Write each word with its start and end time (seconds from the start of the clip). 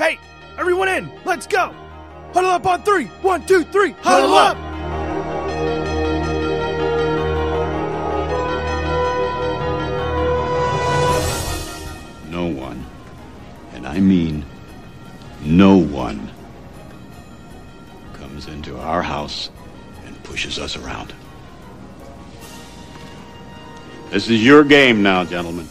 Hey, 0.00 0.18
everyone 0.56 0.88
in! 0.88 1.10
Let's 1.26 1.46
go! 1.46 1.74
Huddle 2.32 2.48
up 2.48 2.64
on 2.64 2.82
three! 2.84 3.04
One, 3.20 3.44
two, 3.44 3.64
three! 3.64 3.90
Huddle, 4.00 4.32
up! 4.32 4.56
No 12.30 12.46
one, 12.46 12.82
and 13.74 13.86
I 13.86 14.00
mean 14.00 14.46
no 15.42 15.76
one, 15.76 16.30
comes 18.14 18.46
into 18.46 18.78
our 18.78 19.02
house 19.02 19.50
and 20.06 20.24
pushes 20.24 20.58
us 20.58 20.78
around. 20.78 21.12
This 24.08 24.30
is 24.30 24.42
your 24.42 24.64
game 24.64 25.02
now, 25.02 25.26
gentlemen. 25.26 25.68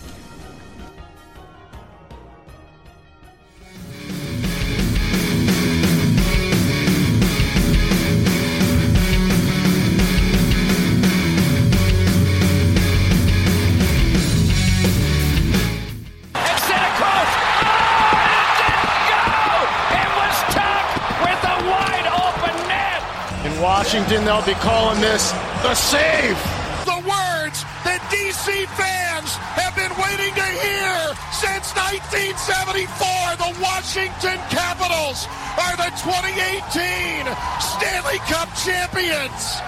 Washington, 24.00 24.24
they'll 24.24 24.46
be 24.46 24.54
calling 24.64 25.02
this 25.02 25.32
the 25.62 25.76
save. 25.76 26.40
The 26.88 27.04
words 27.04 27.68
that 27.84 28.00
DC 28.08 28.48
fans 28.80 29.36
have 29.60 29.76
been 29.76 29.92
waiting 30.00 30.32
to 30.40 30.48
hear 30.64 31.12
since 31.36 31.76
1974. 31.76 32.96
The 33.44 33.52
Washington 33.60 34.40
Capitals 34.48 35.28
are 35.60 35.76
the 35.76 35.92
2018 36.00 37.28
Stanley 37.60 38.24
Cup 38.24 38.48
champions. 38.56 39.60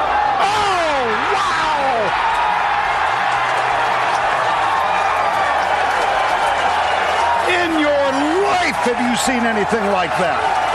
Oh, 0.00 1.12
wow! 1.36 2.08
In 7.52 7.76
your 7.84 8.00
life, 8.48 8.80
have 8.88 8.96
you 8.96 9.12
seen 9.20 9.44
anything 9.44 9.84
like 9.92 10.16
that? 10.16 10.71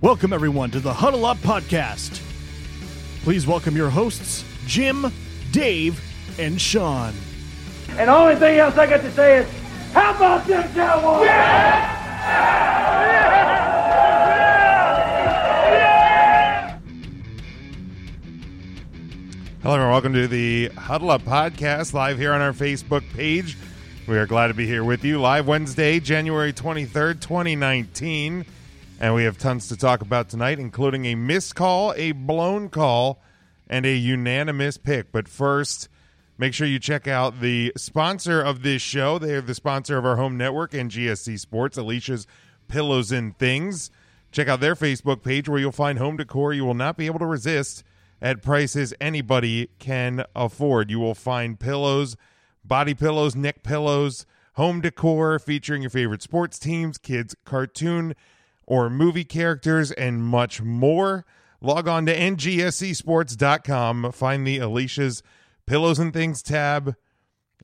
Welcome, 0.00 0.32
everyone, 0.32 0.70
to 0.70 0.78
the 0.78 0.94
Huddle 0.94 1.26
Up 1.26 1.38
Podcast. 1.38 2.22
Please 3.24 3.48
welcome 3.48 3.74
your 3.74 3.90
hosts, 3.90 4.44
Jim, 4.64 5.12
Dave, 5.50 6.00
and 6.38 6.60
Sean. 6.60 7.12
And 7.88 8.08
the 8.08 8.14
only 8.14 8.36
thing 8.36 8.60
else 8.60 8.78
I 8.78 8.86
got 8.86 9.00
to 9.00 9.10
say 9.10 9.38
is, 9.38 9.48
how 9.92 10.14
about 10.14 10.46
them 10.46 10.62
Cowboys? 10.72 11.28
Hello, 19.64 19.74
everyone. 19.74 19.90
Welcome 19.90 20.12
to 20.12 20.28
the 20.28 20.68
Huddle 20.68 21.10
Up 21.10 21.22
Podcast, 21.22 21.92
live 21.92 22.18
here 22.18 22.32
on 22.32 22.40
our 22.40 22.52
Facebook 22.52 23.02
page. 23.14 23.56
We 24.06 24.16
are 24.16 24.26
glad 24.26 24.46
to 24.46 24.54
be 24.54 24.64
here 24.64 24.84
with 24.84 25.04
you 25.04 25.20
live 25.20 25.48
Wednesday, 25.48 25.98
January 25.98 26.52
23rd, 26.52 27.20
2019. 27.20 28.46
And 29.00 29.14
we 29.14 29.22
have 29.24 29.38
tons 29.38 29.68
to 29.68 29.76
talk 29.76 30.00
about 30.00 30.28
tonight, 30.28 30.58
including 30.58 31.04
a 31.04 31.14
missed 31.14 31.54
call, 31.54 31.94
a 31.96 32.10
blown 32.10 32.68
call, 32.68 33.22
and 33.68 33.86
a 33.86 33.94
unanimous 33.94 34.76
pick. 34.76 35.12
But 35.12 35.28
first, 35.28 35.88
make 36.36 36.52
sure 36.52 36.66
you 36.66 36.80
check 36.80 37.06
out 37.06 37.40
the 37.40 37.72
sponsor 37.76 38.40
of 38.42 38.62
this 38.62 38.82
show. 38.82 39.20
They 39.20 39.34
are 39.34 39.40
the 39.40 39.54
sponsor 39.54 39.98
of 39.98 40.04
our 40.04 40.16
home 40.16 40.36
network 40.36 40.74
and 40.74 40.90
GSC 40.90 41.38
Sports, 41.38 41.78
Alicia's 41.78 42.26
Pillows 42.66 43.12
and 43.12 43.38
Things. 43.38 43.92
Check 44.32 44.48
out 44.48 44.58
their 44.58 44.74
Facebook 44.74 45.22
page 45.22 45.48
where 45.48 45.60
you'll 45.60 45.70
find 45.70 45.98
home 45.98 46.16
decor 46.16 46.52
you 46.52 46.64
will 46.64 46.74
not 46.74 46.96
be 46.96 47.06
able 47.06 47.20
to 47.20 47.26
resist 47.26 47.84
at 48.20 48.42
prices 48.42 48.92
anybody 49.00 49.70
can 49.78 50.24
afford. 50.34 50.90
You 50.90 50.98
will 50.98 51.14
find 51.14 51.60
pillows, 51.60 52.16
body 52.64 52.94
pillows, 52.94 53.36
neck 53.36 53.62
pillows, 53.62 54.26
home 54.54 54.80
decor 54.80 55.38
featuring 55.38 55.82
your 55.82 55.90
favorite 55.90 56.20
sports 56.20 56.58
teams, 56.58 56.98
kids' 56.98 57.36
cartoon 57.44 58.16
or 58.68 58.90
movie 58.90 59.24
characters, 59.24 59.90
and 59.92 60.22
much 60.22 60.60
more. 60.60 61.24
Log 61.62 61.88
on 61.88 62.04
to 62.04 62.14
ngscsports.com, 62.14 64.12
find 64.12 64.46
the 64.46 64.58
Alicia's 64.58 65.22
Pillows 65.66 65.98
and 65.98 66.12
Things 66.12 66.42
tab 66.42 66.94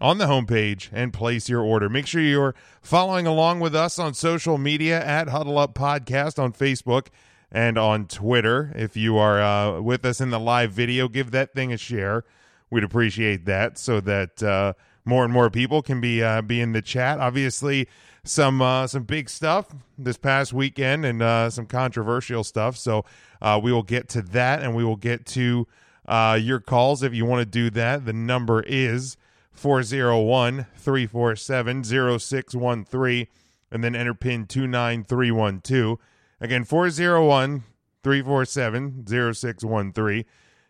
on 0.01 0.17
the 0.17 0.25
homepage 0.25 0.89
and 0.93 1.13
place 1.13 1.47
your 1.49 1.61
order. 1.61 1.91
Make 1.91 2.07
sure 2.07 2.23
you're 2.23 2.55
following 2.81 3.27
along 3.27 3.61
with 3.61 3.77
us 3.77 3.99
on 3.99 4.15
social 4.15 4.57
media 4.57 5.05
at 5.05 5.29
Huddle 5.29 5.59
Up 5.59 5.75
Podcast 5.75 6.43
on 6.43 6.55
Facebook 6.55 7.09
and 7.53 7.77
on 7.77 8.07
Twitter. 8.07 8.73
If 8.75 8.97
you 8.97 9.19
are 9.19 9.43
uh, 9.43 9.81
with 9.83 10.07
us 10.07 10.23
in 10.23 10.31
the 10.31 10.41
live 10.41 10.73
video, 10.73 11.07
give 11.07 11.33
that 11.33 11.53
thing 11.53 11.71
a 11.71 11.77
share. 11.77 12.25
We'd 12.71 12.83
appreciate 12.83 13.45
that 13.45 13.79
so 13.79 14.01
that 14.01 14.43
uh, 14.43 14.73
more 15.05 15.23
and 15.23 15.33
more 15.33 15.51
people 15.51 15.83
can 15.83 16.01
be 16.01 16.23
uh, 16.23 16.41
be 16.41 16.63
in 16.63 16.73
the 16.73 16.83
chat. 16.83 17.21
Obviously, 17.21 17.89
some 18.25 18.63
uh, 18.63 18.87
some 18.87 19.05
big 19.05 19.29
stuff 19.29 19.69
this 19.97 20.17
past 20.17 20.53
weekend 20.53 21.05
and 21.05 21.23
uh, 21.23 21.51
some 21.51 21.67
controversial 21.67 22.43
stuff. 22.43 22.77
So 22.77 23.05
uh, 23.41 23.61
we 23.63 23.73
will 23.73 23.83
get 23.83 24.09
to 24.11 24.23
that, 24.23 24.63
and 24.63 24.75
we 24.75 24.85
will 24.85 24.97
get 24.97 25.27
to 25.27 25.67
uh, 26.07 26.39
your 26.41 26.59
calls 26.59 27.03
if 27.03 27.15
you 27.15 27.27
want 27.27 27.41
to 27.41 27.47
do 27.47 27.71
that. 27.71 28.07
The 28.07 28.13
number 28.13 28.63
is 28.63 29.17
401 29.53 30.67
347 30.77 31.85
0613, 31.85 33.27
and 33.71 33.85
then 33.85 33.95
enter 33.95 34.15
pin 34.15 34.47
29312. 34.47 35.99
Again, 36.41 36.65
401 36.65 37.63
347 38.03 39.05
0613. 39.07 40.25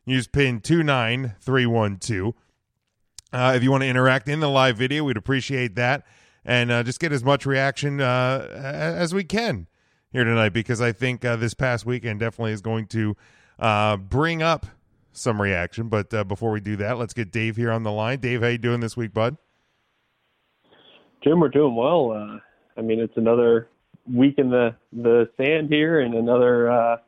Use 0.07 0.27
pin 0.27 0.61
29312. 0.61 2.35
Uh, 3.33 3.53
if 3.57 3.63
you 3.63 3.71
want 3.71 3.83
to 3.83 3.89
interact 3.89 4.29
in 4.29 4.41
the 4.41 4.51
live 4.51 4.77
video, 4.77 5.03
we'd 5.05 5.17
appreciate 5.17 5.75
that. 5.75 6.05
And 6.45 6.71
uh, 6.71 6.83
just 6.83 7.01
get 7.01 7.13
as 7.13 7.25
much 7.25 7.47
reaction 7.47 8.01
uh, 8.01 8.49
as 8.53 9.15
we 9.15 9.25
can 9.25 9.67
here 10.13 10.25
tonight 10.25 10.51
because 10.51 10.81
I 10.81 10.93
think 10.93 11.25
uh, 11.25 11.37
this 11.37 11.55
past 11.55 11.87
weekend 11.87 12.21
definitely 12.21 12.53
is 12.53 12.61
going 12.61 12.87
to 12.89 13.17
uh, 13.59 13.97
bring 13.97 14.43
up 14.43 14.67
some 15.13 15.41
reaction. 15.41 15.89
But 15.89 16.13
uh, 16.13 16.25
before 16.25 16.51
we 16.51 16.61
do 16.61 16.77
that, 16.77 16.99
let's 16.99 17.15
get 17.15 17.31
Dave 17.31 17.57
here 17.57 17.73
on 17.73 17.83
the 17.83 17.93
line. 17.93 18.21
Dave, 18.21 18.43
how 18.43 18.49
you 18.49 18.59
doing 18.59 18.81
this 18.81 18.97
week, 18.97 19.15
bud? 19.15 19.37
Jim, 21.23 21.41
we're 21.41 21.49
doing 21.49 21.75
well. 21.75 22.13
Uh, 22.13 22.39
I 22.79 22.83
mean, 22.83 23.01
it's 23.01 23.17
another 23.17 23.69
week 24.13 24.35
in 24.37 24.51
the 24.51 24.77
the 24.93 25.31
sand 25.39 25.71
here, 25.71 26.01
and 26.01 26.15
another 26.15 26.99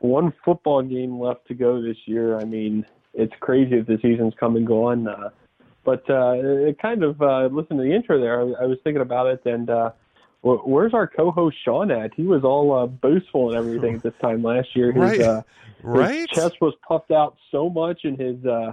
one 0.00 0.32
football 0.44 0.82
game 0.82 1.18
left 1.18 1.46
to 1.48 1.54
go 1.54 1.80
this 1.80 1.96
year. 2.04 2.38
I 2.38 2.44
mean, 2.44 2.84
it's 3.14 3.32
crazy 3.40 3.78
that 3.78 3.86
the 3.86 3.98
season's 4.02 4.34
come 4.38 4.56
and 4.56 4.66
gone. 4.66 5.08
But 5.84 6.08
uh, 6.10 6.34
it 6.36 6.78
kind 6.80 7.02
of 7.02 7.20
uh, 7.22 7.46
listen 7.50 7.76
to 7.78 7.82
the 7.82 7.94
intro 7.94 8.20
there. 8.20 8.40
I, 8.40 8.64
I 8.64 8.66
was 8.66 8.78
thinking 8.84 9.00
about 9.02 9.26
it, 9.26 9.40
and 9.46 9.70
uh, 9.70 9.90
wh- 10.42 10.66
where's 10.66 10.92
our 10.92 11.06
co-host 11.06 11.56
Sean 11.64 11.90
at? 11.90 12.12
He 12.14 12.24
was 12.24 12.44
all 12.44 12.76
uh, 12.76 12.86
boastful 12.86 13.48
and 13.50 13.56
everything 13.58 13.96
at 13.96 14.02
this 14.02 14.12
time 14.20 14.42
last 14.42 14.68
year. 14.74 14.92
His, 14.92 15.02
Right. 15.02 15.20
uh, 15.20 15.42
Right? 15.82 16.20
his 16.20 16.28
chest 16.28 16.56
was 16.60 16.74
puffed 16.86 17.10
out 17.10 17.36
so 17.50 17.70
much, 17.70 18.00
and 18.04 18.18
his 18.18 18.44
uh, 18.44 18.72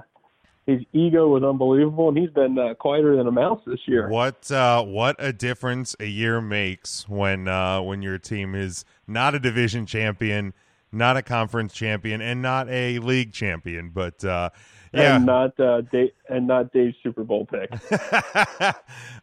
his 0.66 0.81
ego 0.93 1.27
was 1.27 1.43
unbelievable. 1.43 2.09
And 2.09 2.17
he's 2.17 2.31
been 2.31 2.57
uh, 2.57 2.73
quieter 2.73 3.16
than 3.16 3.27
a 3.27 3.31
mouse 3.31 3.61
this 3.66 3.79
year. 3.85 4.09
What 4.09 4.51
uh, 4.51 4.83
what 4.83 5.16
a 5.19 5.31
difference 5.31 5.96
a 5.99 6.08
year 6.08 6.41
makes 6.41 7.08
when 7.08 7.47
uh, 7.47 7.81
when 7.81 8.01
your 8.01 8.17
team 8.17 8.55
is 8.55 8.84
not 9.08 9.35
a 9.35 9.40
division 9.40 9.85
champion, 9.85 10.53
not 10.91 11.17
a 11.17 11.22
conference 11.22 11.73
champion, 11.73 12.19
and 12.22 12.41
not 12.41 12.67
a 12.69 12.99
league 12.99 13.31
champion. 13.31 13.90
But 13.90 14.25
uh, 14.25 14.49
yeah, 14.96 15.16
and 15.18 15.26
not 15.26 15.59
uh, 15.59 15.82
Dave, 15.82 16.12
and 16.30 16.47
not 16.47 16.72
Dave's 16.72 16.96
Super 17.03 17.24
Bowl 17.24 17.46
pick. 17.46 17.72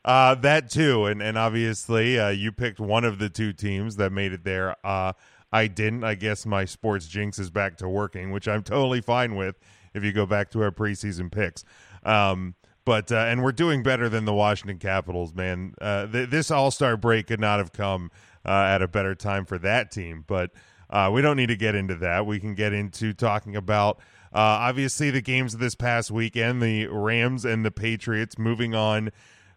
uh, 0.04 0.34
that 0.36 0.70
too, 0.70 1.06
and 1.06 1.22
and 1.22 1.38
obviously 1.38 2.18
uh, 2.18 2.28
you 2.28 2.52
picked 2.52 2.80
one 2.80 3.04
of 3.04 3.18
the 3.18 3.28
two 3.28 3.52
teams 3.52 3.96
that 3.96 4.12
made 4.12 4.32
it 4.32 4.44
there. 4.44 4.76
Uh, 4.84 5.12
I 5.52 5.66
didn't. 5.66 6.04
I 6.04 6.14
guess 6.14 6.46
my 6.46 6.64
sports 6.64 7.06
jinx 7.06 7.38
is 7.38 7.50
back 7.50 7.76
to 7.78 7.88
working, 7.88 8.30
which 8.30 8.48
I'm 8.48 8.62
totally 8.62 9.00
fine 9.00 9.36
with. 9.36 9.56
If 9.94 10.02
you 10.04 10.12
go 10.12 10.24
back 10.24 10.50
to 10.52 10.62
our 10.62 10.70
preseason 10.70 11.30
picks, 11.30 11.64
um, 12.04 12.54
but 12.84 13.12
uh, 13.12 13.16
and 13.16 13.42
we're 13.42 13.52
doing 13.52 13.82
better 13.82 14.08
than 14.08 14.24
the 14.24 14.34
Washington 14.34 14.78
Capitals, 14.78 15.34
man. 15.34 15.74
Uh, 15.80 16.06
th- 16.06 16.30
this 16.30 16.50
All 16.50 16.70
Star 16.70 16.96
break 16.96 17.26
could 17.26 17.40
not 17.40 17.58
have 17.58 17.72
come 17.72 18.10
uh, 18.44 18.50
at 18.50 18.82
a 18.82 18.88
better 18.88 19.14
time 19.14 19.44
for 19.44 19.58
that 19.58 19.90
team, 19.90 20.24
but. 20.26 20.50
Uh, 20.90 21.10
we 21.10 21.22
don't 21.22 21.38
need 21.38 21.46
to 21.46 21.56
get 21.56 21.74
into 21.74 21.94
that. 21.94 22.26
We 22.26 22.38
can 22.38 22.54
get 22.54 22.74
into 22.74 23.14
talking 23.14 23.56
about 23.56 23.98
uh, 24.34 24.38
obviously 24.38 25.10
the 25.10 25.20
games 25.20 25.54
of 25.54 25.60
this 25.60 25.74
past 25.74 26.10
weekend, 26.10 26.62
the 26.62 26.86
Rams 26.86 27.44
and 27.44 27.64
the 27.64 27.70
Patriots 27.70 28.38
moving 28.38 28.74
on 28.74 29.10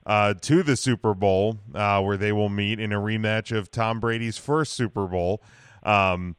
uh, 0.06 0.34
to 0.34 0.64
the 0.64 0.76
Super 0.76 1.14
Bowl, 1.14 1.60
uh, 1.74 2.02
where 2.02 2.18
they 2.18 2.32
will 2.32 2.50
meet 2.50 2.80
in 2.80 2.92
a 2.92 3.00
rematch 3.00 3.56
of 3.56 3.72
Tom 3.72 4.00
Brady's 4.00 4.38
first 4.38 4.74
Super 4.74 5.08
Bowl. 5.08 5.42
Um, 5.84 6.36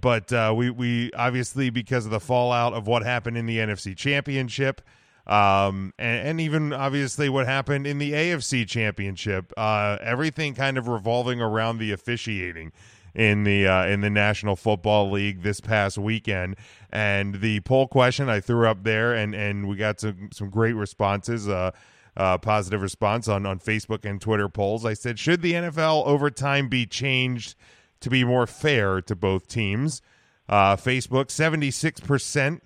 but 0.00 0.32
uh, 0.32 0.52
we 0.56 0.70
we 0.70 1.12
obviously 1.12 1.70
because 1.70 2.04
of 2.04 2.10
the 2.10 2.20
fallout 2.20 2.72
of 2.72 2.86
what 2.86 3.02
happened 3.04 3.38
in 3.38 3.46
the 3.46 3.58
NFC 3.58 3.96
Championship, 3.96 4.82
um, 5.26 5.92
and, 5.98 6.28
and 6.28 6.40
even 6.40 6.72
obviously 6.72 7.28
what 7.28 7.46
happened 7.46 7.86
in 7.86 7.98
the 7.98 8.12
AFC 8.12 8.66
Championship, 8.66 9.52
uh, 9.56 9.98
everything 10.00 10.54
kind 10.54 10.76
of 10.76 10.88
revolving 10.88 11.40
around 11.40 11.78
the 11.78 11.92
officiating 11.92 12.72
in 13.16 13.44
the 13.44 13.66
uh, 13.66 13.86
in 13.86 14.02
the 14.02 14.10
National 14.10 14.54
Football 14.54 15.10
League 15.10 15.42
this 15.42 15.58
past 15.60 15.96
weekend. 15.96 16.56
And 16.90 17.40
the 17.40 17.60
poll 17.60 17.88
question 17.88 18.28
I 18.28 18.40
threw 18.40 18.68
up 18.68 18.84
there, 18.84 19.14
and 19.14 19.34
and 19.34 19.66
we 19.66 19.76
got 19.76 19.98
some 20.00 20.28
some 20.32 20.50
great 20.50 20.74
responses. 20.74 21.48
Uh, 21.48 21.72
uh, 22.16 22.38
positive 22.38 22.80
response 22.80 23.28
on 23.28 23.44
on 23.44 23.58
Facebook 23.58 24.04
and 24.04 24.20
Twitter 24.20 24.48
polls. 24.48 24.86
I 24.86 24.94
said, 24.94 25.18
should 25.18 25.42
the 25.42 25.52
NFL 25.52 26.06
overtime 26.06 26.68
be 26.68 26.86
changed 26.86 27.54
to 28.00 28.08
be 28.08 28.24
more 28.24 28.46
fair 28.46 29.02
to 29.02 29.14
both 29.14 29.48
teams? 29.48 30.00
Uh, 30.48 30.76
Facebook, 30.76 31.30
seventy 31.30 31.70
six 31.70 32.00
percent 32.00 32.62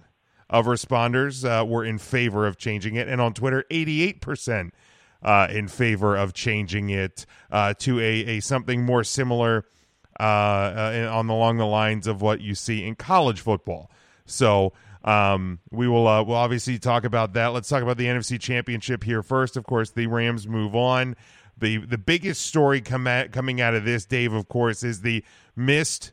of 0.49 0.67
responders 0.67 1.45
uh, 1.45 1.65
were 1.65 1.85
in 1.85 1.99
favor 1.99 2.47
of 2.47 2.59
changing 2.59 2.97
it, 2.97 3.09
and 3.09 3.21
on 3.21 3.35
Twitter, 3.35 3.65
eighty 3.71 4.03
eight 4.03 4.21
percent. 4.21 4.75
Uh, 5.23 5.47
in 5.51 5.69
favor 5.69 6.17
of 6.17 6.33
changing 6.33 6.89
it 6.89 7.27
uh, 7.51 7.75
to 7.75 8.01
a, 8.01 8.25
a 8.25 8.41
something 8.41 8.87
more 8.87 9.05
similar 9.05 9.67
uh, 10.21 10.23
uh, 10.23 11.11
on 11.11 11.31
along 11.31 11.57
the 11.57 11.67
lines 11.67 12.07
of 12.07 12.21
what 12.21 12.43
you 12.43 12.55
see 12.55 12.85
in 12.85 12.95
college 12.95 13.41
football. 13.41 13.91
So 14.27 14.75
um, 15.03 15.61
we 15.71 15.89
will 15.89 16.07
uh, 16.07 16.23
we'll 16.23 16.37
obviously 16.37 16.79
talk 16.79 17.05
about 17.05 17.33
that. 17.33 17.49
Let's 17.49 17.71
talk 17.71 17.83
about 17.83 17.97
the 17.97 18.05
NFC 18.05 18.39
Championship 18.39 19.03
here 19.03 19.23
first. 19.23 19.57
Of 19.57 19.65
course, 19.65 19.93
the 19.93 20.07
Rams 20.09 20.47
move 20.47 20.77
on. 20.77 21.17
the 21.57 21.79
The 21.79 21.97
biggest 21.97 22.43
story 22.43 22.83
come 22.83 23.07
at, 23.07 23.33
coming 23.33 23.63
out 23.63 23.75
of 23.75 23.87
this, 23.87 24.05
Dave, 24.05 24.35
of 24.35 24.47
course, 24.47 24.83
is 24.83 25.01
the 25.01 25.25
missed 25.57 26.13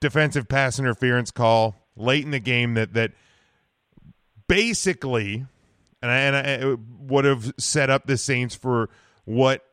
defensive 0.00 0.48
pass 0.48 0.78
interference 0.78 1.30
call 1.30 1.76
late 1.96 2.24
in 2.24 2.30
the 2.30 2.40
game 2.40 2.74
that 2.74 2.94
that 2.94 3.12
basically, 4.46 5.44
and 6.00 6.10
I, 6.10 6.16
and 6.16 6.36
I 6.36 6.76
would 7.12 7.26
have 7.26 7.52
set 7.58 7.90
up 7.90 8.06
the 8.06 8.16
Saints 8.16 8.54
for 8.54 8.88
what 9.26 9.67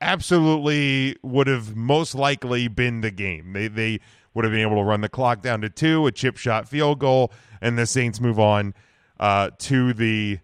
absolutely 0.00 1.16
would 1.22 1.46
have 1.46 1.76
most 1.76 2.14
likely 2.14 2.68
been 2.68 3.00
the 3.00 3.10
game. 3.10 3.52
They 3.52 3.68
they 3.68 4.00
would 4.34 4.44
have 4.44 4.52
been 4.52 4.60
able 4.60 4.76
to 4.76 4.82
run 4.82 5.00
the 5.00 5.08
clock 5.08 5.42
down 5.42 5.62
to 5.62 5.70
two, 5.70 6.06
a 6.06 6.12
chip 6.12 6.36
shot 6.36 6.68
field 6.68 6.98
goal, 6.98 7.32
and 7.60 7.78
the 7.78 7.86
Saints 7.86 8.20
move 8.20 8.38
on 8.38 8.74
uh, 9.18 9.50
to 9.58 9.92
the 9.92 10.38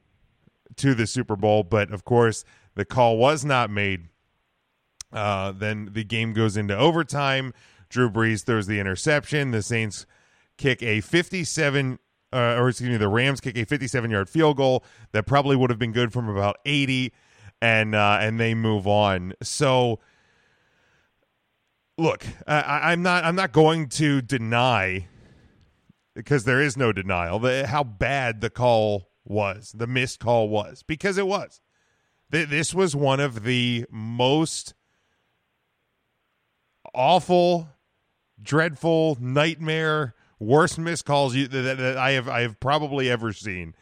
to 0.76 0.94
the 0.94 1.06
Super 1.06 1.36
Bowl. 1.36 1.62
But 1.62 1.92
of 1.92 2.04
course, 2.04 2.44
the 2.74 2.84
call 2.84 3.18
was 3.18 3.44
not 3.44 3.70
made. 3.70 4.08
Uh, 5.12 5.52
then 5.52 5.90
the 5.92 6.04
game 6.04 6.32
goes 6.32 6.56
into 6.56 6.76
overtime. 6.76 7.52
Drew 7.90 8.10
Brees 8.10 8.44
throws 8.44 8.66
the 8.66 8.80
interception. 8.80 9.50
The 9.50 9.62
Saints 9.62 10.06
kick 10.56 10.82
a 10.82 11.02
57, 11.02 11.98
uh, 12.32 12.36
or 12.36 12.70
excuse 12.70 12.88
me, 12.88 12.96
the 12.96 13.08
Rams 13.08 13.40
kick 13.40 13.56
a 13.58 13.64
57 13.64 14.10
yard 14.10 14.30
field 14.30 14.56
goal 14.56 14.84
that 15.12 15.26
probably 15.26 15.56
would 15.56 15.68
have 15.68 15.78
been 15.78 15.92
good 15.92 16.12
from 16.12 16.28
about 16.28 16.56
80, 16.64 17.12
and 17.62 17.94
uh, 17.94 18.18
and 18.20 18.40
they 18.40 18.54
move 18.54 18.88
on. 18.88 19.34
So, 19.40 20.00
look, 21.96 22.26
I, 22.46 22.90
I'm 22.92 23.02
not 23.02 23.24
I'm 23.24 23.36
not 23.36 23.52
going 23.52 23.88
to 23.90 24.20
deny 24.20 25.06
because 26.14 26.44
there 26.44 26.60
is 26.60 26.76
no 26.76 26.92
denial 26.92 27.38
how 27.66 27.84
bad 27.84 28.40
the 28.40 28.50
call 28.50 29.08
was, 29.24 29.72
the 29.74 29.86
missed 29.86 30.18
call 30.18 30.48
was, 30.48 30.82
because 30.82 31.16
it 31.16 31.26
was. 31.26 31.60
This 32.30 32.74
was 32.74 32.96
one 32.96 33.20
of 33.20 33.44
the 33.44 33.84
most 33.90 34.74
awful, 36.94 37.68
dreadful, 38.42 39.18
nightmare, 39.20 40.14
worst 40.40 40.78
missed 40.78 41.04
calls 41.04 41.34
you, 41.36 41.46
that, 41.46 41.76
that 41.76 41.96
I 41.96 42.12
have 42.12 42.28
I 42.28 42.40
have 42.40 42.58
probably 42.58 43.08
ever 43.08 43.32
seen. 43.32 43.74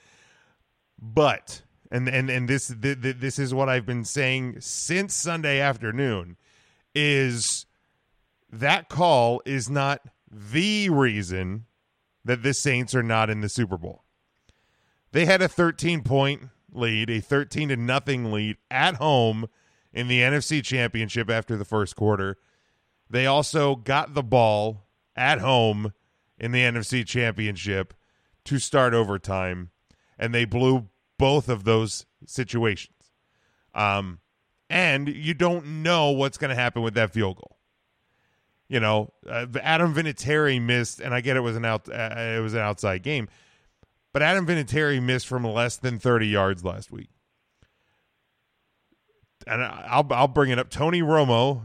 But 1.00 1.62
and 1.90 2.08
and 2.08 2.31
and 2.31 2.48
this 2.48 2.72
this 2.76 3.38
is 3.38 3.52
what 3.52 3.69
I've 3.69 3.87
been 3.87 4.04
saying 4.04 4.60
since 4.60 5.14
Sunday 5.14 5.60
afternoon 5.60 6.37
is 6.94 7.66
that 8.50 8.88
call 8.88 9.42
is 9.44 9.69
not 9.69 10.02
the 10.31 10.88
reason 10.90 11.66
that 12.25 12.42
the 12.42 12.54
Saints 12.54 12.94
are 12.94 13.02
not 13.02 13.31
in 13.31 13.40
the 13.40 13.48
Super 13.48 13.76
Bowl. 13.76 14.04
They 15.12 15.25
had 15.25 15.42
a 15.42 15.48
13 15.48 16.02
point 16.02 16.48
lead, 16.72 17.10
a 17.10 17.20
13 17.20 17.70
to 17.70 17.76
nothing 17.76 18.31
lead 18.31 18.56
at 18.70 18.96
home 18.96 19.48
in 19.92 20.06
the 20.06 20.20
NFC 20.20 20.62
Championship 20.62 21.28
after 21.28 21.56
the 21.56 21.64
first 21.64 21.96
quarter. 21.96 22.37
They 23.08 23.26
also 23.26 23.75
got 23.75 24.14
the 24.14 24.22
ball 24.22 24.87
at 25.16 25.40
home 25.40 25.92
in 26.38 26.52
the 26.52 26.62
NFC 26.62 27.04
Championship 27.04 27.92
to 28.44 28.58
start 28.58 28.94
overtime, 28.94 29.70
and 30.16 30.32
they 30.32 30.44
blew 30.44 30.89
both 31.20 31.49
of 31.49 31.64
those 31.64 32.06
situations. 32.26 32.96
Um, 33.75 34.19
and 34.69 35.08
you 35.08 35.34
don't 35.34 35.82
know 35.82 36.11
what's 36.11 36.38
going 36.38 36.49
to 36.49 36.55
happen 36.55 36.82
with 36.82 36.94
that 36.94 37.12
field 37.12 37.37
goal. 37.37 37.58
You 38.69 38.81
know, 38.81 39.12
uh, 39.28 39.46
Adam 39.62 39.94
Vinatieri 39.94 40.62
missed, 40.62 41.00
and 41.00 41.12
I 41.12 41.20
get 41.20 41.37
it 41.37 41.40
was 41.40 41.56
an 41.56 41.64
out, 41.64 41.88
uh, 41.88 42.14
it 42.17 42.40
was 42.40 42.55
an 42.55 42.61
outside 42.61 43.02
game, 43.02 43.28
but 44.12 44.22
Adam 44.22 44.46
Vinatieri 44.46 45.02
missed 45.02 45.26
from 45.26 45.44
less 45.44 45.76
than 45.76 45.99
thirty 45.99 46.28
yards 46.28 46.64
last 46.64 46.93
week. 46.93 47.11
And 49.46 49.62
I'll 49.62 50.06
I'll 50.11 50.28
bring 50.28 50.50
it 50.50 50.58
up. 50.58 50.70
Tony 50.70 51.02
Romo 51.02 51.62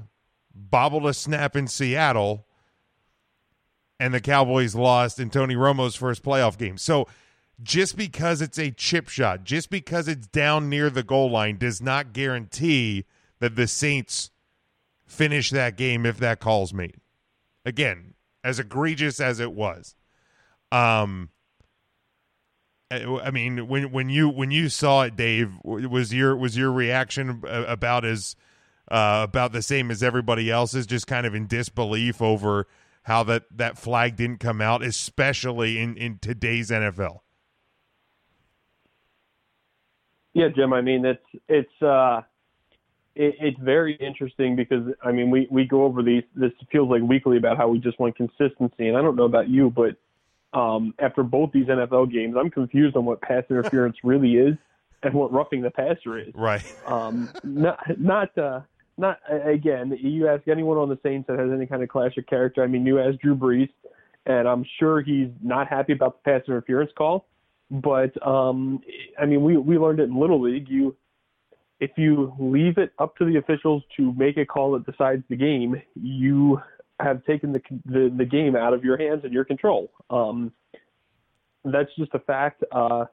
bobbled 0.54 1.06
a 1.06 1.14
snap 1.14 1.56
in 1.56 1.68
Seattle, 1.68 2.48
and 4.00 4.12
the 4.12 4.22
Cowboys 4.22 4.74
lost 4.74 5.20
in 5.20 5.30
Tony 5.30 5.56
Romo's 5.56 5.96
first 5.96 6.24
playoff 6.24 6.58
game. 6.58 6.78
So 6.78 7.08
just 7.62 7.96
because 7.96 8.42
it's 8.42 8.60
a 8.60 8.72
chip 8.72 9.10
shot, 9.10 9.44
just 9.44 9.70
because 9.70 10.08
it's 10.08 10.28
down 10.28 10.70
near 10.70 10.90
the 10.90 11.04
goal 11.04 11.30
line, 11.30 11.58
does 11.58 11.82
not 11.82 12.14
guarantee 12.14 13.06
that 13.40 13.56
the 13.56 13.68
Saints 13.68 14.32
finish 15.06 15.50
that 15.52 15.78
game 15.78 16.06
if 16.06 16.18
that 16.18 16.40
call's 16.40 16.74
made. 16.74 16.98
Again, 17.66 18.14
as 18.44 18.60
egregious 18.60 19.20
as 19.20 19.40
it 19.40 19.52
was. 19.54 19.96
Um 20.72 21.30
I 22.92 23.32
mean, 23.32 23.68
when 23.68 23.92
when 23.92 24.10
you 24.10 24.30
when 24.30 24.52
you 24.52 24.70
saw 24.70 25.02
it, 25.04 25.16
Dave, 25.16 25.52
was 25.64 26.14
your 26.14 26.36
was 26.36 26.56
your 26.56 26.72
reaction 26.72 27.42
about 27.44 28.06
as 28.06 28.36
uh, 28.90 29.22
about 29.28 29.52
the 29.54 29.64
same 29.64 29.90
as 29.90 30.04
everybody 30.04 30.52
else's, 30.52 30.86
just 30.86 31.08
kind 31.08 31.26
of 31.26 31.34
in 31.34 31.48
disbelief 31.48 32.22
over 32.22 32.68
how 33.04 33.24
that 33.24 33.44
that 33.56 33.80
flag 33.80 34.16
didn't 34.16 34.40
come 34.40 34.62
out, 34.62 34.84
especially 34.84 35.80
in 35.80 35.98
in 35.98 36.20
today's 36.20 36.70
NFL. 36.70 37.20
Yeah, 40.36 40.50
Jim. 40.50 40.74
I 40.74 40.82
mean, 40.82 41.06
it's 41.06 41.26
it's 41.48 41.82
uh, 41.82 42.22
it, 43.16 43.36
it's 43.40 43.60
very 43.60 43.96
interesting 43.96 44.58
because 44.58 44.94
I 45.04 45.14
mean, 45.14 45.32
we 45.32 45.48
we 45.50 45.66
go 45.66 45.86
over 45.86 46.04
these. 46.04 46.24
This 46.36 46.52
feels 46.72 46.90
like 46.90 47.02
weekly 47.02 47.38
about 47.38 47.58
how 47.58 47.70
we 47.70 47.80
just 47.80 48.00
want 48.00 48.18
consistency, 48.18 48.90
and 48.90 48.98
I 48.98 49.02
don't 49.02 49.16
know 49.16 49.24
about 49.24 49.48
you, 49.50 49.72
but 49.72 49.96
um, 50.54 50.94
after 51.00 51.24
both 51.24 51.54
these 51.54 51.68
NFL 51.68 52.12
games, 52.12 52.36
I'm 52.38 52.52
confused 52.52 52.98
on 52.98 53.06
what 53.06 53.22
pass 53.22 53.46
interference 53.50 53.96
really 54.04 54.36
is 54.36 54.56
and 55.04 55.14
what 55.14 55.32
roughing 55.32 55.62
the 55.62 55.72
passer 55.72 56.20
is. 56.20 56.36
Right. 56.36 56.64
Um, 56.86 57.32
not 57.46 57.80
not 57.98 58.38
uh, 58.38 58.60
not 58.98 59.20
again. 59.30 59.98
You 60.02 60.28
ask 60.28 60.50
anyone 60.50 60.78
on 60.78 60.90
the 60.90 61.00
Saints 61.02 61.28
that 61.28 61.40
has 61.40 61.50
any 61.50 61.66
kind 61.66 61.82
of 61.82 61.88
clash 61.88 62.18
of 62.18 62.28
character. 62.28 62.62
I 62.62 62.68
mean, 62.68 62.86
you 62.86 63.00
ask 63.00 63.18
Drew 63.20 63.38
Brees, 63.38 63.70
and 64.26 64.50
I'm 64.50 64.66
sure 64.80 65.00
he's 65.00 65.30
not 65.42 65.70
happy 65.70 65.94
about 65.94 66.22
the 66.22 66.30
pass 66.30 66.42
interference 66.46 66.92
call. 66.98 67.26
But 67.72 68.12
um, 68.26 68.82
I 69.20 69.26
mean, 69.26 69.44
we 69.44 69.58
we 69.58 69.78
learned 69.78 70.00
it 70.00 70.04
in 70.04 70.20
Little 70.20 70.42
League. 70.42 70.70
You 70.70 70.96
if 71.80 71.92
you 71.98 72.34
leave 72.40 72.78
it 72.78 72.94
up 73.00 73.16
to 73.18 73.26
the 73.26 73.38
officials 73.38 73.84
to 73.98 74.14
make 74.14 74.38
a 74.38 74.46
call 74.46 74.74
that 74.74 74.86
decides 74.86 75.24
the 75.30 75.36
game, 75.36 75.82
you 75.96 76.62
have 77.00 77.26
taken 77.26 77.52
the 77.52 77.62
the, 77.86 78.14
the 78.16 78.26
game 78.26 78.56
out 78.56 78.74
of 78.74 78.84
your 78.84 78.98
hands 78.98 79.22
and 79.24 79.34
your 79.34 79.46
control. 79.46 79.92
Um, 80.10 80.54
that's 81.64 81.90
just 81.98 82.14
a 82.14 82.20
fact. 82.20 82.64
Uh, 82.72 83.06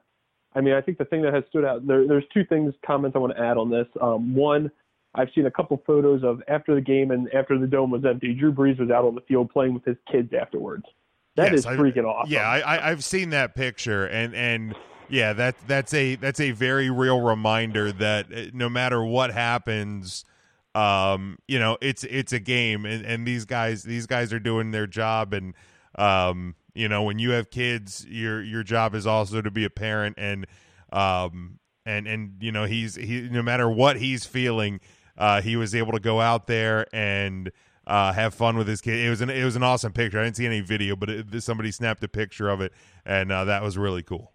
I 0.55 0.61
mean, 0.61 0.73
I 0.73 0.81
think 0.81 0.97
the 0.97 1.05
thing 1.05 1.23
that 1.23 1.33
has 1.33 1.43
stood 1.49 1.65
out 1.65 1.85
there, 1.87 2.07
there's 2.07 2.25
two 2.33 2.45
things 2.45 2.73
comments 2.85 3.15
I 3.15 3.19
want 3.19 3.35
to 3.35 3.43
add 3.43 3.57
on 3.57 3.69
this. 3.69 3.87
Um, 3.99 4.35
one, 4.35 4.71
I've 5.15 5.29
seen 5.35 5.45
a 5.45 5.51
couple 5.51 5.81
photos 5.85 6.23
of 6.23 6.41
after 6.47 6.75
the 6.75 6.81
game 6.81 7.11
and 7.11 7.27
after 7.33 7.57
the 7.57 7.67
dome 7.67 7.91
was 7.91 8.05
empty. 8.05 8.33
Drew 8.33 8.53
Brees 8.53 8.79
was 8.79 8.89
out 8.89 9.05
on 9.05 9.15
the 9.15 9.21
field 9.21 9.49
playing 9.51 9.73
with 9.73 9.85
his 9.85 9.97
kids 10.11 10.31
afterwards. 10.39 10.85
That 11.35 11.51
yes, 11.51 11.59
is 11.59 11.65
freaking 11.65 12.05
I, 12.05 12.09
awesome. 12.09 12.31
Yeah, 12.31 12.47
I, 12.47 12.91
I've 12.91 13.03
seen 13.03 13.31
that 13.31 13.55
picture, 13.55 14.05
and 14.05 14.35
and 14.35 14.75
yeah, 15.09 15.33
that 15.33 15.55
that's 15.67 15.93
a 15.93 16.15
that's 16.15 16.39
a 16.39 16.51
very 16.51 16.89
real 16.89 17.21
reminder 17.21 17.91
that 17.91 18.31
uh, 18.31 18.41
no 18.53 18.69
matter 18.69 19.03
what 19.03 19.31
happens, 19.31 20.25
um, 20.75 21.37
you 21.47 21.59
know, 21.59 21.77
it's 21.81 22.03
it's 22.03 22.33
a 22.33 22.39
game, 22.39 22.85
and 22.85 23.05
and 23.05 23.27
these 23.27 23.45
guys 23.45 23.83
these 23.83 24.05
guys 24.05 24.31
are 24.31 24.39
doing 24.39 24.71
their 24.71 24.87
job, 24.87 25.33
and 25.33 25.55
um, 25.95 26.55
you 26.73 26.87
know, 26.87 27.03
when 27.03 27.19
you 27.19 27.31
have 27.31 27.49
kids, 27.49 28.05
your 28.07 28.41
your 28.41 28.63
job 28.63 28.95
is 28.95 29.07
also 29.07 29.41
to 29.41 29.51
be 29.51 29.65
a 29.65 29.69
parent, 29.69 30.15
and 30.17 30.45
um, 30.91 31.59
and 31.85 32.07
and 32.07 32.33
you 32.41 32.51
know 32.51 32.65
he's 32.65 32.95
he 32.95 33.21
no 33.31 33.41
matter 33.41 33.69
what 33.69 33.97
he's 33.97 34.25
feeling, 34.25 34.79
uh, 35.17 35.41
he 35.41 35.55
was 35.55 35.75
able 35.75 35.91
to 35.93 35.99
go 35.99 36.21
out 36.21 36.47
there 36.47 36.87
and 36.93 37.51
uh, 37.85 38.13
have 38.13 38.33
fun 38.33 38.57
with 38.57 38.67
his 38.67 38.81
kid. 38.81 38.99
It 38.99 39.09
was 39.09 39.21
an 39.21 39.29
it 39.29 39.43
was 39.43 39.55
an 39.55 39.63
awesome 39.63 39.91
picture. 39.91 40.19
I 40.19 40.23
didn't 40.23 40.37
see 40.37 40.45
any 40.45 40.61
video, 40.61 40.95
but 40.95 41.09
it, 41.09 41.43
somebody 41.43 41.71
snapped 41.71 42.03
a 42.03 42.07
picture 42.07 42.49
of 42.49 42.61
it, 42.61 42.73
and 43.05 43.31
uh, 43.31 43.45
that 43.45 43.63
was 43.63 43.77
really 43.77 44.03
cool. 44.03 44.33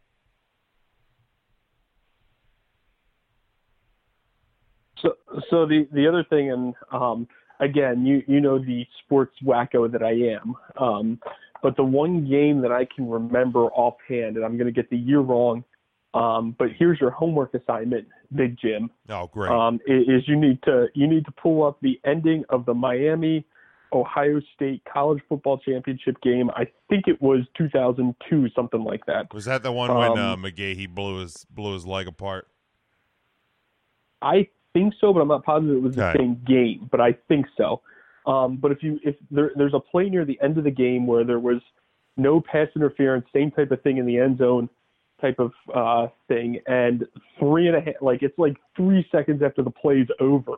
So, 5.01 5.15
so 5.51 5.67
the 5.67 5.89
the 5.93 6.07
other 6.07 6.25
thing, 6.25 6.51
and 6.51 6.75
um, 6.93 7.29
again, 7.61 8.05
you 8.05 8.23
you 8.27 8.41
know 8.41 8.59
the 8.59 8.87
sports 9.05 9.35
wacko 9.45 9.91
that 9.91 10.03
I 10.03 10.13
am, 10.13 10.55
um, 10.79 11.21
but 11.63 11.77
the 11.77 11.85
one 11.85 12.29
game 12.29 12.61
that 12.63 12.73
I 12.73 12.87
can 12.95 13.09
remember 13.09 13.67
offhand, 13.67 14.37
and 14.37 14.45
I'm 14.45 14.57
going 14.57 14.67
to 14.67 14.73
get 14.73 14.91
the 14.91 14.99
year 14.99 15.21
wrong, 15.21 15.65
um, 16.15 16.55
but 16.59 16.69
here's 16.79 17.01
your 17.01 17.11
homework 17.11 17.55
assignment, 17.55 18.07
Big 18.35 18.57
Jim. 18.59 18.91
Oh, 19.09 19.27
great! 19.27 19.51
Um, 19.53 19.81
is 19.87 20.27
you 20.27 20.37
need 20.37 20.63
to 20.65 20.87
you 20.95 21.07
need 21.07 21.25
to 21.27 21.33
pull 21.33 21.65
up 21.65 21.79
the 21.83 22.01
ending 22.05 22.45
of 22.49 22.65
the 22.67 22.75
Miami 22.75 23.45
Ohio 23.93 24.41
State 24.55 24.83
college 24.93 25.23
football 25.29 25.59
championship 25.59 26.21
game. 26.23 26.51
I 26.51 26.67
think 26.89 27.09
it 27.09 27.21
was 27.23 27.41
2002, 27.57 28.49
something 28.55 28.85
like 28.85 29.05
that. 29.07 29.33
Was 29.33 29.45
that 29.47 29.63
the 29.63 29.73
one 29.73 29.95
when 29.97 30.13
Um, 30.13 30.19
uh, 30.19 30.37
McGahee 30.49 30.89
blew 30.95 31.19
his 31.21 31.45
blew 31.51 31.75
his 31.75 31.87
leg 31.87 32.07
apart? 32.07 32.49
I 34.23 34.49
think 34.73 34.95
so, 35.01 35.13
but 35.13 35.21
I'm 35.21 35.29
not 35.29 35.45
positive 35.45 35.77
it 35.77 35.83
was 35.83 35.95
the 35.95 36.09
Okay. 36.09 36.19
same 36.19 36.43
game. 36.47 36.89
But 36.91 37.01
I 37.01 37.13
think 37.29 37.47
so. 37.57 37.81
Um, 38.27 38.57
but 38.57 38.73
if 38.73 38.83
you 38.83 38.99
if 39.05 39.17
there, 39.31 39.53
there's 39.57 39.75
a 39.75 39.81
play 39.81 40.09
near 40.11 40.25
the 40.25 40.39
end 40.43 40.59
of 40.59 40.65
the 40.65 40.71
game 40.71 41.07
where 41.07 41.25
there 41.25 41.39
was 41.39 41.61
no 42.17 42.41
pass 42.41 42.69
interference, 42.75 43.27
same 43.33 43.51
type 43.51 43.71
of 43.71 43.81
thing 43.83 43.97
in 43.99 44.07
the 44.07 44.19
end 44.19 44.39
zone, 44.39 44.69
type 45.21 45.39
of 45.39 45.53
uh, 45.75 46.09
thing, 46.29 46.61
and 46.67 47.07
three 47.39 47.67
and 47.67 47.77
a 47.77 47.81
half 47.81 47.95
like 48.01 48.23
it's 48.23 48.39
like 48.39 48.57
three 48.77 49.07
seconds 49.11 49.43
after 49.43 49.63
the 49.63 49.71
play's 49.71 50.07
over, 50.21 50.57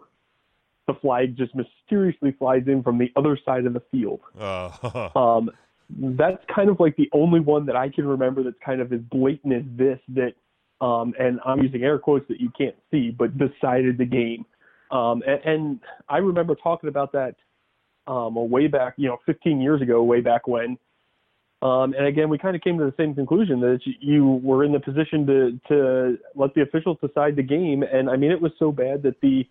the 0.86 0.94
flag 1.00 1.36
just 1.36 1.52
mysteriously 1.54 2.34
flies 2.38 2.62
in 2.66 2.82
from 2.82 2.98
the 2.98 3.10
other 3.16 3.38
side 3.44 3.66
of 3.66 3.72
the 3.72 3.82
field. 3.90 4.20
Uh, 4.38 5.08
Um, 5.16 5.50
that's 5.98 6.42
kind 6.54 6.70
of 6.70 6.78
like 6.78 6.96
the 6.96 7.08
only 7.12 7.40
one 7.40 7.66
that 7.66 7.76
I 7.76 7.88
can 7.88 8.06
remember 8.06 8.42
that's 8.42 8.56
kind 8.64 8.80
of 8.80 8.92
as 8.92 9.00
blatant 9.10 9.52
as 9.52 9.62
this 9.76 9.98
that, 10.08 10.34
um, 10.84 11.14
and 11.18 11.40
I'm 11.44 11.60
using 11.62 11.82
air 11.82 11.98
quotes 11.98 12.28
that 12.28 12.40
you 12.40 12.50
can't 12.56 12.76
see, 12.90 13.10
but 13.10 13.36
decided 13.36 13.98
the 13.98 14.04
game. 14.04 14.46
Um, 14.90 15.22
and, 15.26 15.40
and 15.44 15.80
I 16.08 16.18
remember 16.18 16.54
talking 16.54 16.88
about 16.88 17.12
that 17.12 17.34
um, 18.06 18.34
way 18.50 18.66
back, 18.66 18.94
you 18.96 19.08
know, 19.08 19.18
15 19.26 19.60
years 19.60 19.82
ago, 19.82 20.02
way 20.02 20.20
back 20.20 20.46
when. 20.46 20.78
Um, 21.62 21.92
and 21.92 22.06
again, 22.06 22.30
we 22.30 22.38
kind 22.38 22.56
of 22.56 22.62
came 22.62 22.78
to 22.78 22.84
the 22.84 22.94
same 22.96 23.14
conclusion 23.14 23.60
that 23.60 23.80
you 23.84 24.40
were 24.42 24.64
in 24.64 24.72
the 24.72 24.80
position 24.80 25.26
to 25.26 25.60
to 25.68 26.18
let 26.34 26.54
the 26.54 26.62
officials 26.62 26.96
decide 27.06 27.36
the 27.36 27.42
game. 27.42 27.82
And 27.82 28.08
I 28.08 28.16
mean, 28.16 28.30
it 28.30 28.40
was 28.40 28.52
so 28.58 28.72
bad 28.72 29.02
that 29.02 29.20
the, 29.20 29.46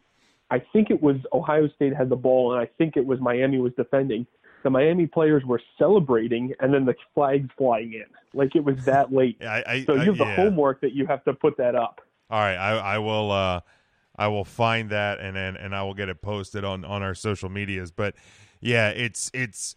I 0.50 0.60
think 0.74 0.90
it 0.90 1.02
was 1.02 1.18
Ohio 1.34 1.70
State 1.76 1.96
had 1.96 2.10
the 2.10 2.16
ball, 2.16 2.54
and 2.54 2.62
I 2.62 2.70
think 2.78 2.98
it 2.98 3.06
was 3.06 3.20
Miami 3.20 3.60
was 3.60 3.74
defending. 3.78 4.26
The 4.64 4.72
Miami 4.72 5.06
players 5.06 5.46
were 5.46 5.62
celebrating, 5.78 6.54
and 6.60 6.74
then 6.74 6.86
the 6.86 6.96
flags 7.14 7.48
flying 7.58 7.94
in, 7.94 8.06
like 8.34 8.56
it 8.56 8.64
was 8.64 8.84
that 8.86 9.14
late. 9.20 9.38
I, 9.42 9.64
I, 9.66 9.84
so 9.86 9.94
you 9.94 10.02
I- 10.02 10.06
have 10.06 10.18
the 10.18 10.26
yeah. 10.26 10.36
homework 10.36 10.82
that 10.82 10.94
you 10.94 11.06
have 11.06 11.24
to 11.26 11.34
put 11.34 11.58
that 11.58 11.76
up. 11.76 12.02
All 12.32 12.40
right, 12.40 12.56
I, 12.56 12.78
I 12.78 12.98
will 12.98 13.32
uh, 13.32 13.62
I 14.16 14.28
will 14.28 14.46
find 14.46 14.90
that 14.90 15.20
and, 15.20 15.38
and 15.38 15.58
and 15.58 15.76
I 15.76 15.84
will 15.84 15.94
get 15.94 16.10
it 16.10 16.22
posted 16.22 16.64
on 16.66 16.84
on 16.84 17.04
our 17.04 17.16
social 17.16 17.50
medias. 17.50 17.92
But 17.92 18.16
yeah, 18.60 18.90
it's 18.90 19.30
it's 19.34 19.76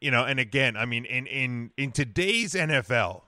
you 0.00 0.10
know, 0.10 0.24
and 0.24 0.40
again, 0.40 0.76
I 0.76 0.86
mean, 0.86 1.04
in 1.04 1.26
in 1.26 1.70
in 1.76 1.92
today's 1.92 2.54
NFL, 2.54 3.22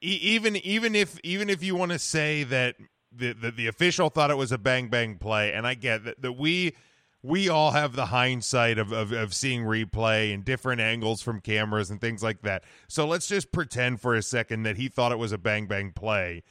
even 0.00 0.56
even 0.56 0.94
if 0.94 1.18
even 1.24 1.48
if 1.48 1.62
you 1.62 1.74
want 1.74 1.92
to 1.92 1.98
say 1.98 2.44
that 2.44 2.76
the, 3.10 3.32
the 3.32 3.50
the 3.50 3.66
official 3.66 4.10
thought 4.10 4.30
it 4.30 4.36
was 4.36 4.52
a 4.52 4.58
bang 4.58 4.88
bang 4.88 5.16
play, 5.16 5.52
and 5.52 5.66
I 5.66 5.74
get 5.74 6.04
that 6.04 6.20
that 6.20 6.32
we 6.32 6.74
we 7.22 7.48
all 7.48 7.70
have 7.70 7.96
the 7.96 8.06
hindsight 8.06 8.78
of, 8.78 8.92
of 8.92 9.12
of 9.12 9.32
seeing 9.32 9.62
replay 9.62 10.32
and 10.34 10.44
different 10.44 10.82
angles 10.82 11.22
from 11.22 11.40
cameras 11.40 11.90
and 11.90 12.00
things 12.00 12.22
like 12.22 12.42
that. 12.42 12.64
So 12.86 13.06
let's 13.06 13.26
just 13.26 13.50
pretend 13.50 14.02
for 14.02 14.14
a 14.14 14.22
second 14.22 14.64
that 14.64 14.76
he 14.76 14.88
thought 14.88 15.10
it 15.10 15.18
was 15.18 15.32
a 15.32 15.38
bang 15.38 15.66
bang 15.66 15.92
play. 15.92 16.42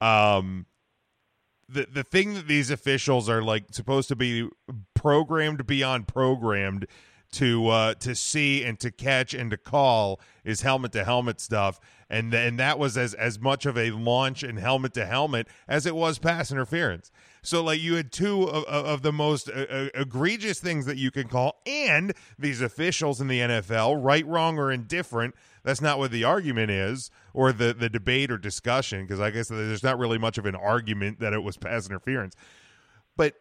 Um, 0.00 0.66
the 1.68 1.88
the 1.92 2.04
thing 2.04 2.34
that 2.34 2.46
these 2.46 2.70
officials 2.70 3.28
are 3.28 3.42
like 3.42 3.64
supposed 3.72 4.08
to 4.08 4.16
be 4.16 4.48
programmed 4.94 5.66
beyond 5.66 6.06
programmed 6.06 6.86
to 7.32 7.68
uh 7.68 7.94
to 7.94 8.14
see 8.14 8.62
and 8.64 8.78
to 8.80 8.90
catch 8.90 9.34
and 9.34 9.50
to 9.50 9.56
call 9.56 10.20
is 10.44 10.62
helmet 10.62 10.92
to 10.92 11.04
helmet 11.04 11.40
stuff. 11.40 11.80
And 12.08 12.32
and 12.34 12.58
that 12.58 12.78
was 12.78 12.96
as 12.96 13.14
as 13.14 13.38
much 13.40 13.66
of 13.66 13.76
a 13.76 13.90
launch 13.90 14.42
and 14.42 14.58
helmet 14.58 14.94
to 14.94 15.06
helmet 15.06 15.48
as 15.66 15.86
it 15.86 15.96
was 15.96 16.18
pass 16.18 16.52
interference. 16.52 17.10
So 17.42 17.62
like 17.62 17.80
you 17.80 17.94
had 17.96 18.12
two 18.12 18.44
of, 18.44 18.64
of 18.64 19.02
the 19.02 19.12
most 19.12 19.48
uh, 19.48 19.66
uh, 19.68 19.88
egregious 19.94 20.60
things 20.60 20.86
that 20.86 20.96
you 20.96 21.10
can 21.10 21.26
call 21.26 21.60
and 21.66 22.12
these 22.38 22.60
officials 22.60 23.20
in 23.20 23.28
the 23.28 23.40
NFL 23.40 24.02
right 24.02 24.26
wrong 24.26 24.58
or 24.58 24.70
indifferent 24.70 25.34
that's 25.64 25.80
not 25.80 25.98
what 25.98 26.10
the 26.10 26.24
argument 26.24 26.70
is 26.70 27.10
or 27.32 27.52
the 27.52 27.72
the 27.72 27.88
debate 27.88 28.30
or 28.30 28.38
discussion 28.38 29.02
because 29.02 29.20
I 29.20 29.30
guess 29.30 29.48
there's 29.48 29.82
not 29.82 29.98
really 29.98 30.18
much 30.18 30.38
of 30.38 30.46
an 30.46 30.54
argument 30.54 31.20
that 31.20 31.32
it 31.32 31.42
was 31.42 31.56
pass 31.56 31.86
interference. 31.86 32.34
But 33.16 33.34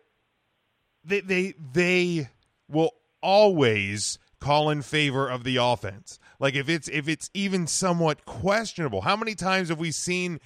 they 1.04 1.22
they 1.22 1.54
they 1.74 2.30
will 2.68 2.92
always 3.22 4.20
call 4.40 4.70
in 4.70 4.82
favor 4.82 5.30
of 5.30 5.44
the 5.44 5.58
offense. 5.58 6.20
Like 6.40 6.56
if 6.56 6.68
it's 6.68 6.88
if 6.88 7.08
it's 7.08 7.30
even 7.34 7.68
somewhat 7.68 8.26
questionable. 8.26 9.02
How 9.02 9.16
many 9.16 9.36
times 9.36 9.70
have 9.70 9.80
we 9.80 9.92
seen 9.92 10.40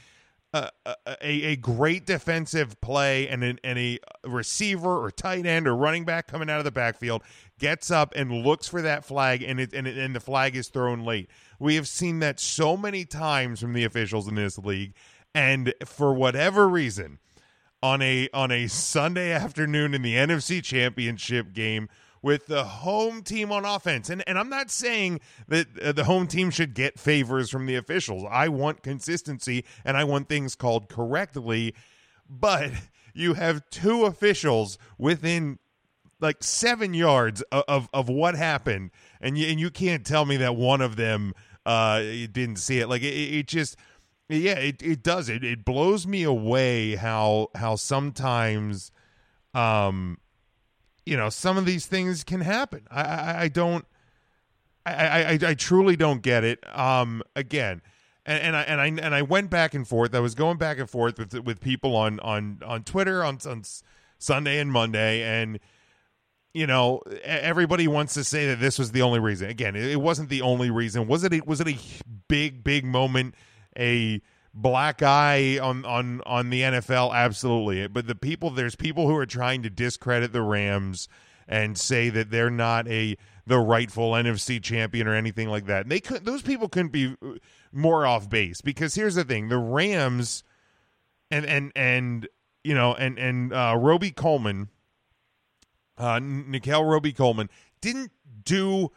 a, 0.55 0.69
a, 0.85 1.17
a 1.21 1.55
great 1.57 2.05
defensive 2.05 2.79
play 2.79 3.27
and 3.27 3.43
an, 3.43 3.59
and 3.63 3.77
a 3.77 3.99
receiver 4.25 5.03
or 5.03 5.11
tight 5.11 5.45
end 5.45 5.67
or 5.67 5.75
running 5.75 6.05
back 6.05 6.27
coming 6.27 6.49
out 6.49 6.59
of 6.59 6.63
the 6.63 6.71
backfield 6.71 7.23
gets 7.59 7.91
up 7.91 8.13
and 8.15 8.31
looks 8.31 8.67
for 8.67 8.81
that 8.81 9.03
flag 9.03 9.41
and 9.43 9.59
it, 9.59 9.73
and, 9.73 9.87
it, 9.87 9.97
and 9.97 10.15
the 10.15 10.19
flag 10.19 10.55
is 10.55 10.69
thrown 10.69 11.03
late. 11.03 11.29
We 11.59 11.75
have 11.75 11.87
seen 11.87 12.19
that 12.19 12.39
so 12.39 12.77
many 12.77 13.05
times 13.05 13.59
from 13.59 13.73
the 13.73 13.83
officials 13.83 14.27
in 14.27 14.35
this 14.35 14.57
league 14.57 14.93
and 15.33 15.73
for 15.85 16.13
whatever 16.13 16.67
reason 16.69 17.19
on 17.83 18.01
a 18.01 18.29
on 18.33 18.51
a 18.51 18.67
Sunday 18.67 19.31
afternoon 19.33 19.93
in 19.93 20.01
the 20.01 20.15
NFC 20.15 20.63
Championship 20.63 21.53
game 21.53 21.89
with 22.25 22.47
the 22.47 22.63
home 22.63 23.21
team 23.21 23.51
on 23.51 23.65
offense. 23.65 24.09
And 24.09 24.23
and 24.25 24.39
I'm 24.39 24.49
not 24.49 24.71
saying 24.71 25.19
that 25.47 25.67
uh, 25.79 25.91
the 25.91 26.05
home 26.05 26.25
team 26.25 26.49
should 26.49 26.73
get 26.73 26.97
favors 26.97 27.51
from 27.51 27.67
the 27.67 27.75
officials. 27.75 28.25
I 28.31 28.47
want 28.47 28.81
consistency 28.81 29.63
and 29.85 29.95
I 29.95 30.05
want 30.05 30.27
things 30.27 30.55
called 30.55 30.89
correctly, 30.89 31.75
but 32.27 32.71
you 33.13 33.35
have 33.35 33.69
two 33.69 34.05
officials 34.05 34.79
within 34.97 35.59
like 36.19 36.43
7 36.43 36.95
yards 36.95 37.43
of 37.51 37.63
of, 37.67 37.89
of 37.93 38.09
what 38.09 38.33
happened 38.33 38.89
and 39.21 39.37
you, 39.37 39.47
and 39.47 39.59
you 39.59 39.69
can't 39.69 40.03
tell 40.03 40.25
me 40.25 40.37
that 40.37 40.55
one 40.55 40.81
of 40.81 40.95
them 40.95 41.31
uh 41.63 41.99
didn't 41.99 42.55
see 42.55 42.79
it. 42.79 42.89
Like 42.89 43.03
it, 43.03 43.13
it 43.13 43.47
just 43.47 43.77
yeah, 44.29 44.57
it, 44.57 44.81
it 44.81 45.03
does. 45.03 45.29
It 45.29 45.43
it 45.43 45.63
blows 45.63 46.07
me 46.07 46.23
away 46.23 46.95
how 46.95 47.49
how 47.53 47.75
sometimes 47.75 48.91
um 49.53 50.17
you 51.05 51.17
know 51.17 51.29
some 51.29 51.57
of 51.57 51.65
these 51.65 51.85
things 51.85 52.23
can 52.23 52.41
happen. 52.41 52.87
I 52.89 53.01
I, 53.01 53.41
I 53.41 53.47
don't 53.47 53.85
I, 54.85 55.23
I 55.23 55.39
I 55.41 55.53
truly 55.53 55.95
don't 55.95 56.21
get 56.21 56.43
it. 56.43 56.63
Um 56.77 57.23
again 57.35 57.81
and, 58.25 58.41
and 58.41 58.55
I 58.55 58.61
and 58.63 58.81
I 58.81 59.05
and 59.05 59.15
I 59.15 59.21
went 59.21 59.49
back 59.49 59.73
and 59.73 59.87
forth. 59.87 60.15
I 60.15 60.19
was 60.19 60.35
going 60.35 60.57
back 60.57 60.79
and 60.79 60.89
forth 60.89 61.19
with 61.19 61.33
with 61.45 61.61
people 61.61 61.95
on 61.95 62.19
on 62.21 62.61
on 62.65 62.83
Twitter 62.83 63.23
on 63.23 63.39
on 63.45 63.63
Sunday 64.17 64.59
and 64.59 64.71
Monday 64.71 65.21
and 65.23 65.59
you 66.53 66.65
know 66.65 67.01
everybody 67.23 67.87
wants 67.87 68.13
to 68.15 68.23
say 68.23 68.47
that 68.47 68.59
this 68.59 68.79
was 68.79 68.91
the 68.91 69.01
only 69.01 69.19
reason 69.19 69.49
again 69.49 69.75
it, 69.75 69.83
it 69.85 70.01
wasn't 70.01 70.29
the 70.29 70.41
only 70.41 70.71
reason 70.71 71.05
was 71.05 71.23
it 71.25 71.33
a, 71.33 71.41
was 71.45 71.59
it 71.59 71.67
a 71.67 71.77
big 72.29 72.63
big 72.63 72.85
moment 72.85 73.35
a 73.77 74.21
black 74.55 75.03
eye 75.03 75.59
on 75.59 75.83
on 75.85 76.21
on 76.25 76.49
the 76.49 76.61
NFL 76.61 77.13
absolutely 77.13 77.87
but 77.87 78.07
the 78.07 78.15
people 78.15 78.49
there's 78.49 78.75
people 78.75 79.07
who 79.07 79.15
are 79.15 79.25
trying 79.25 79.61
to 79.63 79.69
discredit 79.69 80.31
the 80.31 80.41
Rams 80.41 81.09
and 81.47 81.77
say 81.77 82.09
that 82.09 82.31
they're 82.31 82.49
not 82.49 82.87
a 82.87 83.17
the 83.45 83.59
rightful 83.59 84.11
NFC 84.13 84.63
champion 84.63 85.07
or 85.07 85.13
anything 85.13 85.49
like 85.49 85.65
that 85.65 85.89
they 85.89 85.99
could 85.99 86.23
those 86.23 86.41
people 86.41 86.69
couldn't 86.69 86.93
be 86.93 87.15
more 87.73 88.05
off 88.05 88.29
base 88.29 88.61
because 88.61 88.95
here's 88.95 89.15
the 89.15 89.25
thing 89.25 89.49
the 89.49 89.57
Rams 89.57 90.43
and 91.29 91.45
and 91.45 91.71
and 91.75 92.27
you 92.63 92.73
know 92.73 92.93
and 92.95 93.19
and 93.19 93.53
uh 93.53 93.75
Robey 93.77 94.11
Coleman 94.11 94.69
uh, 95.97 96.19
Nickell 96.19 96.83
Robey 96.83 97.13
Coleman 97.13 97.49
didn't 97.81 98.11
do. 98.43 98.91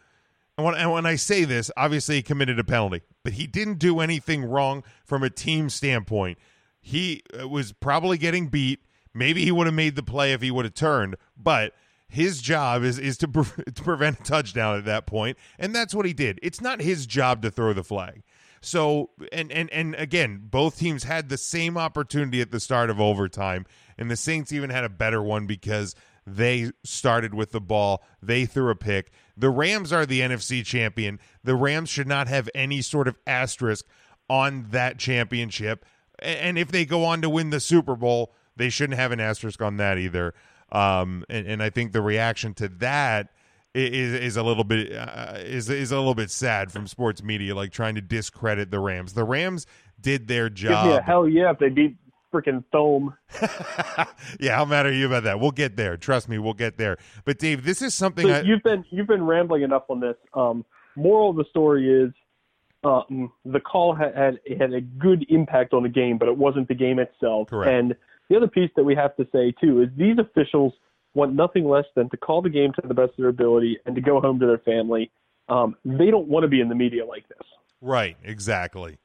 And 0.59 0.65
when, 0.65 0.75
and 0.75 0.91
when 0.91 1.05
I 1.05 1.15
say 1.15 1.45
this, 1.45 1.71
obviously 1.77 2.15
he 2.15 2.21
committed 2.21 2.59
a 2.59 2.65
penalty, 2.65 3.01
but 3.23 3.31
he 3.31 3.47
didn't 3.47 3.79
do 3.79 4.01
anything 4.01 4.43
wrong 4.43 4.83
from 5.05 5.23
a 5.23 5.29
team 5.29 5.69
standpoint. 5.69 6.37
He 6.81 7.23
uh, 7.39 7.47
was 7.47 7.71
probably 7.71 8.17
getting 8.17 8.47
beat. 8.47 8.81
Maybe 9.13 9.45
he 9.45 9.53
would 9.53 9.67
have 9.67 9.73
made 9.73 9.95
the 9.95 10.03
play 10.03 10.33
if 10.33 10.41
he 10.41 10.51
would 10.51 10.65
have 10.65 10.73
turned, 10.73 11.15
but 11.37 11.73
his 12.09 12.41
job 12.41 12.83
is 12.83 12.99
is 12.99 13.17
to, 13.19 13.29
pre- 13.29 13.63
to 13.73 13.83
prevent 13.83 14.19
a 14.19 14.23
touchdown 14.23 14.77
at 14.77 14.83
that 14.83 15.05
point, 15.05 15.37
and 15.57 15.73
that's 15.73 15.95
what 15.95 16.05
he 16.05 16.11
did. 16.11 16.41
It's 16.43 16.59
not 16.59 16.81
his 16.81 17.05
job 17.05 17.41
to 17.43 17.51
throw 17.51 17.71
the 17.71 17.81
flag. 17.81 18.23
So 18.59 19.11
and 19.31 19.53
and 19.53 19.71
and 19.71 19.95
again, 19.95 20.41
both 20.43 20.77
teams 20.77 21.05
had 21.05 21.29
the 21.29 21.37
same 21.37 21.77
opportunity 21.77 22.41
at 22.41 22.51
the 22.51 22.59
start 22.59 22.89
of 22.89 22.99
overtime, 22.99 23.65
and 23.97 24.11
the 24.11 24.17
Saints 24.17 24.51
even 24.51 24.71
had 24.71 24.83
a 24.83 24.89
better 24.89 25.23
one 25.23 25.47
because 25.47 25.95
they 26.25 26.71
started 26.83 27.33
with 27.33 27.51
the 27.51 27.61
ball. 27.61 28.03
They 28.21 28.45
threw 28.45 28.69
a 28.69 28.75
pick. 28.75 29.11
The 29.37 29.49
Rams 29.49 29.93
are 29.93 30.05
the 30.05 30.21
NFC 30.21 30.65
champion. 30.65 31.19
The 31.43 31.55
Rams 31.55 31.89
should 31.89 32.07
not 32.07 32.27
have 32.27 32.49
any 32.53 32.81
sort 32.81 33.07
of 33.07 33.17
asterisk 33.25 33.85
on 34.29 34.67
that 34.71 34.99
championship. 34.99 35.85
And 36.19 36.57
if 36.57 36.71
they 36.71 36.85
go 36.85 37.05
on 37.05 37.21
to 37.21 37.29
win 37.29 37.49
the 37.49 37.59
Super 37.59 37.95
Bowl, 37.95 38.33
they 38.55 38.69
shouldn't 38.69 38.99
have 38.99 39.11
an 39.11 39.19
asterisk 39.19 39.61
on 39.61 39.77
that 39.77 39.97
either. 39.97 40.33
Um, 40.71 41.23
and, 41.29 41.47
and 41.47 41.63
I 41.63 41.69
think 41.69 41.93
the 41.93 42.01
reaction 42.01 42.53
to 42.55 42.67
that 42.67 43.29
is 43.73 44.13
is 44.13 44.37
a 44.37 44.43
little 44.43 44.63
bit 44.63 44.91
uh, 44.91 45.35
is 45.37 45.69
is 45.69 45.91
a 45.91 45.97
little 45.97 46.15
bit 46.15 46.31
sad 46.31 46.71
from 46.71 46.87
sports 46.87 47.23
media, 47.23 47.55
like 47.55 47.71
trying 47.71 47.95
to 47.95 48.01
discredit 48.01 48.71
the 48.71 48.79
Rams. 48.79 49.13
The 49.13 49.23
Rams 49.23 49.65
did 49.99 50.27
their 50.27 50.49
job. 50.49 50.85
Give 50.85 50.91
me 50.91 50.97
a 50.97 51.01
hell 51.01 51.27
yeah 51.27 51.51
if 51.51 51.59
they 51.59 51.69
beat 51.69 51.95
freaking 52.33 52.63
Thome. 52.73 53.15
yeah, 54.39 54.55
how 54.55 54.65
mad 54.65 54.85
are 54.85 54.93
you 54.93 55.05
about 55.05 55.23
that? 55.23 55.39
We'll 55.39 55.51
get 55.51 55.75
there. 55.75 55.97
Trust 55.97 56.29
me, 56.29 56.37
we'll 56.37 56.53
get 56.53 56.77
there. 56.77 56.97
But 57.25 57.39
Dave, 57.39 57.63
this 57.63 57.81
is 57.81 57.93
something 57.93 58.25
So 58.25 58.33
I, 58.33 58.41
you've 58.41 58.63
been 58.63 58.85
you've 58.89 59.07
been 59.07 59.25
rambling 59.25 59.63
enough 59.63 59.83
on 59.89 59.99
this. 59.99 60.15
Um, 60.33 60.65
moral 60.95 61.31
of 61.31 61.35
the 61.35 61.45
story 61.49 61.89
is 61.89 62.11
um, 62.83 63.31
the 63.45 63.59
call 63.59 63.95
had, 63.95 64.15
had 64.15 64.39
had 64.59 64.73
a 64.73 64.81
good 64.81 65.25
impact 65.29 65.73
on 65.73 65.83
the 65.83 65.89
game, 65.89 66.17
but 66.17 66.27
it 66.27 66.37
wasn't 66.37 66.67
the 66.67 66.75
game 66.75 66.99
itself. 66.99 67.49
Correct. 67.49 67.71
And 67.71 67.95
the 68.29 68.37
other 68.37 68.47
piece 68.47 68.71
that 68.75 68.83
we 68.83 68.95
have 68.95 69.15
to 69.17 69.27
say 69.31 69.53
too 69.59 69.81
is 69.81 69.89
these 69.97 70.17
officials 70.17 70.73
want 71.13 71.33
nothing 71.33 71.67
less 71.67 71.85
than 71.95 72.09
to 72.09 72.17
call 72.17 72.41
the 72.41 72.49
game 72.49 72.71
to 72.73 72.87
the 72.87 72.93
best 72.93 73.11
of 73.11 73.17
their 73.17 73.29
ability 73.29 73.79
and 73.85 73.95
to 73.95 74.01
go 74.01 74.21
home 74.21 74.39
to 74.39 74.45
their 74.45 74.59
family. 74.59 75.11
Um, 75.49 75.75
they 75.83 76.11
don't 76.11 76.27
want 76.27 76.43
to 76.43 76.47
be 76.47 76.61
in 76.61 76.69
the 76.69 76.75
media 76.75 77.05
like 77.05 77.27
this. 77.27 77.47
Right, 77.81 78.17
exactly. 78.23 78.99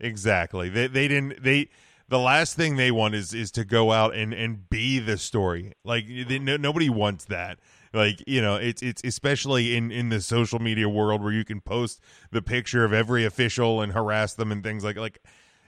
Exactly. 0.00 0.68
They 0.68 0.88
they 0.88 1.06
didn't 1.06 1.42
they 1.42 1.68
the 2.12 2.18
last 2.18 2.56
thing 2.56 2.76
they 2.76 2.90
want 2.90 3.14
is 3.14 3.32
is 3.32 3.50
to 3.52 3.64
go 3.64 3.90
out 3.90 4.14
and 4.14 4.34
and 4.34 4.68
be 4.68 4.98
the 4.98 5.16
story. 5.16 5.72
Like 5.82 6.06
they, 6.06 6.38
no, 6.38 6.58
nobody 6.58 6.90
wants 6.90 7.24
that. 7.24 7.58
Like, 7.94 8.22
you 8.26 8.42
know, 8.42 8.56
it's 8.56 8.82
it's 8.82 9.02
especially 9.02 9.74
in 9.76 9.90
in 9.90 10.10
the 10.10 10.20
social 10.20 10.58
media 10.58 10.90
world 10.90 11.22
where 11.22 11.32
you 11.32 11.44
can 11.44 11.62
post 11.62 12.00
the 12.30 12.42
picture 12.42 12.84
of 12.84 12.92
every 12.92 13.24
official 13.24 13.80
and 13.80 13.92
harass 13.92 14.34
them 14.34 14.52
and 14.52 14.62
things 14.62 14.84
like 14.84 14.96
like 14.96 15.22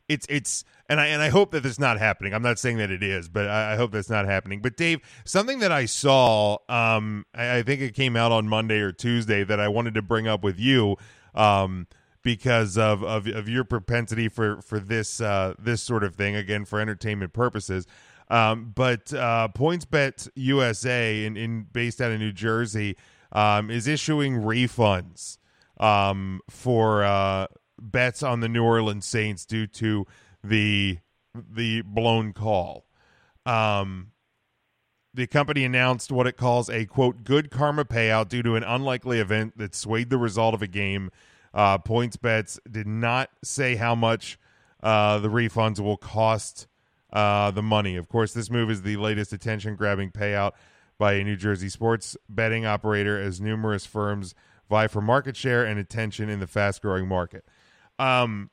it's 0.07 0.27
it's 0.29 0.65
and 0.91 1.01
I 1.01 1.07
and 1.07 1.23
I 1.23 1.31
hope 1.31 1.53
that 1.53 1.65
it's 1.65 1.79
not 1.79 1.99
happening. 1.99 2.35
I'm 2.35 2.43
not 2.43 2.59
saying 2.59 2.77
that 2.77 2.91
it 2.91 3.03
is, 3.03 3.27
but 3.27 3.49
I, 3.49 3.73
I 3.73 3.77
hope 3.77 3.91
that's 3.93 4.11
not 4.11 4.27
happening. 4.27 4.61
But 4.61 4.77
Dave, 4.77 5.01
something 5.25 5.61
that 5.61 5.73
I 5.73 5.87
saw, 5.87 6.59
um, 6.69 7.25
I, 7.35 7.59
I 7.59 7.63
think 7.63 7.81
it 7.81 7.95
came 7.95 8.17
out 8.17 8.33
on 8.33 8.47
Monday 8.49 8.81
or 8.81 8.93
Tuesday 8.93 9.45
that 9.45 9.61
I 9.61 9.69
wanted 9.69 9.95
to 9.95 10.03
bring 10.03 10.29
up 10.29 10.45
with 10.45 10.59
you, 10.61 10.97
um, 11.35 11.87
because 12.25 12.77
of, 12.77 13.05
of 13.05 13.29
of 13.29 13.49
your 13.49 13.63
propensity 13.63 14.29
for 14.29 14.61
for 14.63 14.81
this 14.81 15.21
uh 15.21 15.55
this 15.59 15.83
sort 15.83 16.03
of 16.03 16.17
thing 16.17 16.35
again 16.35 16.65
for 16.65 16.81
entertainment 16.81 17.33
purposes. 17.33 17.87
Um, 18.29 18.73
but 18.75 19.13
uh, 19.13 19.49
PointsBet 19.55 20.31
USA, 20.35 21.25
in, 21.25 21.37
in 21.37 21.67
based 21.71 22.01
out 22.01 22.11
of 22.11 22.19
New 22.19 22.33
Jersey, 22.33 22.97
um, 23.33 23.71
is 23.71 23.87
issuing 23.87 24.41
refunds 24.41 25.37
um, 25.79 26.41
for 26.49 27.05
uh, 27.05 27.47
bets 27.79 28.23
on 28.23 28.41
the 28.41 28.49
New 28.49 28.65
Orleans 28.65 29.05
Saints 29.05 29.45
due 29.45 29.67
to 29.69 30.07
the 30.43 30.99
the 31.35 31.83
blown 31.83 32.33
call. 32.33 32.87
Um, 33.45 34.13
the 35.13 35.27
company 35.27 35.65
announced 35.65 36.11
what 36.11 36.27
it 36.27 36.37
calls 36.37 36.71
a 36.71 36.87
quote 36.87 37.25
good 37.25 37.51
karma 37.51 37.85
payout 37.85 38.29
due 38.29 38.43
to 38.43 38.57
an 38.57 38.65
unlikely 38.65 39.21
event 39.21 39.59
that 39.59 39.75
swayed 39.75 40.11
the 40.11 40.19
result 40.19 40.55
of 40.55 40.63
a 40.63 40.67
game. 40.67 41.11
Uh, 41.55 41.79
Points 41.79 42.17
bets 42.17 42.59
did 42.69 42.87
not 42.87 43.31
say 43.45 43.77
how 43.77 43.95
much 43.95 44.39
uh, 44.83 45.19
the 45.21 45.29
refunds 45.29 45.79
will 45.79 45.97
cost 45.97 46.67
uh, 47.13 47.53
the 47.53 47.63
money. 47.63 47.97
Of 47.97 48.09
course, 48.09 48.35
this 48.35 48.51
move 48.51 48.71
is 48.71 48.83
the 48.83 48.97
latest 48.97 49.33
attention 49.33 49.77
grabbing 49.77 50.11
payout 50.11 50.53
by 50.99 51.15
a 51.15 51.25
New 51.25 51.37
Jersey 51.37 51.69
sports 51.69 52.17
betting 52.29 52.67
operator 52.67 53.21
as 53.21 53.41
numerous 53.41 53.87
firms 53.87 54.35
vie 54.69 54.89
for 54.89 55.01
market 55.01 55.37
share 55.37 55.65
and 55.65 55.79
attention 55.79 56.29
in 56.29 56.41
the 56.41 56.47
fast 56.47 56.83
growing 56.83 57.07
market. 57.07 57.45
Um, 57.99 58.51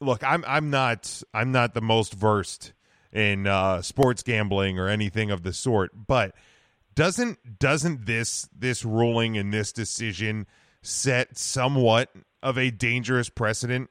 look, 0.00 0.22
I'm 0.22 0.44
I'm 0.46 0.70
not 0.70 1.22
I'm 1.32 1.52
not 1.52 1.74
the 1.74 1.80
most 1.80 2.12
versed 2.12 2.72
in 3.12 3.46
uh, 3.46 3.82
sports 3.82 4.22
gambling 4.22 4.78
or 4.78 4.88
anything 4.88 5.30
of 5.30 5.42
the 5.42 5.52
sort, 5.52 5.90
but 6.06 6.34
doesn't 6.94 7.58
doesn't 7.58 8.06
this 8.06 8.48
this 8.56 8.84
ruling 8.84 9.38
and 9.38 9.52
this 9.52 9.72
decision 9.72 10.46
set 10.88 11.36
somewhat 11.36 12.10
of 12.42 12.56
a 12.56 12.70
dangerous 12.70 13.28
precedent 13.28 13.90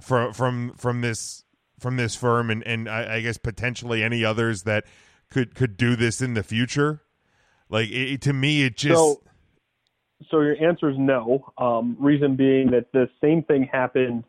from 0.00 0.32
from 0.32 0.74
from 0.76 1.00
this 1.00 1.44
from 1.78 1.96
this 1.96 2.14
firm 2.14 2.50
and 2.50 2.62
and 2.66 2.88
I, 2.88 3.16
I 3.16 3.20
guess 3.20 3.38
potentially 3.38 4.02
any 4.02 4.24
others 4.24 4.62
that 4.64 4.84
could 5.30 5.54
could 5.54 5.76
do 5.76 5.96
this 5.96 6.20
in 6.20 6.34
the 6.34 6.42
future? 6.42 7.02
Like 7.68 7.90
it, 7.90 8.20
to 8.22 8.32
me, 8.32 8.62
it 8.64 8.76
just 8.76 8.94
So, 8.94 9.22
so 10.30 10.40
your 10.40 10.62
answer 10.62 10.90
is 10.90 10.96
no. 10.98 11.52
Um, 11.56 11.96
reason 11.98 12.36
being 12.36 12.70
that 12.72 12.92
the 12.92 13.08
same 13.20 13.42
thing 13.42 13.68
happened 13.72 14.24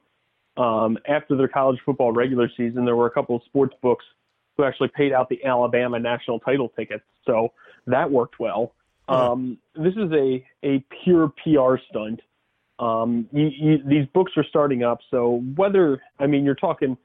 um, 0.56 0.98
after 1.08 1.36
the 1.36 1.48
college 1.48 1.80
football 1.86 2.14
regular 2.14 2.50
season. 2.56 2.86
There 2.86 2.96
were 2.96 3.08
a 3.08 3.12
couple 3.12 3.36
of 3.36 3.44
sports 3.44 3.76
books 3.82 4.06
who 4.56 4.64
actually 4.64 4.90
paid 4.90 5.12
out 5.12 5.28
the 5.28 5.44
Alabama 5.44 6.00
national 6.00 6.40
title 6.40 6.70
tickets, 6.70 7.04
so 7.26 7.50
that 7.88 8.10
worked 8.10 8.40
well. 8.40 8.74
Um, 9.08 9.58
this 9.76 9.94
is 9.94 10.12
a 10.12 10.46
a 10.64 10.84
pure 11.04 11.32
PR 11.44 11.76
stunt. 11.90 12.22
Um, 12.80 13.28
you, 13.32 13.50
you, 13.56 13.78
these 13.86 14.06
books 14.14 14.32
are 14.36 14.46
starting 14.50 14.84
up, 14.84 15.00
so 15.12 15.44
whether 15.56 16.02
I 16.20 16.28
mean 16.28 16.44
you're 16.44 16.56
talking, 16.56 16.98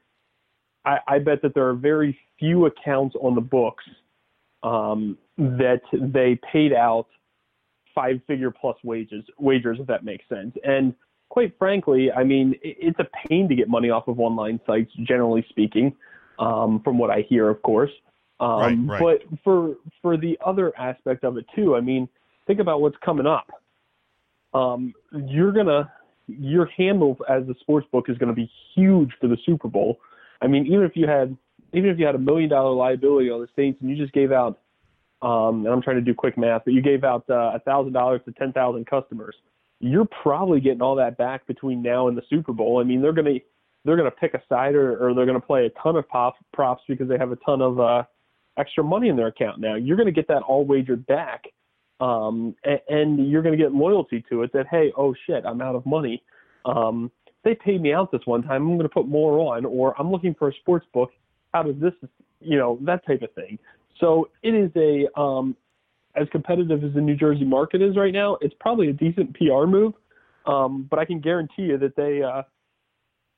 I, 0.85 0.97
I 1.07 1.19
bet 1.19 1.41
that 1.41 1.53
there 1.53 1.67
are 1.67 1.75
very 1.75 2.17
few 2.39 2.65
accounts 2.65 3.15
on 3.21 3.35
the 3.35 3.41
books 3.41 3.83
um, 4.63 5.17
that 5.37 5.81
they 5.93 6.39
paid 6.51 6.73
out 6.73 7.07
five 7.93 8.21
figure 8.27 8.51
plus 8.51 8.77
wages 8.83 9.23
wagers 9.37 9.77
if 9.79 9.87
that 9.87 10.03
makes 10.03 10.27
sense. 10.29 10.55
And 10.63 10.95
quite 11.29 11.53
frankly 11.57 12.11
i 12.11 12.23
mean 12.23 12.53
it, 12.61 12.77
it's 12.79 12.99
a 12.99 13.27
pain 13.27 13.47
to 13.47 13.55
get 13.55 13.69
money 13.69 13.89
off 13.89 14.07
of 14.07 14.19
online 14.19 14.59
sites 14.65 14.91
generally 15.03 15.45
speaking 15.49 15.95
um, 16.39 16.81
from 16.83 16.97
what 16.97 17.09
i 17.09 17.23
hear 17.29 17.49
of 17.49 17.61
course 17.61 17.91
um, 18.39 18.87
Right, 18.87 19.01
right. 19.01 19.21
but 19.29 19.39
for 19.43 19.75
for 20.01 20.17
the 20.17 20.37
other 20.45 20.71
aspect 20.77 21.23
of 21.23 21.37
it 21.37 21.45
too 21.55 21.75
i 21.75 21.81
mean 21.81 22.07
think 22.47 22.59
about 22.59 22.81
what's 22.81 22.97
coming 23.03 23.25
up 23.25 23.47
um, 24.53 24.93
you're 25.27 25.51
gonna 25.51 25.91
your 26.27 26.65
handle 26.77 27.17
as 27.27 27.43
a 27.49 27.55
sports 27.59 27.87
book 27.91 28.05
is 28.07 28.17
going 28.17 28.29
to 28.29 28.35
be 28.35 28.49
huge 28.75 29.11
for 29.19 29.27
the 29.27 29.37
super 29.45 29.67
bowl 29.67 29.99
i 30.41 30.47
mean 30.47 30.65
even 30.65 30.83
if 30.83 30.95
you 30.95 31.07
had 31.07 31.35
even 31.73 31.89
if 31.89 31.99
you 31.99 32.05
had 32.05 32.15
a 32.15 32.19
million 32.19 32.49
dollar 32.49 32.73
liability 32.73 33.29
on 33.29 33.41
the 33.41 33.47
Saints 33.55 33.79
and 33.81 33.89
you 33.89 33.95
just 33.95 34.13
gave 34.13 34.31
out, 34.31 34.59
um, 35.21 35.65
and 35.65 35.67
I'm 35.67 35.81
trying 35.81 35.97
to 35.97 36.01
do 36.01 36.13
quick 36.13 36.37
math, 36.37 36.63
but 36.65 36.73
you 36.73 36.81
gave 36.81 37.03
out 37.03 37.25
uh, 37.29 37.51
a 37.55 37.59
thousand 37.59 37.93
dollars 37.93 38.21
to 38.25 38.31
ten 38.33 38.53
thousand 38.53 38.85
customers, 38.87 39.35
you're 39.79 40.07
probably 40.23 40.59
getting 40.59 40.81
all 40.81 40.95
that 40.95 41.17
back 41.17 41.45
between 41.47 41.81
now 41.81 42.07
and 42.07 42.17
the 42.17 42.23
Super 42.29 42.53
Bowl. 42.53 42.79
I 42.79 42.83
mean, 42.83 43.01
they're 43.01 43.13
gonna 43.13 43.35
they're 43.85 43.97
gonna 43.97 44.11
pick 44.11 44.33
a 44.33 44.41
side 44.49 44.75
or, 44.75 44.97
or 44.97 45.13
they're 45.13 45.25
gonna 45.25 45.39
play 45.39 45.65
a 45.65 45.81
ton 45.81 45.95
of 45.95 46.07
pop, 46.07 46.35
props 46.53 46.83
because 46.87 47.07
they 47.07 47.17
have 47.17 47.31
a 47.31 47.37
ton 47.37 47.61
of 47.61 47.79
uh, 47.79 48.03
extra 48.59 48.83
money 48.83 49.09
in 49.09 49.15
their 49.15 49.27
account 49.27 49.59
now. 49.59 49.75
You're 49.75 49.97
gonna 49.97 50.11
get 50.11 50.27
that 50.27 50.41
all 50.43 50.65
wagered 50.65 51.05
back, 51.07 51.45
um, 51.99 52.55
and, 52.63 52.79
and 52.89 53.31
you're 53.31 53.41
gonna 53.41 53.57
get 53.57 53.73
loyalty 53.73 54.23
to 54.29 54.43
it. 54.43 54.51
That 54.53 54.67
hey, 54.69 54.91
oh 54.97 55.15
shit, 55.25 55.45
I'm 55.45 55.61
out 55.61 55.75
of 55.75 55.85
money. 55.85 56.21
Um, 56.65 57.11
they 57.43 57.55
paid 57.55 57.81
me 57.81 57.93
out 57.93 58.11
this 58.11 58.21
one 58.25 58.43
time. 58.43 58.63
I'm 58.63 58.77
going 58.77 58.81
to 58.81 58.89
put 58.89 59.07
more 59.07 59.39
on, 59.39 59.65
or 59.65 59.99
I'm 59.99 60.11
looking 60.11 60.35
for 60.35 60.49
a 60.49 60.53
sports 60.55 60.85
book 60.93 61.11
how 61.53 61.63
does 61.63 61.75
this, 61.79 61.93
you 62.39 62.57
know, 62.57 62.77
that 62.81 63.05
type 63.05 63.21
of 63.21 63.31
thing. 63.33 63.57
So 63.99 64.29
it 64.43 64.53
is 64.53 64.71
a, 64.75 65.07
um, 65.19 65.55
as 66.15 66.27
competitive 66.31 66.83
as 66.83 66.93
the 66.93 67.01
New 67.01 67.15
Jersey 67.15 67.45
market 67.45 67.81
is 67.81 67.95
right 67.95 68.13
now, 68.13 68.37
it's 68.41 68.55
probably 68.59 68.89
a 68.89 68.93
decent 68.93 69.35
PR 69.35 69.65
move. 69.65 69.93
Um, 70.45 70.87
but 70.89 70.99
I 70.99 71.05
can 71.05 71.19
guarantee 71.19 71.63
you 71.63 71.77
that 71.77 71.95
they, 71.95 72.21
uh, 72.21 72.43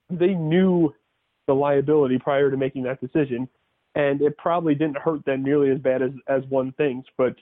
they 0.09 0.33
knew 0.33 0.93
the 1.47 1.53
liability 1.53 2.19
prior 2.19 2.51
to 2.51 2.57
making 2.57 2.83
that 2.83 3.01
decision, 3.01 3.47
and 3.95 4.21
it 4.21 4.37
probably 4.37 4.75
didn't 4.75 4.97
hurt 4.97 5.25
them 5.25 5.43
nearly 5.43 5.71
as 5.71 5.79
bad 5.79 6.01
as, 6.01 6.11
as 6.27 6.43
one 6.49 6.71
thinks. 6.73 7.09
But 7.17 7.35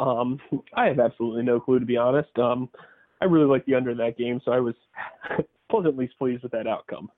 um, 0.00 0.38
I 0.74 0.86
have 0.86 1.00
absolutely 1.00 1.42
no 1.42 1.60
clue, 1.60 1.80
to 1.80 1.86
be 1.86 1.96
honest. 1.96 2.36
Um, 2.38 2.68
I 3.20 3.24
really 3.24 3.46
like 3.46 3.66
the 3.66 3.74
under 3.74 3.90
in 3.90 3.98
that 3.98 4.16
game, 4.16 4.40
so 4.44 4.52
I 4.52 4.60
was 4.60 4.74
pleasantly 5.70 6.08
pleased 6.18 6.42
with 6.42 6.52
that 6.52 6.66
outcome. 6.66 7.10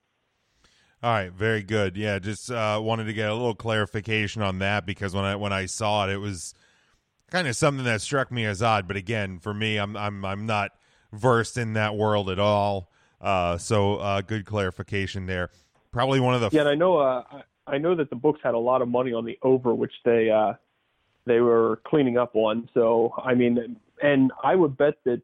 All 1.02 1.10
right, 1.10 1.32
very 1.32 1.62
good. 1.62 1.96
Yeah, 1.96 2.18
just 2.18 2.50
uh, 2.50 2.78
wanted 2.82 3.04
to 3.04 3.14
get 3.14 3.30
a 3.30 3.34
little 3.34 3.54
clarification 3.54 4.42
on 4.42 4.58
that 4.58 4.84
because 4.84 5.14
when 5.14 5.24
I 5.24 5.34
when 5.36 5.52
I 5.52 5.64
saw 5.64 6.06
it, 6.06 6.12
it 6.12 6.18
was 6.18 6.54
kind 7.30 7.48
of 7.48 7.56
something 7.56 7.84
that 7.86 8.02
struck 8.02 8.30
me 8.30 8.44
as 8.44 8.62
odd. 8.62 8.86
But 8.86 8.96
again, 8.96 9.38
for 9.38 9.54
me, 9.54 9.78
I'm 9.78 9.96
I'm 9.96 10.24
I'm 10.26 10.44
not 10.44 10.72
versed 11.12 11.56
in 11.56 11.72
that 11.74 11.96
world 11.96 12.28
at 12.28 12.38
all. 12.38 12.90
Uh, 13.18 13.56
so 13.56 13.96
uh, 13.96 14.20
good 14.20 14.44
clarification 14.44 15.24
there. 15.24 15.50
Probably 15.90 16.20
one 16.20 16.34
of 16.34 16.42
the 16.42 16.50
Yeah, 16.52 16.60
and 16.60 16.68
I 16.68 16.74
know 16.74 16.98
uh, 16.98 17.22
I 17.70 17.78
know 17.78 17.94
that 17.94 18.10
the 18.10 18.16
books 18.16 18.40
had 18.42 18.54
a 18.54 18.58
lot 18.58 18.82
of 18.82 18.88
money 18.88 19.12
on 19.12 19.24
the 19.24 19.38
over, 19.42 19.74
which 19.74 19.92
they 20.04 20.30
uh, 20.30 20.54
they 21.26 21.40
were 21.40 21.80
cleaning 21.86 22.18
up 22.18 22.34
on. 22.34 22.68
So 22.74 23.14
I 23.22 23.34
mean, 23.34 23.76
and 24.02 24.32
I 24.42 24.54
would 24.54 24.76
bet 24.76 24.94
that 25.04 25.22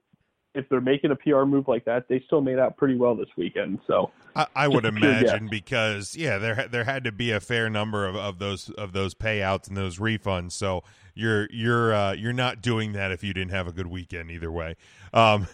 if 0.54 0.68
they're 0.70 0.80
making 0.80 1.10
a 1.10 1.16
PR 1.16 1.44
move 1.44 1.68
like 1.68 1.84
that, 1.84 2.08
they 2.08 2.22
still 2.26 2.40
made 2.40 2.58
out 2.58 2.78
pretty 2.78 2.96
well 2.96 3.14
this 3.14 3.28
weekend. 3.36 3.78
So 3.86 4.10
I, 4.34 4.46
I 4.54 4.68
would 4.68 4.84
Just 4.84 4.96
a 4.96 4.98
pure 4.98 5.10
imagine 5.10 5.44
guess. 5.44 5.50
because 5.50 6.16
yeah, 6.16 6.38
there 6.38 6.66
there 6.70 6.84
had 6.84 7.04
to 7.04 7.12
be 7.12 7.30
a 7.30 7.40
fair 7.40 7.68
number 7.68 8.06
of, 8.06 8.16
of 8.16 8.38
those 8.38 8.70
of 8.70 8.92
those 8.92 9.14
payouts 9.14 9.68
and 9.68 9.76
those 9.76 9.98
refunds. 9.98 10.52
So 10.52 10.82
you're 11.14 11.48
you're 11.50 11.94
uh, 11.94 12.12
you're 12.12 12.32
not 12.32 12.62
doing 12.62 12.92
that 12.92 13.12
if 13.12 13.22
you 13.22 13.34
didn't 13.34 13.52
have 13.52 13.66
a 13.66 13.72
good 13.72 13.86
weekend 13.86 14.30
either 14.30 14.50
way. 14.50 14.76
Um, 15.12 15.46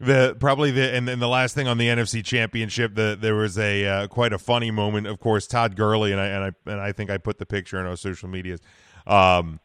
the 0.00 0.36
probably 0.38 0.70
the 0.70 0.94
and 0.94 1.06
then 1.06 1.20
the 1.20 1.28
last 1.28 1.54
thing 1.54 1.68
on 1.68 1.78
the 1.78 1.88
NFC 1.88 2.24
Championship, 2.24 2.94
the 2.94 3.16
there 3.20 3.34
was 3.34 3.58
a 3.58 3.86
uh, 3.86 4.06
quite 4.08 4.32
a 4.32 4.38
funny 4.38 4.70
moment. 4.70 5.06
Of 5.06 5.20
course, 5.20 5.46
Todd 5.46 5.76
Gurley 5.76 6.12
and 6.12 6.20
I 6.20 6.26
and 6.26 6.44
I 6.44 6.70
and 6.70 6.80
I 6.80 6.92
think 6.92 7.10
I 7.10 7.18
put 7.18 7.38
the 7.38 7.46
picture 7.46 7.78
on 7.78 7.86
our 7.86 7.96
social 7.96 8.28
medias. 8.28 8.60
Um, 9.06 9.60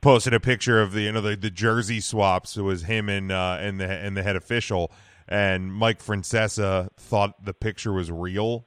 posted 0.00 0.34
a 0.34 0.40
picture 0.40 0.80
of 0.80 0.92
the 0.92 1.02
you 1.02 1.12
know 1.12 1.20
the, 1.20 1.36
the 1.36 1.50
jersey 1.50 2.00
swaps. 2.00 2.56
It 2.56 2.62
was 2.62 2.82
him 2.82 3.08
and 3.08 3.32
uh, 3.32 3.58
and 3.60 3.80
the 3.80 3.88
and 3.88 4.16
the 4.16 4.22
head 4.22 4.36
official, 4.36 4.92
and 5.28 5.72
Mike 5.72 6.02
Francesa 6.02 6.90
thought 6.96 7.44
the 7.44 7.54
picture 7.54 7.92
was 7.92 8.10
real, 8.10 8.66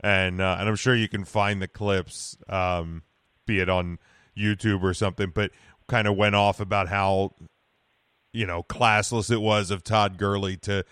and 0.00 0.40
uh, 0.40 0.56
and 0.58 0.68
I'm 0.68 0.76
sure 0.76 0.94
you 0.94 1.08
can 1.08 1.24
find 1.24 1.62
the 1.62 1.68
clips, 1.68 2.36
um, 2.48 3.02
be 3.46 3.60
it 3.60 3.68
on 3.68 3.98
YouTube 4.36 4.82
or 4.82 4.94
something, 4.94 5.30
but 5.34 5.50
kind 5.88 6.08
of 6.08 6.16
went 6.16 6.34
off 6.34 6.60
about 6.60 6.88
how 6.88 7.32
you 8.36 8.46
know 8.46 8.62
classless 8.62 9.30
it 9.30 9.40
was 9.40 9.70
of 9.70 9.82
Todd 9.82 10.18
Gurley 10.18 10.56
to 10.58 10.84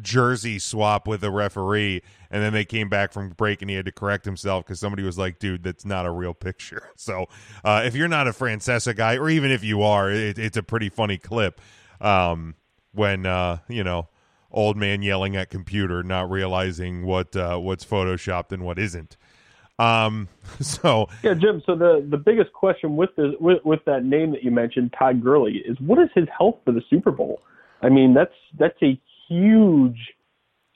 jersey 0.00 0.58
swap 0.58 1.06
with 1.06 1.22
a 1.22 1.30
referee 1.30 2.02
and 2.30 2.42
then 2.42 2.52
they 2.54 2.64
came 2.64 2.88
back 2.88 3.12
from 3.12 3.30
break 3.30 3.60
and 3.60 3.70
he 3.70 3.76
had 3.76 3.84
to 3.84 3.92
correct 3.92 4.24
himself 4.24 4.64
because 4.64 4.80
somebody 4.80 5.02
was 5.02 5.18
like 5.18 5.38
dude 5.38 5.62
that's 5.62 5.84
not 5.84 6.06
a 6.06 6.10
real 6.10 6.34
picture. 6.34 6.88
So 6.96 7.26
uh, 7.64 7.82
if 7.84 7.96
you're 7.96 8.08
not 8.08 8.28
a 8.28 8.30
francesa 8.30 8.94
guy 8.94 9.16
or 9.16 9.28
even 9.28 9.50
if 9.50 9.64
you 9.64 9.82
are 9.82 10.10
it, 10.10 10.38
it's 10.38 10.56
a 10.56 10.62
pretty 10.62 10.88
funny 10.88 11.18
clip 11.18 11.60
um, 12.00 12.54
when 12.92 13.26
uh, 13.26 13.58
you 13.68 13.82
know 13.82 14.08
old 14.50 14.76
man 14.76 15.02
yelling 15.02 15.36
at 15.36 15.50
computer 15.50 16.02
not 16.02 16.30
realizing 16.30 17.04
what 17.04 17.34
uh, 17.36 17.58
what's 17.58 17.84
photoshopped 17.84 18.52
and 18.52 18.62
what 18.62 18.78
isn't 18.78 19.16
um, 19.82 20.28
so 20.60 21.08
yeah, 21.22 21.34
Jim. 21.34 21.62
So 21.66 21.74
the 21.74 22.06
the 22.08 22.16
biggest 22.16 22.52
question 22.52 22.96
with 22.96 23.10
the 23.16 23.34
with, 23.40 23.64
with 23.64 23.80
that 23.86 24.04
name 24.04 24.30
that 24.32 24.42
you 24.42 24.50
mentioned, 24.50 24.94
Todd 24.98 25.22
Gurley, 25.22 25.62
is 25.66 25.78
what 25.80 25.98
is 25.98 26.08
his 26.14 26.26
health 26.36 26.56
for 26.64 26.72
the 26.72 26.82
Super 26.88 27.10
Bowl? 27.10 27.42
I 27.82 27.88
mean, 27.88 28.14
that's 28.14 28.34
that's 28.58 28.80
a 28.82 29.00
huge, 29.28 29.98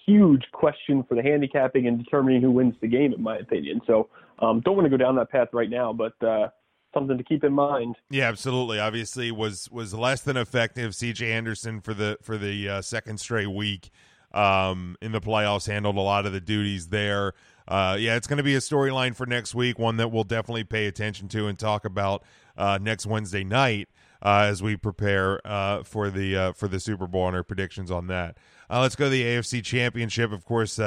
huge 0.05 0.45
question 0.53 1.05
for 1.09 1.15
the 1.15 1.23
handicapping 1.23 1.87
and 1.87 2.03
determining 2.03 2.43
who 2.43 2.51
wins 2.51 2.75
the 2.81 2.89
game, 2.89 3.13
in 3.13 3.23
my 3.23 3.37
opinion. 3.39 3.81
So 3.87 4.09
um, 4.41 4.61
don't 4.61 4.77
want 4.77 4.87
to 4.87 4.91
go 4.91 4.97
down 4.97 5.17
that 5.17 5.31
path 5.31 5.49
right 5.53 5.71
now, 5.71 5.93
but 5.93 6.21
uh, 6.27 6.49
something 6.93 7.17
to 7.17 7.25
keep 7.25 7.45
in 7.45 7.53
mind. 7.53 7.97
Yeah, 8.11 8.29
absolutely. 8.29 8.81
Obviously, 8.81 9.31
was 9.31 9.71
was 9.71 9.95
less 9.95 10.23
than 10.23 10.37
effective. 10.37 10.95
C.J. 10.95 11.31
Anderson 11.31 11.81
for 11.81 11.95
the 11.95 12.19
for 12.23 12.37
the 12.37 12.69
uh, 12.69 12.83
second 12.83 13.21
straight 13.21 13.51
week 13.51 13.91
um, 14.33 14.97
in 15.01 15.13
the 15.13 15.21
playoffs 15.21 15.67
handled 15.67 15.97
a 15.97 16.01
lot 16.01 16.27
of 16.27 16.33
the 16.33 16.41
duties 16.41 16.89
there. 16.89 17.35
Uh, 17.69 17.97
yeah, 17.99 18.17
it's 18.17 18.27
going 18.27 18.37
to 18.37 18.43
be 18.45 18.55
a 18.55 18.61
storyline 18.61 19.15
for 19.15 19.27
next 19.27 19.55
week, 19.55 19.79
one 19.79 19.97
that 19.97 20.13
we'll 20.13 20.25
definitely 20.25 20.65
pay 20.65 20.87
attention 20.87 21.29
to 21.29 21.47
and 21.47 21.59
talk 21.59 21.85
about 21.85 22.23
uh, 22.57 22.79
next 22.81 23.07
Wednesday 23.07 23.45
night 23.45 23.89
uh, 24.23 24.47
as 24.49 24.63
we 24.63 24.77
prepare 24.77 25.41
uh, 25.47 25.83
for 25.83 26.11
the 26.11 26.37
uh, 26.37 26.53
for 26.53 26.69
the 26.69 26.81
Super 26.81 27.07
Bowl 27.07 27.27
and 27.27 27.37
our 27.37 27.43
predictions 27.43 27.91
on 27.91 28.07
that. 28.07 28.37
Uh, 28.71 28.81
let's 28.81 28.97
go 28.97 29.05
to 29.07 29.11
the 29.11 29.23
AFC 29.23 29.65
Championship. 29.65 30.33
Of 30.33 30.45
course, 30.45 30.81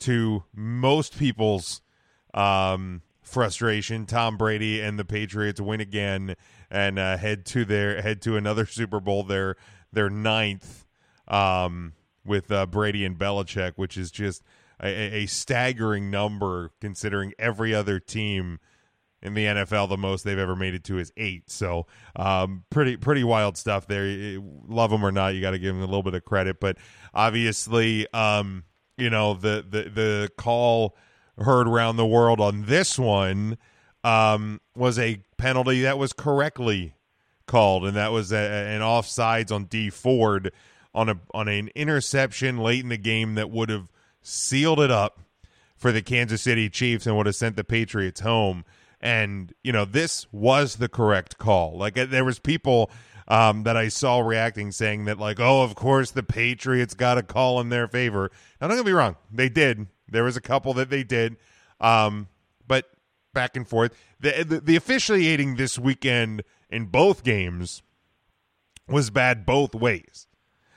to 0.00 0.44
most 0.54 1.18
people's 1.18 1.80
um, 2.34 3.02
frustration, 3.22 4.06
Tom 4.06 4.36
Brady 4.36 4.80
and 4.80 4.98
the 4.98 5.04
Patriots 5.04 5.60
win 5.60 5.80
again 5.80 6.34
and 6.70 6.98
head 6.98 7.44
to 7.46 7.64
their 7.64 8.02
head 8.02 8.20
to 8.22 8.36
another 8.36 8.66
Super 8.66 9.00
Bowl. 9.00 9.22
Their 9.22 9.56
their 9.92 10.10
ninth 10.10 10.86
um, 11.28 11.92
with 12.24 12.48
Brady 12.70 13.04
and 13.04 13.16
Belichick, 13.16 13.72
which 13.76 13.96
is 13.96 14.10
just 14.10 14.42
a, 14.82 15.22
a 15.22 15.26
staggering 15.26 16.10
number 16.10 16.72
considering 16.80 17.32
every 17.38 17.74
other 17.74 18.00
team 18.00 18.58
in 19.22 19.34
the 19.34 19.44
NFL, 19.44 19.88
the 19.88 19.96
most 19.96 20.24
they've 20.24 20.38
ever 20.38 20.56
made 20.56 20.74
it 20.74 20.84
to 20.84 20.98
is 20.98 21.12
eight. 21.16 21.50
So, 21.50 21.86
um, 22.16 22.64
pretty 22.70 22.96
pretty 22.96 23.22
wild 23.22 23.56
stuff 23.56 23.86
there. 23.86 24.38
Love 24.66 24.90
them 24.90 25.04
or 25.04 25.12
not, 25.12 25.34
you 25.34 25.40
got 25.40 25.50
to 25.50 25.58
give 25.58 25.74
them 25.74 25.82
a 25.82 25.86
little 25.86 26.02
bit 26.02 26.14
of 26.14 26.24
credit. 26.24 26.58
But 26.60 26.78
obviously, 27.12 28.06
um, 28.14 28.64
you 28.96 29.10
know 29.10 29.34
the 29.34 29.64
the 29.68 29.90
the 29.90 30.30
call 30.36 30.96
heard 31.38 31.66
around 31.66 31.96
the 31.96 32.06
world 32.06 32.40
on 32.40 32.64
this 32.66 32.98
one 32.98 33.58
um, 34.04 34.60
was 34.74 34.98
a 34.98 35.22
penalty 35.36 35.82
that 35.82 35.98
was 35.98 36.12
correctly 36.12 36.94
called, 37.46 37.84
and 37.84 37.96
that 37.96 38.12
was 38.12 38.32
a, 38.32 38.36
an 38.36 38.80
offsides 38.80 39.52
on 39.52 39.64
Dee 39.64 39.90
Ford 39.90 40.52
on 40.94 41.08
a 41.08 41.20
on 41.34 41.48
an 41.48 41.68
interception 41.74 42.58
late 42.58 42.82
in 42.82 42.88
the 42.88 42.96
game 42.96 43.34
that 43.34 43.50
would 43.50 43.68
have 43.68 43.90
sealed 44.22 44.80
it 44.80 44.90
up 44.90 45.20
for 45.76 45.92
the 45.92 46.02
Kansas 46.02 46.42
City 46.42 46.68
Chiefs 46.68 47.06
and 47.06 47.16
would 47.16 47.26
have 47.26 47.36
sent 47.36 47.56
the 47.56 47.64
Patriots 47.64 48.20
home. 48.20 48.64
And 49.00 49.54
you 49.64 49.72
know 49.72 49.86
this 49.86 50.30
was 50.30 50.76
the 50.76 50.88
correct 50.88 51.38
call. 51.38 51.78
Like 51.78 51.96
uh, 51.96 52.04
there 52.04 52.24
was 52.24 52.38
people 52.38 52.90
um, 53.28 53.62
that 53.62 53.76
I 53.76 53.88
saw 53.88 54.20
reacting 54.20 54.72
saying 54.72 55.06
that 55.06 55.18
like, 55.18 55.40
oh, 55.40 55.62
of 55.62 55.74
course 55.74 56.10
the 56.10 56.22
Patriots 56.22 56.94
got 56.94 57.16
a 57.16 57.22
call 57.22 57.60
in 57.60 57.70
their 57.70 57.88
favor. 57.88 58.30
Now 58.60 58.68
don't 58.68 58.76
get 58.76 58.86
me 58.86 58.92
wrong, 58.92 59.16
they 59.32 59.48
did. 59.48 59.86
There 60.06 60.24
was 60.24 60.36
a 60.36 60.40
couple 60.40 60.74
that 60.74 60.90
they 60.90 61.02
did, 61.02 61.36
um, 61.80 62.28
but 62.66 62.90
back 63.32 63.56
and 63.56 63.66
forth. 63.66 63.96
The, 64.18 64.44
the 64.46 64.60
the 64.60 64.76
officiating 64.76 65.56
this 65.56 65.78
weekend 65.78 66.42
in 66.68 66.86
both 66.86 67.24
games 67.24 67.82
was 68.86 69.08
bad 69.08 69.46
both 69.46 69.74
ways. 69.74 70.26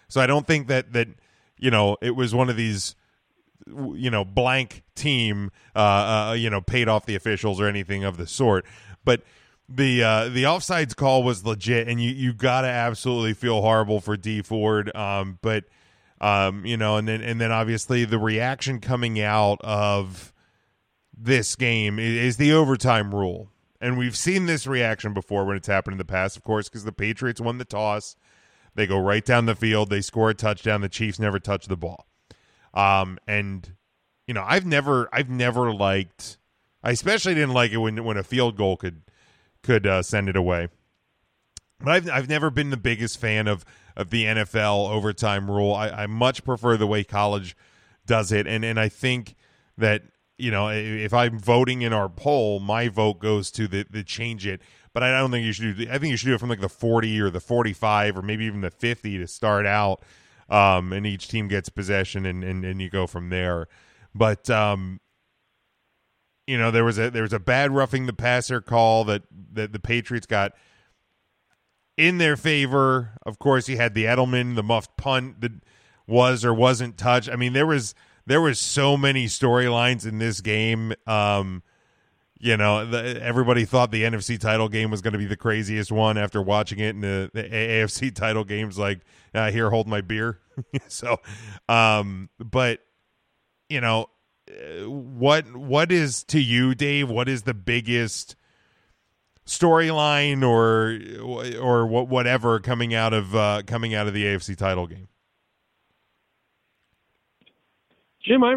So 0.07 0.21
I 0.21 0.27
don't 0.27 0.47
think 0.47 0.67
that 0.67 0.93
that 0.93 1.09
you 1.57 1.71
know 1.71 1.97
it 2.01 2.15
was 2.15 2.33
one 2.33 2.49
of 2.49 2.55
these 2.55 2.95
you 3.67 4.09
know 4.09 4.25
blank 4.25 4.83
team 4.95 5.51
uh, 5.75 5.79
uh 6.29 6.35
you 6.37 6.49
know 6.49 6.61
paid 6.61 6.87
off 6.87 7.05
the 7.05 7.15
officials 7.15 7.59
or 7.59 7.67
anything 7.67 8.03
of 8.03 8.17
the 8.17 8.27
sort. 8.27 8.65
But 9.03 9.23
the 9.69 10.03
uh 10.03 10.29
the 10.29 10.43
offsides 10.43 10.95
call 10.95 11.23
was 11.23 11.45
legit 11.45 11.87
and 11.87 12.01
you 12.01 12.11
you 12.11 12.33
got 12.33 12.61
to 12.61 12.67
absolutely 12.67 13.33
feel 13.33 13.61
horrible 13.61 14.01
for 14.01 14.17
Dee 14.17 14.41
Ford 14.41 14.93
um 14.95 15.39
but 15.41 15.63
um 16.19 16.65
you 16.65 16.77
know 16.77 16.97
and 16.97 17.07
then 17.07 17.21
and 17.21 17.39
then 17.39 17.51
obviously 17.51 18.05
the 18.05 18.19
reaction 18.19 18.79
coming 18.79 19.21
out 19.21 19.59
of 19.61 20.33
this 21.15 21.55
game 21.55 21.99
is 21.99 22.37
the 22.37 22.51
overtime 22.51 23.13
rule. 23.13 23.49
And 23.79 23.97
we've 23.97 24.15
seen 24.17 24.45
this 24.45 24.65
reaction 24.65 25.13
before 25.13 25.45
when 25.45 25.57
it's 25.57 25.67
happened 25.67 25.93
in 25.93 25.97
the 25.97 26.05
past 26.05 26.35
of 26.35 26.43
course 26.43 26.69
because 26.69 26.83
the 26.83 26.91
Patriots 26.91 27.41
won 27.41 27.57
the 27.57 27.65
toss. 27.65 28.15
They 28.75 28.87
go 28.87 28.97
right 28.97 29.23
down 29.23 29.45
the 29.45 29.55
field. 29.55 29.89
They 29.89 30.01
score 30.01 30.31
a 30.31 30.33
touchdown. 30.33 30.81
The 30.81 30.89
Chiefs 30.89 31.19
never 31.19 31.39
touch 31.39 31.67
the 31.67 31.77
ball 31.77 32.07
um, 32.73 33.17
and 33.27 33.75
you 34.27 34.33
know, 34.33 34.43
I've 34.47 34.65
never, 34.65 35.09
I've 35.11 35.29
never 35.29 35.73
liked. 35.73 36.37
I 36.81 36.91
especially 36.91 37.33
didn't 37.33 37.53
like 37.53 37.71
it 37.71 37.77
when 37.77 38.03
when 38.03 38.17
a 38.17 38.23
field 38.23 38.57
goal 38.57 38.77
could 38.77 39.01
could 39.61 39.87
uh, 39.87 40.03
send 40.03 40.29
it 40.29 40.35
away. 40.35 40.69
But 41.79 41.89
I've 41.89 42.09
I've 42.09 42.29
never 42.29 42.49
been 42.49 42.69
the 42.69 42.77
biggest 42.77 43.19
fan 43.19 43.47
of 43.47 43.65
of 43.95 44.09
the 44.09 44.25
NFL 44.25 44.89
overtime 44.89 45.49
rule. 45.49 45.73
I, 45.73 45.89
I 45.89 46.07
much 46.07 46.43
prefer 46.43 46.77
the 46.77 46.87
way 46.87 47.03
college 47.03 47.55
does 48.05 48.31
it, 48.31 48.47
and 48.47 48.63
and 48.63 48.79
I 48.79 48.89
think 48.89 49.35
that 49.77 50.03
you 50.37 50.51
know 50.51 50.69
if 50.69 51.13
I'm 51.13 51.39
voting 51.39 51.81
in 51.81 51.93
our 51.93 52.09
poll, 52.09 52.59
my 52.59 52.87
vote 52.89 53.19
goes 53.19 53.51
to 53.51 53.67
the 53.67 53.85
the 53.89 54.03
change 54.03 54.45
it. 54.45 54.61
But 54.93 55.01
I 55.01 55.17
don't 55.17 55.31
think 55.31 55.45
you 55.45 55.53
should 55.53 55.77
do. 55.77 55.87
I 55.89 55.97
think 55.97 56.11
you 56.11 56.17
should 56.17 56.27
do 56.27 56.35
it 56.35 56.39
from 56.39 56.49
like 56.49 56.61
the 56.61 56.69
40 56.69 57.19
or 57.19 57.31
the 57.31 57.39
45 57.39 58.17
or 58.17 58.21
maybe 58.21 58.45
even 58.45 58.61
the 58.61 58.69
50 58.69 59.17
to 59.17 59.27
start 59.27 59.65
out 59.65 60.03
um, 60.49 60.93
and 60.93 61.05
each 61.05 61.27
team 61.27 61.47
gets 61.47 61.69
possession, 61.69 62.25
and, 62.25 62.43
and, 62.43 62.63
and 62.65 62.81
you 62.81 62.89
go 62.89 63.07
from 63.07 63.29
there. 63.29 63.67
But 64.15 64.49
um, 64.49 64.99
you 66.47 66.57
know 66.57 66.71
there 66.71 66.83
was 66.83 66.97
a 66.97 67.09
there 67.09 67.23
was 67.23 67.33
a 67.33 67.39
bad 67.39 67.71
roughing 67.71 68.05
the 68.05 68.13
passer 68.13 68.61
call 68.61 69.03
that 69.05 69.23
that 69.53 69.71
the 69.73 69.79
Patriots 69.79 70.27
got 70.27 70.53
in 71.97 72.17
their 72.17 72.35
favor. 72.35 73.17
Of 73.25 73.39
course, 73.39 73.69
you 73.69 73.77
had 73.77 73.93
the 73.93 74.05
Edelman, 74.05 74.55
the 74.55 74.63
muffed 74.63 74.97
punt 74.97 75.41
that 75.41 75.51
was 76.07 76.43
or 76.43 76.53
wasn't 76.53 76.97
touched. 76.97 77.29
I 77.29 77.35
mean, 77.35 77.53
there 77.53 77.67
was 77.67 77.95
there 78.25 78.41
was 78.41 78.59
so 78.59 78.97
many 78.97 79.25
storylines 79.25 80.05
in 80.05 80.17
this 80.19 80.41
game. 80.41 80.93
Um, 81.07 81.63
you 82.43 82.57
know, 82.57 82.85
the, 82.85 83.23
everybody 83.23 83.63
thought 83.63 83.89
the 83.91 84.03
NFC 84.03 84.37
title 84.37 84.67
game 84.67 84.91
was 84.91 85.01
going 85.01 85.13
to 85.13 85.17
be 85.17 85.25
the 85.25 85.37
craziest 85.37 85.93
one 85.93 86.17
after 86.17 86.41
watching 86.41 86.79
it, 86.79 86.93
and 86.93 87.01
the, 87.01 87.31
the 87.33 87.43
AFC 87.43 88.13
title 88.15 88.43
game's 88.43 88.77
like, 88.77 88.99
uh, 89.33 89.49
here, 89.49 89.69
hold 89.69 89.87
my 89.87 90.01
beer. 90.01 90.39
so, 90.89 91.21
um, 91.69 92.29
but 92.39 92.81
you 93.69 93.79
know, 93.79 94.07
uh, 94.51 94.89
what 94.89 95.55
what 95.55 95.89
is 95.89 96.25
to 96.25 96.39
you, 96.39 96.75
Dave? 96.75 97.09
What 97.09 97.29
is 97.29 97.43
the 97.43 97.53
biggest 97.53 98.35
storyline 99.47 100.43
or 100.43 100.99
or 101.61 101.87
what 101.87 102.09
whatever 102.09 102.59
coming 102.59 102.93
out 102.93 103.13
of 103.13 103.33
uh, 103.33 103.61
coming 103.65 103.95
out 103.95 104.07
of 104.07 104.13
the 104.13 104.25
AFC 104.25 104.57
title 104.57 104.85
game? 104.85 105.07
Jim, 108.21 108.43
I 108.43 108.55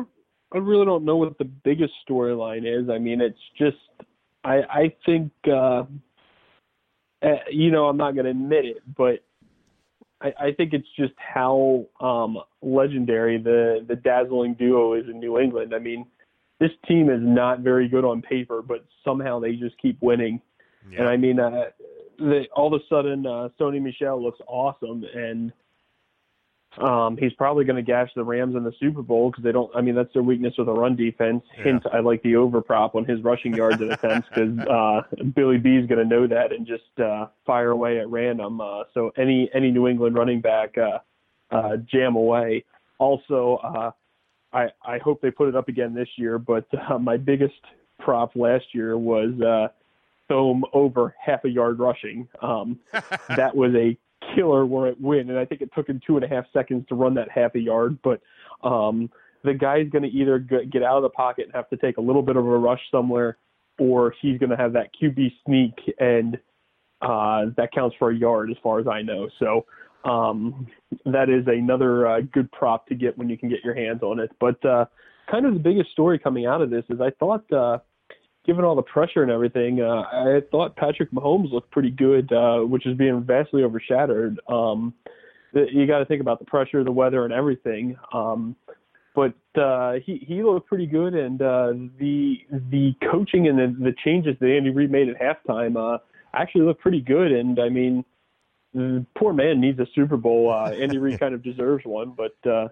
I 0.54 0.58
really 0.58 0.84
don't 0.84 1.04
know 1.04 1.16
what 1.16 1.38
the 1.38 1.44
biggest 1.44 1.92
storyline 2.08 2.64
is. 2.64 2.88
I 2.88 2.98
mean, 2.98 3.20
it's 3.20 3.38
just 3.58 3.76
I 4.44 4.62
I 4.70 4.94
think 5.04 5.32
uh, 5.46 5.84
uh, 7.22 7.28
you 7.50 7.70
know 7.70 7.86
I'm 7.86 7.96
not 7.96 8.14
going 8.14 8.24
to 8.24 8.30
admit 8.30 8.64
it, 8.64 8.82
but 8.96 9.24
I, 10.20 10.32
I 10.38 10.52
think 10.52 10.72
it's 10.72 10.88
just 10.96 11.14
how 11.18 11.86
um, 12.00 12.38
legendary 12.62 13.38
the 13.38 13.84
the 13.86 13.96
dazzling 13.96 14.54
duo 14.54 14.94
is 14.94 15.06
in 15.08 15.18
New 15.18 15.38
England. 15.38 15.74
I 15.74 15.78
mean, 15.78 16.06
this 16.60 16.70
team 16.86 17.10
is 17.10 17.20
not 17.20 17.60
very 17.60 17.88
good 17.88 18.04
on 18.04 18.22
paper, 18.22 18.62
but 18.62 18.84
somehow 19.04 19.40
they 19.40 19.56
just 19.56 19.76
keep 19.78 19.98
winning. 20.00 20.40
Yeah. 20.90 21.00
And 21.00 21.08
I 21.08 21.16
mean, 21.16 21.40
uh, 21.40 21.64
the, 22.18 22.44
all 22.54 22.72
of 22.72 22.80
a 22.80 22.84
sudden, 22.88 23.26
uh, 23.26 23.48
Sony 23.60 23.82
Michel 23.82 24.22
looks 24.22 24.38
awesome, 24.46 25.04
and 25.14 25.52
um, 26.78 27.16
he's 27.16 27.32
probably 27.32 27.64
going 27.64 27.76
to 27.76 27.82
gash 27.82 28.10
the 28.14 28.24
Rams 28.24 28.54
in 28.54 28.62
the 28.62 28.72
Super 28.78 29.02
Bowl 29.02 29.30
because 29.30 29.44
they 29.44 29.52
don't. 29.52 29.74
I 29.74 29.80
mean, 29.80 29.94
that's 29.94 30.12
their 30.12 30.22
weakness 30.22 30.54
with 30.58 30.68
a 30.68 30.72
run 30.72 30.96
defense. 30.96 31.42
Yeah. 31.56 31.64
Hint: 31.64 31.82
I 31.92 32.00
like 32.00 32.22
the 32.22 32.36
over 32.36 32.60
prop 32.60 32.94
on 32.94 33.04
his 33.04 33.22
rushing 33.22 33.54
yards 33.54 33.80
and 33.80 33.92
attempts 33.92 34.28
because 34.28 34.58
uh, 34.68 35.02
Billy 35.34 35.58
B 35.58 35.76
is 35.76 35.86
going 35.86 35.98
to 35.98 36.04
know 36.04 36.26
that 36.26 36.52
and 36.52 36.66
just 36.66 36.98
uh, 36.98 37.26
fire 37.46 37.70
away 37.70 37.98
at 37.98 38.08
random. 38.08 38.60
Uh, 38.60 38.84
so 38.92 39.12
any 39.16 39.50
any 39.54 39.70
New 39.70 39.88
England 39.88 40.16
running 40.16 40.40
back 40.40 40.76
uh, 40.76 40.98
uh, 41.50 41.76
jam 41.90 42.16
away. 42.16 42.64
Also, 42.98 43.60
uh, 43.62 43.90
I 44.52 44.68
I 44.84 44.98
hope 44.98 45.20
they 45.20 45.30
put 45.30 45.48
it 45.48 45.56
up 45.56 45.68
again 45.68 45.94
this 45.94 46.08
year. 46.16 46.38
But 46.38 46.66
uh, 46.90 46.98
my 46.98 47.16
biggest 47.16 47.54
prop 47.98 48.36
last 48.36 48.66
year 48.72 48.98
was 48.98 49.40
uh, 49.40 49.68
Thome 50.28 50.62
over 50.72 51.14
half 51.18 51.44
a 51.44 51.48
yard 51.48 51.78
rushing. 51.78 52.28
Um, 52.42 52.78
that 53.36 53.54
was 53.54 53.74
a 53.74 53.96
killer 54.34 54.66
where 54.66 54.88
it 54.88 55.00
win, 55.00 55.30
and 55.30 55.38
I 55.38 55.44
think 55.44 55.60
it 55.60 55.70
took 55.74 55.88
him 55.88 56.00
two 56.06 56.16
and 56.16 56.24
a 56.24 56.28
half 56.28 56.44
seconds 56.52 56.84
to 56.88 56.94
run 56.94 57.14
that 57.14 57.28
half 57.30 57.54
a 57.54 57.58
yard. 57.58 57.98
But 58.02 58.20
um, 58.66 59.10
the 59.44 59.54
guy's 59.54 59.88
going 59.90 60.02
to 60.02 60.08
either 60.08 60.38
get 60.38 60.82
out 60.82 60.96
of 60.96 61.02
the 61.02 61.10
pocket 61.10 61.44
and 61.46 61.54
have 61.54 61.68
to 61.70 61.76
take 61.76 61.96
a 61.96 62.00
little 62.00 62.22
bit 62.22 62.36
of 62.36 62.46
a 62.46 62.58
rush 62.58 62.80
somewhere, 62.90 63.38
or 63.78 64.14
he's 64.20 64.38
going 64.38 64.50
to 64.50 64.56
have 64.56 64.72
that 64.74 64.90
QB 65.00 65.32
sneak, 65.44 65.74
and 65.98 66.36
uh, 67.02 67.46
that 67.56 67.70
counts 67.74 67.96
for 67.98 68.10
a 68.10 68.16
yard 68.16 68.50
as 68.50 68.56
far 68.62 68.80
as 68.80 68.86
I 68.86 69.02
know. 69.02 69.28
So 69.38 69.66
um, 70.08 70.66
that 71.04 71.28
is 71.28 71.46
another 71.46 72.06
uh, 72.06 72.20
good 72.32 72.50
prop 72.52 72.86
to 72.88 72.94
get 72.94 73.16
when 73.18 73.28
you 73.28 73.36
can 73.36 73.48
get 73.48 73.64
your 73.64 73.74
hands 73.74 74.02
on 74.02 74.18
it. 74.20 74.30
But 74.40 74.64
uh, 74.64 74.86
kind 75.30 75.46
of 75.46 75.54
the 75.54 75.60
biggest 75.60 75.90
story 75.90 76.18
coming 76.18 76.46
out 76.46 76.62
of 76.62 76.70
this 76.70 76.84
is 76.88 77.00
I 77.00 77.10
thought. 77.18 77.50
Uh, 77.52 77.78
given 78.46 78.64
all 78.64 78.74
the 78.74 78.82
pressure 78.82 79.22
and 79.22 79.30
everything, 79.30 79.80
uh, 79.80 80.02
I 80.02 80.40
thought 80.50 80.76
Patrick 80.76 81.10
Mahomes 81.10 81.52
looked 81.52 81.70
pretty 81.70 81.90
good, 81.90 82.32
uh, 82.32 82.60
which 82.60 82.86
is 82.86 82.96
being 82.96 83.22
vastly 83.22 83.62
overshadowed. 83.62 84.40
Um, 84.48 84.94
the, 85.52 85.66
you 85.72 85.86
got 85.86 85.98
to 85.98 86.04
think 86.04 86.20
about 86.20 86.38
the 86.38 86.44
pressure, 86.44 86.82
the 86.84 86.92
weather, 86.92 87.24
and 87.24 87.32
everything. 87.32 87.96
Um, 88.12 88.56
but 89.14 89.34
uh, 89.60 89.94
he 90.04 90.24
he 90.26 90.42
looked 90.42 90.68
pretty 90.68 90.86
good, 90.86 91.14
and 91.14 91.40
uh, 91.40 91.72
the 91.98 92.36
the 92.70 92.94
coaching 93.10 93.48
and 93.48 93.58
the, 93.58 93.84
the 93.84 93.94
changes 94.04 94.36
that 94.40 94.54
Andy 94.54 94.70
Reid 94.70 94.90
made 94.90 95.08
at 95.08 95.18
halftime 95.18 95.76
uh, 95.76 95.98
actually 96.34 96.62
looked 96.62 96.82
pretty 96.82 97.00
good. 97.00 97.32
And 97.32 97.58
I 97.58 97.70
mean, 97.70 98.04
the 98.74 99.06
poor 99.16 99.32
man 99.32 99.60
needs 99.60 99.78
a 99.80 99.86
Super 99.94 100.18
Bowl. 100.18 100.52
Uh, 100.52 100.70
Andy 100.70 100.98
Reid 100.98 101.18
kind 101.20 101.34
of 101.34 101.42
deserves 101.42 101.84
one, 101.84 102.14
but. 102.16 102.50
Uh, 102.50 102.68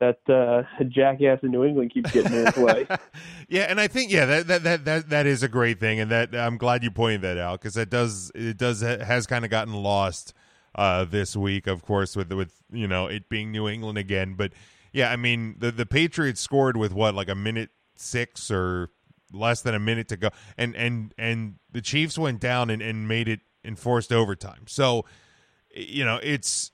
that 0.00 0.18
uh, 0.28 0.62
jackass 0.88 1.40
in 1.42 1.50
New 1.50 1.64
England 1.64 1.92
keeps 1.92 2.10
getting 2.12 2.32
in 2.32 2.46
his 2.46 2.56
way. 2.56 2.86
yeah, 3.48 3.62
and 3.62 3.80
I 3.80 3.88
think 3.88 4.10
yeah 4.10 4.26
that 4.26 4.46
that 4.48 4.62
that 4.64 4.84
that, 4.84 5.08
that 5.10 5.26
is 5.26 5.42
a 5.42 5.48
great 5.48 5.80
thing, 5.80 6.00
and 6.00 6.10
that 6.10 6.34
I'm 6.34 6.58
glad 6.58 6.82
you 6.82 6.90
pointed 6.90 7.22
that 7.22 7.38
out 7.38 7.60
because 7.60 7.74
that 7.74 7.90
does 7.90 8.30
it 8.34 8.56
does 8.56 8.80
has 8.80 9.26
kind 9.26 9.44
of 9.44 9.50
gotten 9.50 9.74
lost 9.74 10.34
uh, 10.74 11.04
this 11.04 11.34
week, 11.36 11.66
of 11.66 11.82
course, 11.82 12.14
with 12.14 12.32
with 12.32 12.52
you 12.70 12.86
know 12.86 13.06
it 13.06 13.28
being 13.28 13.50
New 13.50 13.68
England 13.68 13.98
again. 13.98 14.34
But 14.34 14.52
yeah, 14.92 15.10
I 15.10 15.16
mean 15.16 15.56
the 15.58 15.72
the 15.72 15.86
Patriots 15.86 16.40
scored 16.40 16.76
with 16.76 16.92
what 16.92 17.14
like 17.14 17.28
a 17.28 17.34
minute 17.34 17.70
six 17.96 18.50
or 18.50 18.90
less 19.32 19.62
than 19.62 19.74
a 19.74 19.80
minute 19.80 20.08
to 20.08 20.16
go, 20.16 20.30
and 20.56 20.76
and 20.76 21.14
and 21.18 21.56
the 21.72 21.80
Chiefs 21.80 22.18
went 22.18 22.40
down 22.40 22.70
and, 22.70 22.82
and 22.82 23.08
made 23.08 23.28
it 23.28 23.40
enforced 23.64 24.12
overtime. 24.12 24.64
So 24.66 25.04
you 25.74 26.04
know 26.04 26.20
it's 26.22 26.70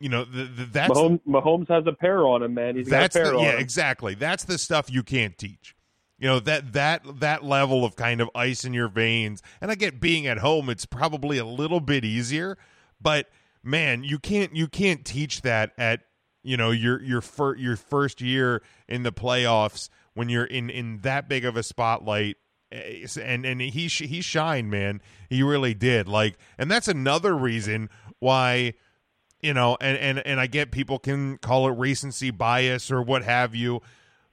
you 0.00 0.08
know 0.08 0.24
the, 0.24 0.44
the, 0.44 0.64
that's 0.66 0.92
Mahomes, 0.92 1.20
Mahomes 1.26 1.68
has 1.68 1.86
a 1.86 1.92
pair 1.92 2.26
on 2.26 2.42
him, 2.42 2.54
man. 2.54 2.76
He's 2.76 2.88
that's 2.88 3.14
got 3.14 3.20
a 3.20 3.24
pair 3.24 3.32
the, 3.32 3.38
on 3.38 3.44
yeah 3.44 3.52
him. 3.52 3.60
exactly. 3.60 4.14
That's 4.14 4.44
the 4.44 4.58
stuff 4.58 4.90
you 4.90 5.02
can't 5.02 5.36
teach. 5.38 5.74
You 6.18 6.28
know 6.28 6.40
that 6.40 6.72
that 6.72 7.20
that 7.20 7.44
level 7.44 7.84
of 7.84 7.96
kind 7.96 8.20
of 8.20 8.30
ice 8.34 8.64
in 8.64 8.72
your 8.72 8.88
veins. 8.88 9.42
And 9.60 9.70
i 9.70 9.74
get 9.74 10.00
being 10.00 10.26
at 10.26 10.38
home 10.38 10.70
it's 10.70 10.86
probably 10.86 11.38
a 11.38 11.44
little 11.44 11.80
bit 11.80 12.04
easier 12.04 12.56
but 13.00 13.28
man 13.62 14.04
you 14.04 14.18
can't 14.18 14.54
you 14.54 14.68
can't 14.68 15.04
teach 15.04 15.42
that 15.42 15.72
at 15.76 16.00
you 16.42 16.56
know 16.56 16.70
your 16.70 17.02
your 17.02 17.20
fir- 17.20 17.56
your 17.56 17.76
first 17.76 18.20
year 18.20 18.62
in 18.88 19.02
the 19.02 19.12
playoffs 19.12 19.88
when 20.14 20.28
you're 20.28 20.44
in 20.44 20.70
in 20.70 20.98
that 21.00 21.28
big 21.28 21.44
of 21.44 21.56
a 21.56 21.62
spotlight. 21.62 22.36
And 22.70 23.46
and 23.46 23.60
he 23.60 23.88
sh- 23.88 24.02
he 24.08 24.20
shined 24.20 24.70
man. 24.70 25.00
He 25.28 25.42
really 25.42 25.74
did. 25.74 26.08
Like 26.08 26.36
and 26.58 26.70
that's 26.70 26.88
another 26.88 27.36
reason 27.36 27.88
why 28.18 28.74
you 29.44 29.54
know 29.54 29.76
and 29.80 29.96
and 29.98 30.18
and 30.26 30.40
I 30.40 30.46
get 30.46 30.70
people 30.70 30.98
can 30.98 31.38
call 31.38 31.68
it 31.68 31.72
recency 31.78 32.30
bias 32.30 32.90
or 32.90 33.02
what 33.02 33.22
have 33.24 33.54
you 33.54 33.82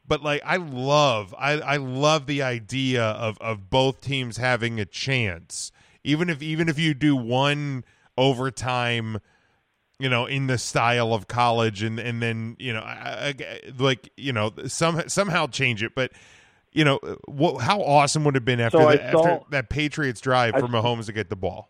but 0.07 0.23
like 0.23 0.41
I 0.45 0.55
love 0.57 1.35
I 1.37 1.53
I 1.59 1.77
love 1.77 2.25
the 2.25 2.41
idea 2.41 3.03
of 3.03 3.37
of 3.39 3.69
both 3.69 4.01
teams 4.01 4.37
having 4.37 4.79
a 4.79 4.85
chance. 4.85 5.71
Even 6.03 6.29
if 6.29 6.41
even 6.41 6.67
if 6.69 6.79
you 6.79 6.93
do 6.93 7.15
one 7.15 7.83
overtime 8.17 9.19
you 9.99 10.09
know 10.09 10.25
in 10.25 10.47
the 10.47 10.57
style 10.57 11.13
of 11.13 11.27
college 11.27 11.83
and 11.83 11.99
and 11.99 12.21
then 12.21 12.55
you 12.59 12.73
know 12.73 12.81
I, 12.81 13.35
I, 13.39 13.61
like 13.77 14.09
you 14.17 14.33
know 14.33 14.51
some 14.67 15.07
somehow 15.07 15.47
change 15.47 15.83
it. 15.83 15.93
But 15.95 16.11
you 16.73 16.83
know 16.83 16.99
what 17.25 17.61
how 17.61 17.81
awesome 17.81 18.23
would 18.23 18.35
it 18.35 18.39
have 18.39 18.45
been 18.45 18.59
after, 18.59 18.79
So 18.79 18.89
the, 18.89 19.11
saw- 19.11 19.17
after 19.27 19.45
that 19.51 19.69
Patriots 19.69 20.21
drive 20.21 20.55
I- 20.55 20.59
for 20.61 20.67
Mahomes 20.67 21.05
to 21.05 21.13
get 21.13 21.29
the 21.29 21.35
ball 21.35 21.69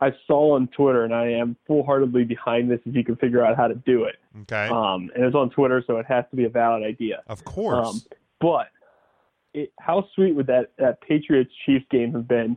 I 0.00 0.12
saw 0.26 0.54
on 0.54 0.68
Twitter, 0.68 1.04
and 1.04 1.14
I 1.14 1.26
am 1.32 1.56
full 1.66 1.84
heartedly 1.84 2.24
behind 2.24 2.70
this 2.70 2.80
if 2.84 2.94
you 2.94 3.02
can 3.04 3.16
figure 3.16 3.44
out 3.44 3.56
how 3.56 3.66
to 3.68 3.74
do 3.74 4.04
it. 4.04 4.16
okay 4.42 4.68
Um, 4.68 5.10
and 5.14 5.24
it's 5.24 5.34
on 5.34 5.50
Twitter, 5.50 5.82
so 5.86 5.98
it 5.98 6.06
has 6.06 6.24
to 6.30 6.36
be 6.36 6.44
a 6.44 6.48
valid 6.48 6.82
idea. 6.84 7.22
of 7.26 7.44
course 7.44 7.86
Um, 7.86 8.00
but 8.40 8.68
it, 9.54 9.72
how 9.80 10.06
sweet 10.14 10.34
would 10.36 10.46
that, 10.46 10.70
that 10.78 11.00
Patriots 11.00 11.50
Chiefs 11.66 11.84
game 11.90 12.12
have 12.12 12.28
been 12.28 12.56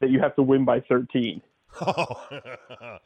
that 0.00 0.10
you 0.10 0.20
have 0.20 0.34
to 0.36 0.42
win 0.42 0.64
by 0.64 0.80
13 0.80 1.42
uh, 1.80 2.98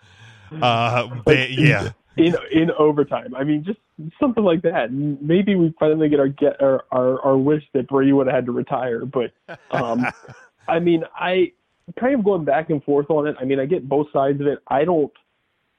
ba- 1.24 1.50
yeah. 1.50 1.90
in 2.16 2.36
in 2.52 2.70
overtime? 2.78 3.34
I 3.34 3.44
mean, 3.44 3.64
just 3.64 3.80
something 4.20 4.44
like 4.44 4.62
that. 4.62 4.92
Maybe 4.92 5.54
we 5.56 5.74
finally 5.78 6.08
get 6.08 6.20
our 6.20 6.28
get 6.28 6.60
our 6.62 6.84
our, 6.92 7.20
our 7.22 7.36
wish 7.36 7.64
that 7.74 7.88
Brady 7.88 8.12
would 8.12 8.26
have 8.26 8.36
had 8.36 8.46
to 8.46 8.52
retire. 8.52 9.04
But 9.04 9.32
um, 9.70 10.06
I 10.68 10.78
mean, 10.78 11.04
I 11.14 11.52
kind 11.98 12.14
of 12.14 12.24
going 12.24 12.44
back 12.44 12.70
and 12.70 12.82
forth 12.84 13.10
on 13.10 13.26
it. 13.26 13.36
I 13.40 13.44
mean, 13.44 13.60
I 13.60 13.66
get 13.66 13.88
both 13.88 14.06
sides 14.12 14.40
of 14.40 14.46
it. 14.46 14.58
I 14.68 14.84
don't 14.84 15.12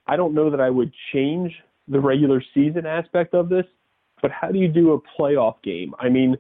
I 0.05 0.15
don't 0.15 0.33
know 0.33 0.49
that 0.49 0.59
I 0.59 0.69
would 0.69 0.91
change 1.13 1.53
the 1.87 1.99
regular 1.99 2.41
season 2.53 2.85
aspect 2.85 3.33
of 3.33 3.49
this, 3.49 3.65
but 4.21 4.31
how 4.31 4.51
do 4.51 4.59
you 4.59 4.67
do 4.67 4.93
a 4.93 5.21
playoff 5.21 5.55
game? 5.63 5.93
I 5.99 6.09
mean, 6.09 6.37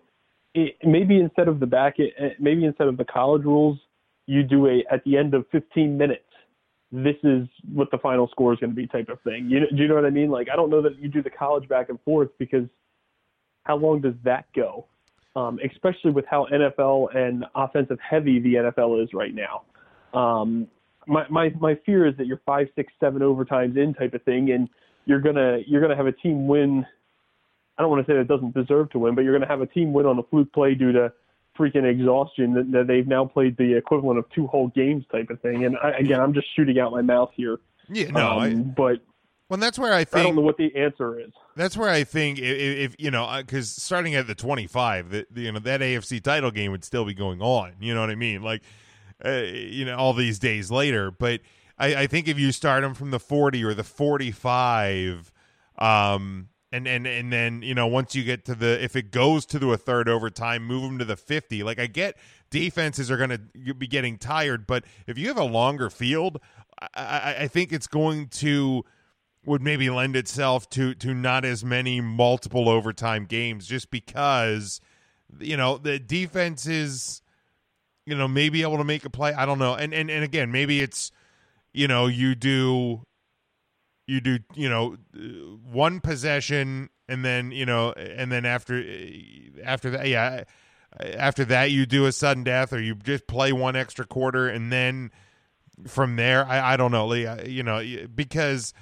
it, 0.53 0.75
maybe 0.83 1.19
instead 1.19 1.47
of 1.47 1.59
the 1.59 1.65
back, 1.65 1.95
eh, 1.99 2.29
maybe 2.39 2.65
instead 2.65 2.87
of 2.87 2.97
the 2.97 3.05
college 3.05 3.43
rules, 3.43 3.79
you 4.25 4.43
do 4.43 4.67
a 4.67 4.83
at 4.91 5.03
the 5.03 5.17
end 5.17 5.33
of 5.33 5.45
15 5.51 5.97
minutes. 5.97 6.23
This 6.91 7.15
is 7.23 7.47
what 7.73 7.89
the 7.89 7.97
final 7.97 8.27
score 8.27 8.53
is 8.53 8.59
going 8.59 8.69
to 8.69 8.75
be, 8.75 8.85
type 8.85 9.09
of 9.09 9.19
thing. 9.21 9.49
You, 9.49 9.61
do 9.61 9.81
you 9.81 9.87
know 9.87 9.95
what 9.95 10.05
I 10.05 10.11
mean? 10.11 10.29
Like, 10.29 10.47
I 10.51 10.55
don't 10.55 10.69
know 10.69 10.81
that 10.83 10.99
you 10.99 11.07
do 11.07 11.23
the 11.23 11.29
college 11.29 11.67
back 11.67 11.89
and 11.89 11.99
forth 12.01 12.29
because 12.37 12.67
how 13.63 13.77
long 13.77 14.01
does 14.01 14.13
that 14.23 14.45
go? 14.55 14.85
Um, 15.35 15.59
especially 15.63 16.11
with 16.11 16.25
how 16.29 16.47
NFL 16.51 17.15
and 17.15 17.45
offensive 17.55 17.97
heavy 17.99 18.39
the 18.39 18.53
NFL 18.55 19.03
is 19.03 19.13
right 19.13 19.33
now. 19.33 19.63
Um, 20.13 20.67
my, 21.07 21.25
my 21.29 21.49
my 21.59 21.75
fear 21.85 22.05
is 22.05 22.15
that 22.17 22.27
you're 22.27 22.41
five, 22.45 22.67
six, 22.75 22.93
seven 22.99 23.21
overtimes 23.21 23.77
in 23.77 23.93
type 23.93 24.13
of 24.13 24.21
thing, 24.23 24.51
and 24.51 24.69
you're 25.05 25.19
gonna 25.19 25.59
you're 25.65 25.81
gonna 25.81 25.95
have 25.95 26.05
a 26.05 26.11
team 26.11 26.47
win. 26.47 26.85
I 27.77 27.81
don't 27.81 27.89
want 27.89 28.05
to 28.05 28.11
say 28.11 28.15
that 28.15 28.21
it 28.21 28.27
doesn't 28.27 28.53
deserve 28.53 28.91
to 28.91 28.99
win, 28.99 29.15
but 29.15 29.23
you're 29.23 29.33
gonna 29.33 29.49
have 29.49 29.61
a 29.61 29.65
team 29.65 29.91
win 29.91 30.05
on 30.05 30.19
a 30.19 30.23
fluke 30.23 30.53
play 30.53 30.75
due 30.75 30.91
to 30.91 31.11
freaking 31.57 31.85
exhaustion 31.85 32.53
that, 32.53 32.71
that 32.71 32.87
they've 32.87 33.07
now 33.07 33.25
played 33.25 33.57
the 33.57 33.75
equivalent 33.75 34.19
of 34.19 34.25
two 34.29 34.47
whole 34.47 34.69
games 34.69 35.03
type 35.11 35.29
of 35.29 35.39
thing. 35.41 35.65
And 35.65 35.77
I, 35.83 35.91
again, 35.91 36.19
I'm 36.19 36.33
just 36.33 36.47
shooting 36.55 36.79
out 36.79 36.91
my 36.91 37.01
mouth 37.01 37.31
here. 37.35 37.59
Yeah, 37.89 38.09
no, 38.11 38.27
I, 38.39 38.47
um, 38.47 38.73
but 38.75 39.01
well, 39.49 39.59
that's 39.59 39.77
where 39.77 39.93
I 39.93 40.03
think 40.03 40.21
I 40.21 40.23
don't 40.23 40.35
know 40.35 40.41
what 40.41 40.57
the 40.57 40.75
answer 40.75 41.19
is. 41.19 41.31
that's 41.55 41.75
where 41.75 41.89
I 41.89 42.03
think 42.03 42.39
if, 42.39 42.45
if 42.91 42.95
you 42.97 43.11
know 43.11 43.29
because 43.37 43.69
starting 43.69 44.15
at 44.15 44.27
the 44.27 44.35
twenty 44.35 44.67
five, 44.67 45.09
that 45.11 45.27
you 45.35 45.51
know 45.51 45.59
that 45.59 45.81
AFC 45.81 46.21
title 46.21 46.51
game 46.51 46.71
would 46.71 46.83
still 46.83 47.05
be 47.05 47.13
going 47.13 47.41
on. 47.41 47.73
You 47.79 47.93
know 47.93 48.01
what 48.01 48.09
I 48.09 48.15
mean? 48.15 48.41
Like, 48.41 48.61
uh, 49.23 49.31
you 49.31 49.85
know, 49.85 49.97
all 49.97 50.13
these 50.13 50.39
days 50.39 50.71
later. 50.71 51.11
But 51.11 51.41
I, 51.77 51.95
I 51.95 52.07
think 52.07 52.27
if 52.27 52.39
you 52.39 52.51
start 52.51 52.83
them 52.83 52.93
from 52.93 53.11
the 53.11 53.19
forty 53.19 53.63
or 53.63 53.73
the 53.73 53.83
forty 53.83 54.31
five, 54.31 55.31
um, 55.77 56.47
and 56.71 56.87
and 56.87 57.05
and 57.05 57.31
then 57.31 57.61
you 57.61 57.75
know 57.75 57.85
once 57.87 58.15
you 58.15 58.23
get 58.23 58.45
to 58.45 58.55
the 58.55 58.81
if 58.83 58.95
it 58.95 59.11
goes 59.11 59.45
to 59.47 59.59
the 59.59 59.69
a 59.71 59.77
third 59.77 60.07
overtime, 60.07 60.63
move 60.63 60.83
them 60.83 60.99
to 60.99 61.05
the 61.05 61.17
fifty. 61.17 61.63
Like 61.63 61.79
I 61.79 61.87
get 61.87 62.15
defenses 62.49 63.11
are 63.11 63.17
going 63.17 63.31
to 63.31 63.73
be 63.73 63.87
getting 63.87 64.17
tired, 64.17 64.67
but 64.67 64.85
if 65.07 65.17
you 65.17 65.27
have 65.27 65.37
a 65.37 65.43
longer 65.43 65.89
field, 65.89 66.39
I, 66.79 66.87
I, 66.95 67.35
I 67.41 67.47
think 67.47 67.73
it's 67.73 67.87
going 67.87 68.27
to 68.27 68.85
would 69.45 69.61
maybe 69.61 69.89
lend 69.89 70.15
itself 70.15 70.69
to 70.69 70.93
to 70.95 71.13
not 71.13 71.45
as 71.45 71.63
many 71.63 72.01
multiple 72.01 72.69
overtime 72.69 73.25
games 73.25 73.67
just 73.67 73.91
because 73.91 74.79
you 75.39 75.57
know 75.57 75.77
the 75.77 75.99
defense 75.99 76.65
is 76.65 77.21
you 78.05 78.15
know 78.15 78.27
maybe 78.27 78.61
able 78.61 78.77
to 78.77 78.83
make 78.83 79.05
a 79.05 79.09
play. 79.09 79.33
I 79.33 79.45
don't 79.45 79.59
know. 79.59 79.73
And 79.75 79.93
and, 79.93 80.09
and 80.09 80.23
again 80.23 80.51
maybe 80.51 80.79
it's 80.79 81.11
you 81.73 81.87
know 81.87 82.07
you 82.07 82.35
do 82.35 83.01
you 84.07 84.21
do 84.21 84.39
you 84.55 84.69
know 84.69 84.97
one 85.71 85.99
possession 85.99 86.89
and 87.07 87.23
then 87.23 87.51
you 87.51 87.65
know 87.65 87.91
and 87.91 88.31
then 88.31 88.45
after 88.45 88.83
after 89.63 89.89
that 89.91 90.07
yeah 90.07 90.43
after 90.99 91.45
that 91.45 91.71
you 91.71 91.85
do 91.85 92.05
a 92.05 92.11
sudden 92.11 92.43
death 92.43 92.73
or 92.73 92.81
you 92.81 92.95
just 92.95 93.27
play 93.27 93.51
one 93.51 93.75
extra 93.75 94.05
quarter 94.05 94.47
and 94.47 94.71
then 94.71 95.11
from 95.87 96.15
there 96.17 96.45
i, 96.45 96.73
I 96.73 96.77
don't 96.77 96.91
know 96.91 97.11
you 97.13 97.63
know 97.63 97.81
because 98.13 98.73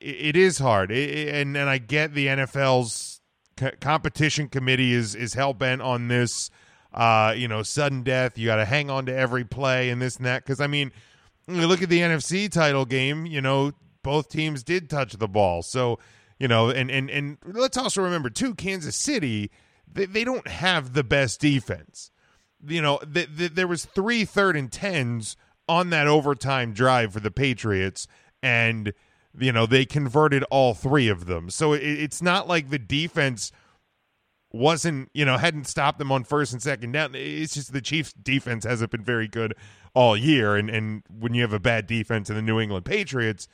it, 0.00 0.36
is 0.36 0.58
hard. 0.58 0.90
It, 0.90 1.34
and 1.34 1.56
and 1.56 1.68
i 1.68 1.78
get 1.78 2.14
the 2.14 2.26
nfl's 2.26 3.20
competition 3.80 4.48
committee 4.48 4.92
is 4.92 5.14
is 5.14 5.34
hell-bent 5.34 5.82
on 5.82 6.08
this 6.08 6.50
uh 6.94 7.34
you 7.36 7.48
know 7.48 7.62
sudden 7.62 8.02
death. 8.02 8.38
You 8.38 8.46
got 8.46 8.56
to 8.56 8.64
hang 8.64 8.90
on 8.90 9.06
to 9.06 9.14
every 9.14 9.44
play 9.44 9.90
and 9.90 10.00
this 10.00 10.16
and 10.16 10.26
that. 10.26 10.44
Because 10.44 10.60
i 10.60 10.66
mean 10.66 10.92
look 11.48 11.82
at 11.82 11.88
the 11.88 12.00
nfc 12.00 12.50
title 12.50 12.84
game 12.84 13.26
you 13.26 13.40
know 13.40 13.72
both 14.02 14.28
teams 14.28 14.62
did 14.62 14.88
touch 14.90 15.12
the 15.14 15.28
ball. 15.28 15.62
So 15.62 15.98
you 16.38 16.48
know 16.48 16.70
and 16.70 16.90
and 16.90 17.10
and 17.10 17.38
let's 17.44 17.76
also 17.76 18.02
remember 18.02 18.30
too 18.30 18.54
kansas 18.54 18.96
city 18.96 19.50
they, 19.94 20.06
they 20.06 20.24
don't 20.24 20.46
have 20.48 20.92
the 20.92 21.04
best 21.04 21.40
defense. 21.40 22.10
You 22.66 22.82
know, 22.82 22.98
th- 22.98 23.36
th- 23.36 23.52
there 23.52 23.66
was 23.66 23.84
three 23.84 24.24
third 24.24 24.56
and 24.56 24.70
tens 24.70 25.36
on 25.68 25.90
that 25.90 26.06
overtime 26.06 26.72
drive 26.72 27.12
for 27.12 27.20
the 27.20 27.30
Patriots, 27.30 28.06
and 28.42 28.92
you 29.38 29.52
know 29.52 29.66
they 29.66 29.84
converted 29.84 30.44
all 30.44 30.74
three 30.74 31.08
of 31.08 31.26
them. 31.26 31.50
So 31.50 31.72
it, 31.72 31.82
it's 31.82 32.22
not 32.22 32.48
like 32.48 32.70
the 32.70 32.78
defense 32.78 33.52
wasn't 34.52 35.10
you 35.14 35.24
know 35.24 35.38
hadn't 35.38 35.66
stopped 35.66 35.98
them 35.98 36.12
on 36.12 36.24
first 36.24 36.52
and 36.52 36.62
second 36.62 36.92
down. 36.92 37.14
It's 37.14 37.54
just 37.54 37.72
the 37.72 37.80
Chiefs' 37.80 38.12
defense 38.12 38.64
hasn't 38.64 38.90
been 38.90 39.02
very 39.02 39.28
good 39.28 39.54
all 39.94 40.16
year, 40.16 40.56
and 40.56 40.70
and 40.70 41.02
when 41.08 41.34
you 41.34 41.42
have 41.42 41.52
a 41.52 41.60
bad 41.60 41.86
defense 41.86 42.30
in 42.30 42.36
the 42.36 42.42
New 42.42 42.60
England 42.60 42.84
Patriots, 42.84 43.48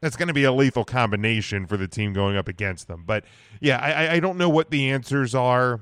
that's 0.00 0.16
going 0.16 0.28
to 0.28 0.34
be 0.34 0.44
a 0.44 0.52
lethal 0.52 0.84
combination 0.84 1.66
for 1.66 1.76
the 1.76 1.88
team 1.88 2.12
going 2.12 2.36
up 2.36 2.48
against 2.48 2.88
them. 2.88 3.04
But 3.06 3.24
yeah, 3.60 3.78
I, 3.78 4.14
I 4.14 4.20
don't 4.20 4.38
know 4.38 4.48
what 4.48 4.70
the 4.70 4.90
answers 4.90 5.34
are. 5.34 5.80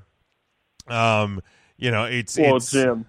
Um, 0.88 1.40
you 1.76 1.90
know, 1.90 2.04
it's 2.04 2.38
well, 2.38 2.56
it's, 2.56 2.70
Jim. 2.70 3.06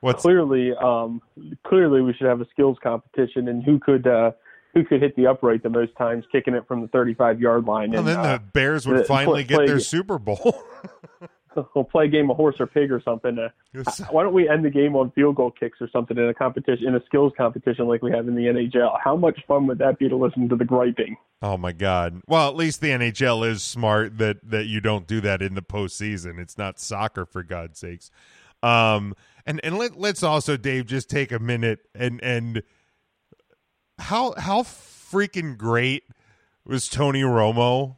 What's 0.00 0.22
clearly, 0.22 0.72
um, 0.74 1.20
clearly 1.66 2.00
we 2.00 2.14
should 2.14 2.26
have 2.26 2.40
a 2.40 2.46
skills 2.50 2.78
competition 2.82 3.48
and 3.48 3.62
who 3.62 3.78
could 3.78 4.06
uh, 4.06 4.32
who 4.74 4.84
could 4.84 5.02
hit 5.02 5.16
the 5.16 5.26
upright 5.26 5.62
the 5.62 5.70
most 5.70 5.94
times, 5.96 6.24
kicking 6.32 6.54
it 6.54 6.66
from 6.68 6.80
the 6.82 6.88
35 6.88 7.40
yard 7.40 7.64
line. 7.66 7.90
Well, 7.90 8.00
and 8.00 8.08
then 8.08 8.18
uh, 8.18 8.38
the 8.38 8.42
Bears 8.52 8.86
would 8.86 9.00
the- 9.00 9.04
finally 9.04 9.44
play- 9.44 9.58
get 9.58 9.66
their 9.66 9.80
Super 9.80 10.18
Bowl. 10.18 10.64
we'll 11.74 11.84
play 11.84 12.04
a 12.04 12.08
game 12.08 12.30
of 12.30 12.36
horse 12.36 12.56
or 12.60 12.66
pig 12.66 12.92
or 12.92 13.00
something. 13.04 13.38
Uh, 13.38 13.48
Yes. 13.72 14.00
why 14.10 14.24
don't 14.24 14.32
we 14.34 14.48
end 14.48 14.64
the 14.64 14.70
game 14.70 14.96
on 14.96 15.12
field 15.12 15.36
goal 15.36 15.52
kicks 15.52 15.78
or 15.80 15.88
something 15.92 16.16
in 16.18 16.24
a 16.28 16.34
competition, 16.34 16.88
in 16.88 16.96
a 16.96 17.04
skills 17.06 17.32
competition 17.36 17.86
like 17.86 18.02
we 18.02 18.10
have 18.10 18.26
in 18.26 18.34
the 18.34 18.42
NHL? 18.46 18.98
How 19.02 19.14
much 19.16 19.38
fun 19.46 19.68
would 19.68 19.78
that 19.78 19.98
be 20.00 20.08
to 20.08 20.16
listen 20.16 20.48
to 20.48 20.56
the 20.56 20.64
griping? 20.64 21.16
oh 21.42 21.56
my 21.56 21.72
God! 21.72 22.20
Well, 22.26 22.48
at 22.48 22.56
least 22.56 22.80
the 22.80 22.88
NHL 22.88 23.48
is 23.48 23.62
smart 23.62 24.18
that 24.18 24.38
that 24.50 24.66
you 24.66 24.80
don't 24.80 25.06
do 25.06 25.20
that 25.22 25.40
in 25.40 25.54
the 25.54 25.62
postseason. 25.62 26.38
It's 26.40 26.58
not 26.58 26.78
soccer 26.80 27.24
for 27.24 27.42
God's 27.44 27.78
sakes. 27.78 28.10
Um, 28.62 29.14
and 29.46 29.60
and 29.64 29.78
let 29.78 29.96
let's 29.98 30.22
also 30.24 30.56
Dave 30.56 30.86
just 30.86 31.08
take 31.08 31.30
a 31.32 31.38
minute 31.38 31.78
and 31.94 32.20
and 32.22 32.62
how 34.00 34.34
how 34.36 34.62
freaking 34.62 35.56
great 35.56 36.04
was 36.66 36.88
Tony 36.88 37.22
Romo 37.22 37.96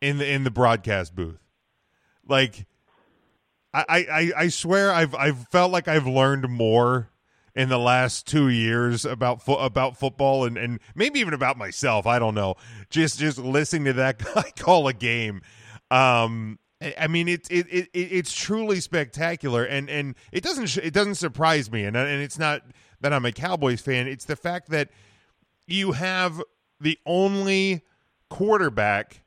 in 0.00 0.18
the 0.18 0.30
in 0.30 0.44
the 0.44 0.50
broadcast 0.50 1.14
booth? 1.14 1.40
Like, 2.26 2.66
I 3.74 3.84
I 3.88 4.32
I 4.36 4.48
swear 4.48 4.92
I've 4.92 5.14
I've 5.14 5.48
felt 5.48 5.72
like 5.72 5.88
I've 5.88 6.06
learned 6.06 6.48
more 6.48 7.10
in 7.54 7.68
the 7.68 7.78
last 7.78 8.26
two 8.26 8.48
years 8.48 9.04
about 9.04 9.42
fo- 9.42 9.56
about 9.58 9.96
football 9.98 10.44
and 10.44 10.56
and 10.56 10.80
maybe 10.94 11.20
even 11.20 11.34
about 11.34 11.56
myself. 11.58 12.06
I 12.06 12.18
don't 12.18 12.34
know. 12.34 12.54
Just 12.90 13.18
just 13.18 13.38
listening 13.38 13.84
to 13.86 13.92
that 13.94 14.18
guy 14.34 14.52
call 14.56 14.86
a 14.88 14.92
game. 14.92 15.42
Um, 15.90 16.58
I 16.98 17.08
mean, 17.08 17.28
it's 17.28 17.48
it, 17.50 17.66
it 17.70 17.88
it- 17.92 18.12
it's 18.12 18.32
truly 18.34 18.80
spectacular, 18.80 19.64
and 19.64 19.90
and 19.90 20.14
it 20.32 20.42
doesn't 20.42 20.76
it 20.78 20.94
doesn't 20.94 21.16
surprise 21.16 21.70
me, 21.70 21.84
and 21.84 21.96
and 21.96 22.22
it's 22.22 22.38
not 22.38 22.62
that 23.00 23.12
I'm 23.12 23.24
a 23.24 23.32
Cowboys 23.32 23.80
fan. 23.80 24.06
It's 24.06 24.24
the 24.24 24.36
fact 24.36 24.70
that 24.70 24.90
you 25.66 25.92
have 25.92 26.42
the 26.80 26.98
only 27.06 27.82
quarterback, 28.28 29.22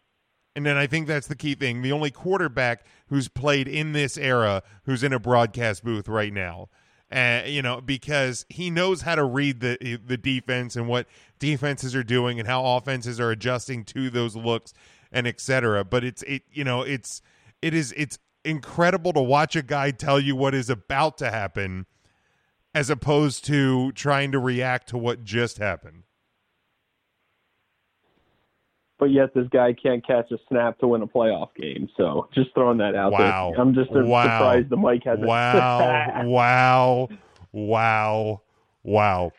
and 0.55 0.65
then 0.65 0.77
I 0.77 0.88
think 0.88 1.07
that's 1.07 1.27
the 1.27 1.36
key 1.36 1.55
thing: 1.55 1.81
the 1.81 1.91
only 1.91 2.12
quarterback 2.12 2.86
who's 3.07 3.27
played 3.27 3.67
in 3.67 3.93
this 3.93 4.17
era 4.17 4.63
who's 4.86 5.03
in 5.03 5.13
a 5.13 5.19
broadcast 5.19 5.83
booth 5.83 6.07
right 6.07 6.33
now. 6.33 6.69
Uh, 7.12 7.43
you 7.45 7.62
know, 7.62 7.79
because 7.79 8.43
he 8.49 8.71
knows 8.71 9.01
how 9.01 9.13
to 9.13 9.23
read 9.23 9.59
the 9.59 9.99
the 10.03 10.17
defense 10.17 10.75
and 10.75 10.88
what 10.88 11.07
defenses 11.38 11.95
are 11.95 12.03
doing 12.03 12.39
and 12.39 12.47
how 12.47 12.65
offenses 12.65 13.19
are 13.19 13.29
adjusting 13.29 13.83
to 13.86 14.09
those 14.09 14.36
looks 14.36 14.73
and 15.12 15.27
etc. 15.27 15.83
But 15.83 16.03
it's 16.03 16.23
it 16.23 16.41
you 16.51 16.63
know 16.63 16.81
it's 16.81 17.21
it 17.62 17.73
is 17.73 17.93
it's 17.95 18.17
incredible 18.43 19.13
to 19.13 19.21
watch 19.21 19.55
a 19.55 19.62
guy 19.62 19.91
tell 19.91 20.19
you 20.19 20.36
what 20.36 20.53
is 20.55 20.69
about 20.69 21.17
to 21.19 21.29
happen 21.29 21.86
as 22.75 22.89
opposed 22.89 23.45
to 23.45 23.91
trying 23.93 24.31
to 24.31 24.39
react 24.39 24.89
to 24.89 24.97
what 24.97 25.23
just 25.23 25.57
happened. 25.57 26.03
But 28.99 29.12
yet 29.12 29.33
this 29.33 29.47
guy 29.51 29.73
can't 29.73 30.05
catch 30.05 30.31
a 30.31 30.38
snap 30.47 30.79
to 30.79 30.88
win 30.88 31.01
a 31.01 31.07
playoff 31.07 31.49
game. 31.55 31.89
So 31.97 32.29
just 32.33 32.53
throwing 32.53 32.77
that 32.77 32.95
out 32.95 33.12
Wow. 33.12 33.51
there. 33.51 33.62
I'm 33.62 33.73
just 33.73 33.91
Wow. 33.91 34.23
surprised 34.23 34.69
the 34.69 34.77
mic 34.77 35.03
hasn't. 35.03 35.27
Wow, 35.27 36.21
wow, 36.25 37.09
wow, 37.51 38.41
wow. 38.83 39.31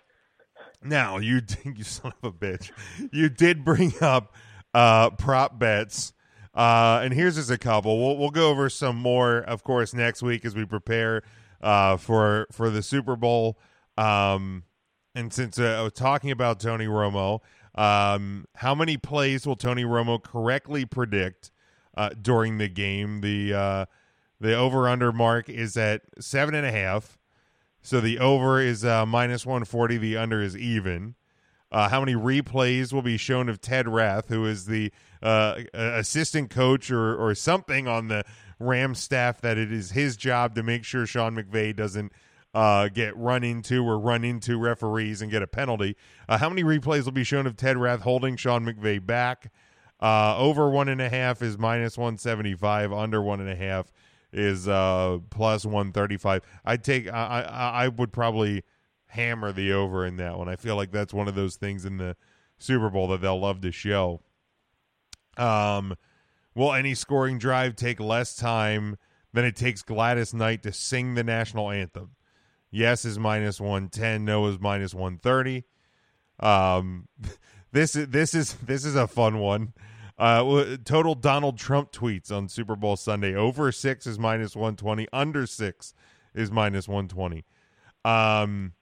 Now 0.82 1.16
you 1.18 1.40
think 1.40 1.78
you 1.78 1.84
son 1.84 2.12
of 2.22 2.34
a 2.34 2.36
bitch. 2.36 2.72
You 3.10 3.28
did 3.30 3.64
bring 3.64 3.92
up 4.00 4.34
uh 4.74 5.10
prop 5.10 5.58
bets. 5.58 6.12
Uh 6.52 7.00
and 7.02 7.14
here's 7.14 7.36
just 7.36 7.50
a 7.50 7.56
couple. 7.58 7.98
We'll 8.04 8.18
we'll 8.18 8.30
go 8.30 8.50
over 8.50 8.68
some 8.68 8.96
more 8.96 9.38
of 9.38 9.64
course 9.64 9.94
next 9.94 10.22
week 10.22 10.44
as 10.44 10.54
we 10.54 10.66
prepare 10.66 11.22
uh 11.64 11.96
for 11.96 12.46
for 12.52 12.70
the 12.70 12.82
Super 12.82 13.16
Bowl. 13.16 13.58
Um 13.98 14.62
and 15.16 15.32
since 15.32 15.58
uh, 15.58 15.78
I 15.78 15.82
was 15.82 15.92
talking 15.92 16.30
about 16.30 16.60
Tony 16.60 16.86
Romo, 16.86 17.40
um 17.74 18.46
how 18.54 18.74
many 18.76 18.96
plays 18.96 19.46
will 19.46 19.56
Tony 19.56 19.84
Romo 19.84 20.22
correctly 20.22 20.84
predict 20.84 21.50
uh 21.96 22.10
during 22.10 22.58
the 22.58 22.68
game? 22.68 23.20
The 23.20 23.54
uh 23.54 23.84
the 24.40 24.54
over 24.54 24.88
under 24.88 25.10
mark 25.10 25.48
is 25.48 25.76
at 25.76 26.02
seven 26.20 26.54
and 26.54 26.66
a 26.66 26.70
half. 26.70 27.18
So 27.82 28.00
the 28.00 28.18
over 28.18 28.60
is 28.60 28.84
uh, 28.84 29.04
minus 29.04 29.44
140. 29.44 29.98
The 29.98 30.16
under 30.16 30.40
is 30.40 30.56
even. 30.56 31.14
Uh, 31.70 31.88
how 31.88 32.00
many 32.00 32.14
replays 32.14 32.92
will 32.92 33.02
be 33.02 33.16
shown 33.16 33.48
of 33.48 33.60
Ted 33.60 33.88
Rath, 33.88 34.28
who 34.28 34.46
is 34.46 34.66
the 34.66 34.92
uh, 35.22 35.60
assistant 35.74 36.50
coach 36.50 36.90
or, 36.90 37.14
or 37.14 37.34
something 37.34 37.88
on 37.88 38.08
the 38.08 38.24
Rams 38.58 38.98
staff, 39.00 39.40
that 39.40 39.58
it 39.58 39.72
is 39.72 39.92
his 39.92 40.16
job 40.16 40.54
to 40.54 40.62
make 40.62 40.84
sure 40.84 41.06
Sean 41.06 41.36
McVay 41.36 41.74
doesn't 41.74 42.12
uh, 42.52 42.88
get 42.88 43.16
run 43.16 43.42
into 43.42 43.84
or 43.84 43.98
run 43.98 44.24
into 44.24 44.58
referees 44.58 45.22
and 45.22 45.30
get 45.30 45.42
a 45.42 45.46
penalty? 45.46 45.96
Uh, 46.28 46.38
how 46.38 46.48
many 46.48 46.62
replays 46.62 47.04
will 47.04 47.12
be 47.12 47.24
shown 47.24 47.46
of 47.46 47.56
Ted 47.56 47.76
Rath 47.76 48.02
holding 48.02 48.36
Sean 48.36 48.64
McVay 48.64 49.04
back? 49.04 49.52
Uh, 50.00 50.36
over 50.36 50.68
one 50.70 50.88
and 50.88 51.00
a 51.00 51.08
half 51.08 51.40
is 51.42 51.58
minus 51.58 51.96
175. 51.96 52.92
Under 52.92 53.22
one 53.22 53.40
and 53.40 53.50
a 53.50 53.56
half 53.56 53.90
is 54.34 54.66
uh 54.66 55.18
plus 55.30 55.64
135 55.64 56.42
i'd 56.64 56.82
take 56.82 57.10
I, 57.10 57.42
I 57.42 57.84
i 57.84 57.88
would 57.88 58.12
probably 58.12 58.64
hammer 59.06 59.52
the 59.52 59.72
over 59.72 60.04
in 60.04 60.16
that 60.16 60.36
one 60.36 60.48
i 60.48 60.56
feel 60.56 60.74
like 60.74 60.90
that's 60.90 61.14
one 61.14 61.28
of 61.28 61.36
those 61.36 61.54
things 61.54 61.84
in 61.84 61.98
the 61.98 62.16
super 62.58 62.90
bowl 62.90 63.06
that 63.08 63.20
they'll 63.20 63.40
love 63.40 63.60
to 63.60 63.70
show 63.70 64.20
um 65.36 65.94
will 66.54 66.72
any 66.72 66.94
scoring 66.94 67.38
drive 67.38 67.76
take 67.76 68.00
less 68.00 68.34
time 68.34 68.96
than 69.32 69.44
it 69.44 69.56
takes 69.56 69.82
gladys 69.82 70.34
knight 70.34 70.62
to 70.62 70.72
sing 70.72 71.14
the 71.14 71.24
national 71.24 71.70
anthem 71.70 72.10
yes 72.70 73.04
is 73.04 73.18
minus 73.18 73.60
110 73.60 74.24
no 74.24 74.46
is 74.46 74.58
minus 74.58 74.94
130 74.94 75.64
um 76.40 77.08
this 77.72 77.96
is 77.96 78.08
this 78.08 78.34
is 78.34 78.54
this 78.54 78.84
is 78.84 78.96
a 78.96 79.06
fun 79.06 79.38
one 79.38 79.72
uh, 80.18 80.76
total 80.84 81.14
Donald 81.14 81.58
Trump 81.58 81.90
tweets 81.90 82.30
on 82.30 82.48
Super 82.48 82.76
Bowl 82.76 82.96
Sunday. 82.96 83.34
Over 83.34 83.72
six 83.72 84.06
is 84.06 84.18
minus 84.18 84.54
120. 84.54 85.08
Under 85.12 85.46
six 85.46 85.92
is 86.34 86.50
minus 86.50 86.86
120. 86.86 87.44
Um, 88.04 88.74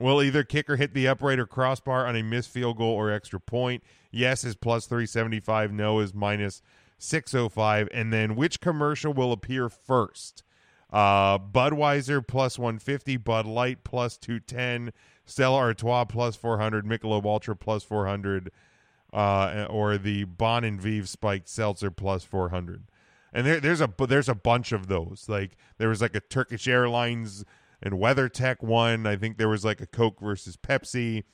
will 0.00 0.22
either 0.22 0.42
kicker 0.42 0.76
hit 0.76 0.94
the 0.94 1.06
upright 1.06 1.38
or 1.38 1.46
crossbar 1.46 2.06
on 2.06 2.16
a 2.16 2.22
missed 2.22 2.50
field 2.50 2.78
goal 2.78 2.92
or 2.94 3.10
extra 3.10 3.38
point? 3.38 3.84
Yes 4.10 4.42
is 4.42 4.56
plus 4.56 4.86
375. 4.86 5.72
No 5.72 6.00
is 6.00 6.12
minus 6.12 6.60
605. 6.98 7.88
And 7.92 8.12
then 8.12 8.36
which 8.36 8.60
commercial 8.60 9.12
will 9.12 9.32
appear 9.32 9.68
first? 9.68 10.42
Uh, 10.92 11.38
Budweiser 11.38 12.26
plus 12.26 12.58
150. 12.58 13.16
Bud 13.18 13.46
Light 13.46 13.84
plus 13.84 14.16
210. 14.16 14.92
Stella 15.26 15.58
Artois 15.58 16.04
plus 16.04 16.36
400. 16.36 16.86
Michelob 16.86 17.24
Ultra 17.24 17.56
plus 17.56 17.82
400 17.82 18.50
uh, 19.14 19.66
or 19.70 19.96
the 19.96 20.24
Bon 20.24 20.64
and 20.64 20.80
Viv 20.80 21.08
spiked 21.08 21.48
seltzer 21.48 21.90
plus 21.90 22.24
400. 22.24 22.84
And 23.32 23.46
there, 23.46 23.60
there's 23.60 23.80
a 23.80 23.90
there's 24.06 24.28
a 24.28 24.34
bunch 24.34 24.72
of 24.72 24.88
those. 24.88 25.26
Like 25.28 25.56
there 25.78 25.88
was 25.88 26.00
like 26.00 26.14
a 26.14 26.20
Turkish 26.20 26.68
Airlines 26.68 27.44
and 27.82 27.94
WeatherTech 27.94 28.62
one. 28.62 29.06
I 29.06 29.16
think 29.16 29.38
there 29.38 29.48
was 29.48 29.64
like 29.64 29.80
a 29.80 29.86
Coke 29.86 30.20
versus 30.20 30.56
Pepsi. 30.56 31.24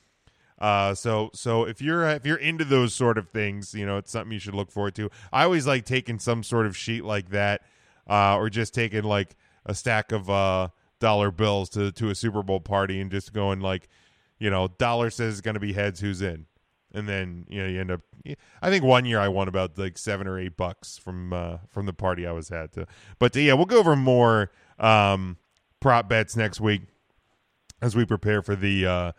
Uh, 0.61 0.93
so 0.93 1.31
so 1.33 1.63
if 1.65 1.81
you're 1.81 2.07
if 2.07 2.23
you're 2.23 2.37
into 2.37 2.63
those 2.63 2.93
sort 2.93 3.17
of 3.17 3.29
things, 3.29 3.73
you 3.73 3.83
know 3.83 3.97
it's 3.97 4.11
something 4.11 4.31
you 4.31 4.37
should 4.37 4.53
look 4.53 4.71
forward 4.71 4.93
to. 4.93 5.09
I 5.33 5.43
always 5.43 5.65
like 5.65 5.85
taking 5.85 6.19
some 6.19 6.43
sort 6.43 6.67
of 6.67 6.77
sheet 6.77 7.03
like 7.03 7.29
that, 7.31 7.63
uh, 8.07 8.37
or 8.37 8.47
just 8.51 8.71
taking 8.71 9.03
like 9.03 9.35
a 9.65 9.73
stack 9.73 10.11
of 10.11 10.29
uh, 10.29 10.67
dollar 10.99 11.31
bills 11.31 11.67
to 11.71 11.91
to 11.93 12.11
a 12.11 12.15
Super 12.15 12.43
Bowl 12.43 12.59
party 12.59 13.01
and 13.01 13.09
just 13.09 13.33
going 13.33 13.59
like, 13.59 13.89
you 14.37 14.51
know, 14.51 14.67
dollar 14.67 15.09
says 15.09 15.33
it's 15.33 15.41
going 15.41 15.55
to 15.55 15.59
be 15.59 15.73
heads, 15.73 15.99
who's 15.99 16.21
in, 16.21 16.45
and 16.93 17.09
then 17.09 17.47
you 17.49 17.63
know 17.63 17.67
you 17.67 17.79
end 17.79 17.89
up. 17.89 18.01
I 18.61 18.69
think 18.69 18.83
one 18.83 19.05
year 19.05 19.19
I 19.19 19.29
won 19.29 19.47
about 19.47 19.79
like 19.79 19.97
seven 19.97 20.27
or 20.27 20.37
eight 20.39 20.57
bucks 20.57 20.95
from 20.95 21.33
uh, 21.33 21.57
from 21.69 21.87
the 21.87 21.93
party 21.93 22.27
I 22.27 22.33
was 22.33 22.51
at. 22.51 22.73
To, 22.73 22.85
but 23.17 23.35
yeah, 23.35 23.53
we'll 23.53 23.65
go 23.65 23.79
over 23.79 23.95
more 23.95 24.51
um, 24.77 25.37
prop 25.79 26.07
bets 26.07 26.35
next 26.35 26.61
week 26.61 26.83
as 27.81 27.95
we 27.95 28.05
prepare 28.05 28.43
for 28.43 28.55
the. 28.55 28.85
Uh, 28.85 29.11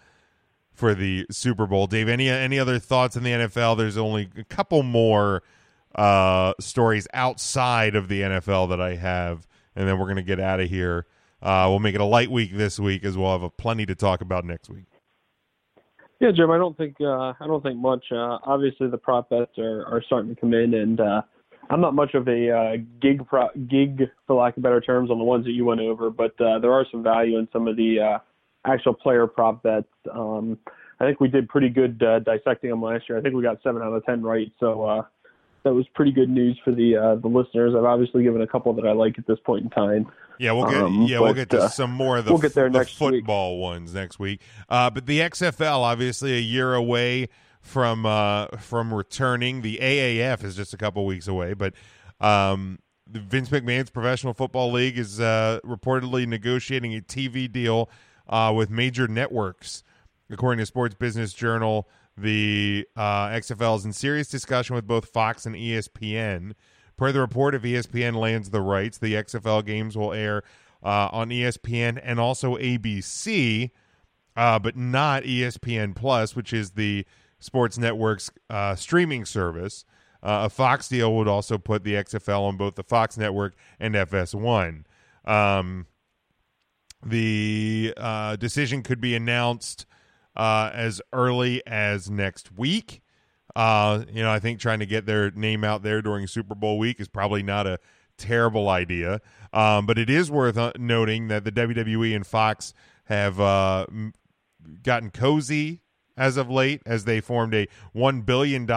for 0.74 0.94
the 0.94 1.26
Super 1.30 1.66
Bowl. 1.66 1.86
Dave, 1.86 2.08
any 2.08 2.28
any 2.28 2.58
other 2.58 2.78
thoughts 2.78 3.16
in 3.16 3.22
the 3.22 3.30
NFL? 3.30 3.76
There's 3.76 3.96
only 3.96 4.28
a 4.36 4.44
couple 4.44 4.82
more 4.82 5.42
uh, 5.94 6.54
stories 6.60 7.06
outside 7.12 7.94
of 7.94 8.08
the 8.08 8.22
NFL 8.22 8.70
that 8.70 8.80
I 8.80 8.96
have, 8.96 9.46
and 9.76 9.88
then 9.88 9.98
we're 9.98 10.06
going 10.06 10.16
to 10.16 10.22
get 10.22 10.40
out 10.40 10.60
of 10.60 10.68
here. 10.68 11.06
Uh, 11.42 11.66
we'll 11.68 11.80
make 11.80 11.94
it 11.94 12.00
a 12.00 12.04
light 12.04 12.30
week 12.30 12.54
this 12.54 12.78
week, 12.78 13.04
as 13.04 13.16
we'll 13.16 13.32
have 13.32 13.42
a 13.42 13.50
plenty 13.50 13.84
to 13.86 13.94
talk 13.94 14.20
about 14.20 14.44
next 14.44 14.70
week. 14.70 14.86
Yeah, 16.20 16.30
Jim. 16.34 16.50
I 16.50 16.56
don't 16.56 16.76
think 16.76 16.96
uh, 17.00 17.32
I 17.40 17.46
don't 17.46 17.62
think 17.62 17.78
much. 17.78 18.04
Uh, 18.12 18.38
obviously, 18.44 18.88
the 18.88 18.98
prop 18.98 19.28
bets 19.28 19.58
are, 19.58 19.84
are 19.86 20.02
starting 20.06 20.34
to 20.34 20.40
come 20.40 20.54
in, 20.54 20.72
and 20.74 21.00
uh, 21.00 21.22
I'm 21.68 21.80
not 21.80 21.94
much 21.94 22.14
of 22.14 22.28
a 22.28 22.50
uh, 22.50 22.76
gig 23.00 23.26
pro- 23.26 23.50
gig, 23.68 24.08
for 24.26 24.40
lack 24.40 24.56
of 24.56 24.62
better 24.62 24.80
terms, 24.80 25.10
on 25.10 25.18
the 25.18 25.24
ones 25.24 25.44
that 25.44 25.52
you 25.52 25.64
went 25.64 25.80
over. 25.80 26.10
But 26.10 26.34
there 26.38 26.72
are 26.72 26.86
some 26.92 27.02
value 27.02 27.38
in 27.38 27.48
some 27.52 27.66
of 27.66 27.76
the 27.76 28.20
actual 28.64 28.94
player 28.94 29.26
prop 29.26 29.62
bets. 29.62 29.88
Um, 30.12 30.58
I 31.00 31.06
think 31.06 31.20
we 31.20 31.28
did 31.28 31.48
pretty 31.48 31.68
good 31.68 32.02
uh, 32.02 32.20
dissecting 32.20 32.70
them 32.70 32.82
last 32.82 33.08
year. 33.08 33.18
I 33.18 33.22
think 33.22 33.34
we 33.34 33.42
got 33.42 33.62
seven 33.62 33.82
out 33.82 33.92
of 33.92 34.04
ten 34.04 34.22
right. 34.22 34.52
So 34.60 34.84
uh, 34.84 35.02
that 35.64 35.74
was 35.74 35.86
pretty 35.94 36.12
good 36.12 36.28
news 36.28 36.58
for 36.64 36.72
the 36.72 36.96
uh, 36.96 37.14
the 37.16 37.28
listeners. 37.28 37.74
I've 37.76 37.84
obviously 37.84 38.22
given 38.22 38.42
a 38.42 38.46
couple 38.46 38.72
that 38.74 38.86
I 38.86 38.92
like 38.92 39.18
at 39.18 39.26
this 39.26 39.38
point 39.44 39.64
in 39.64 39.70
time. 39.70 40.10
Yeah, 40.38 40.52
we'll 40.52 40.66
get 40.66 40.82
Um, 40.82 41.02
yeah 41.02 41.20
we'll 41.20 41.34
get 41.34 41.50
to 41.50 41.62
uh, 41.62 41.68
some 41.68 41.90
more 41.92 42.18
of 42.18 42.24
the, 42.24 42.32
we'll 42.32 42.40
get 42.40 42.54
there 42.54 42.70
the 42.70 42.78
next 42.78 43.00
week. 43.00 43.20
football 43.20 43.58
ones 43.58 43.94
next 43.94 44.18
week. 44.18 44.40
Uh, 44.68 44.90
but 44.90 45.06
the 45.06 45.20
XFL 45.20 45.78
obviously 45.78 46.34
a 46.34 46.40
year 46.40 46.74
away 46.74 47.28
from 47.60 48.06
uh, 48.06 48.48
from 48.58 48.92
returning. 48.92 49.62
The 49.62 49.78
AAF 49.80 50.44
is 50.44 50.56
just 50.56 50.74
a 50.74 50.76
couple 50.76 51.04
weeks 51.06 51.28
away, 51.28 51.54
but 51.54 51.74
um, 52.20 52.78
the 53.06 53.20
Vince 53.20 53.50
McMahon's 53.50 53.90
Professional 53.90 54.34
Football 54.34 54.72
League 54.72 54.98
is 54.98 55.20
uh, 55.20 55.60
reportedly 55.64 56.26
negotiating 56.26 56.94
a 56.94 57.00
TV 57.00 57.50
deal 57.50 57.88
uh, 58.28 58.52
with 58.54 58.70
major 58.70 59.08
networks. 59.08 59.82
According 60.30 60.58
to 60.58 60.66
Sports 60.66 60.94
Business 60.94 61.32
Journal, 61.32 61.88
the 62.16 62.86
uh, 62.96 63.28
XFL 63.28 63.76
is 63.78 63.84
in 63.84 63.92
serious 63.92 64.28
discussion 64.28 64.74
with 64.74 64.86
both 64.86 65.06
Fox 65.06 65.46
and 65.46 65.54
ESPN. 65.54 66.52
Per 66.96 67.12
the 67.12 67.20
report, 67.20 67.54
if 67.54 67.62
ESPN 67.62 68.14
lands 68.16 68.50
the 68.50 68.60
rights, 68.60 68.98
the 68.98 69.14
XFL 69.14 69.64
games 69.64 69.96
will 69.96 70.12
air 70.12 70.42
uh, 70.82 71.08
on 71.10 71.30
ESPN 71.30 72.00
and 72.02 72.20
also 72.20 72.56
ABC, 72.56 73.70
uh, 74.36 74.58
but 74.58 74.76
not 74.76 75.22
ESPN 75.22 75.94
Plus, 75.94 76.36
which 76.36 76.52
is 76.52 76.72
the 76.72 77.06
sports 77.38 77.78
network's 77.78 78.30
uh, 78.50 78.74
streaming 78.74 79.24
service. 79.24 79.84
Uh, 80.22 80.42
a 80.44 80.50
Fox 80.50 80.88
deal 80.88 81.16
would 81.16 81.28
also 81.28 81.58
put 81.58 81.82
the 81.82 81.94
XFL 81.94 82.42
on 82.42 82.56
both 82.56 82.76
the 82.76 82.84
Fox 82.84 83.16
network 83.16 83.54
and 83.80 83.94
FS1. 83.94 84.84
Um, 85.24 85.86
the 87.04 87.94
uh, 87.96 88.36
decision 88.36 88.82
could 88.82 89.00
be 89.00 89.14
announced 89.14 89.86
uh, 90.36 90.70
as 90.72 91.00
early 91.12 91.62
as 91.66 92.10
next 92.10 92.56
week. 92.56 93.02
Uh, 93.54 94.04
you 94.10 94.22
know, 94.22 94.30
I 94.30 94.38
think 94.38 94.60
trying 94.60 94.78
to 94.78 94.86
get 94.86 95.04
their 95.04 95.30
name 95.30 95.64
out 95.64 95.82
there 95.82 96.00
during 96.00 96.26
Super 96.26 96.54
Bowl 96.54 96.78
week 96.78 97.00
is 97.00 97.08
probably 97.08 97.42
not 97.42 97.66
a 97.66 97.78
terrible 98.16 98.68
idea. 98.68 99.20
Um, 99.52 99.84
but 99.84 99.98
it 99.98 100.08
is 100.08 100.30
worth 100.30 100.56
uh, 100.56 100.72
noting 100.78 101.28
that 101.28 101.44
the 101.44 101.52
WWE 101.52 102.16
and 102.16 102.26
Fox 102.26 102.72
have 103.04 103.38
uh, 103.38 103.86
gotten 104.82 105.10
cozy 105.10 105.80
as 106.16 106.36
of 106.36 106.50
late 106.50 106.82
as 106.86 107.04
they 107.04 107.20
formed 107.20 107.54
a 107.54 107.68
$1 107.94 108.24
billion 108.24 108.70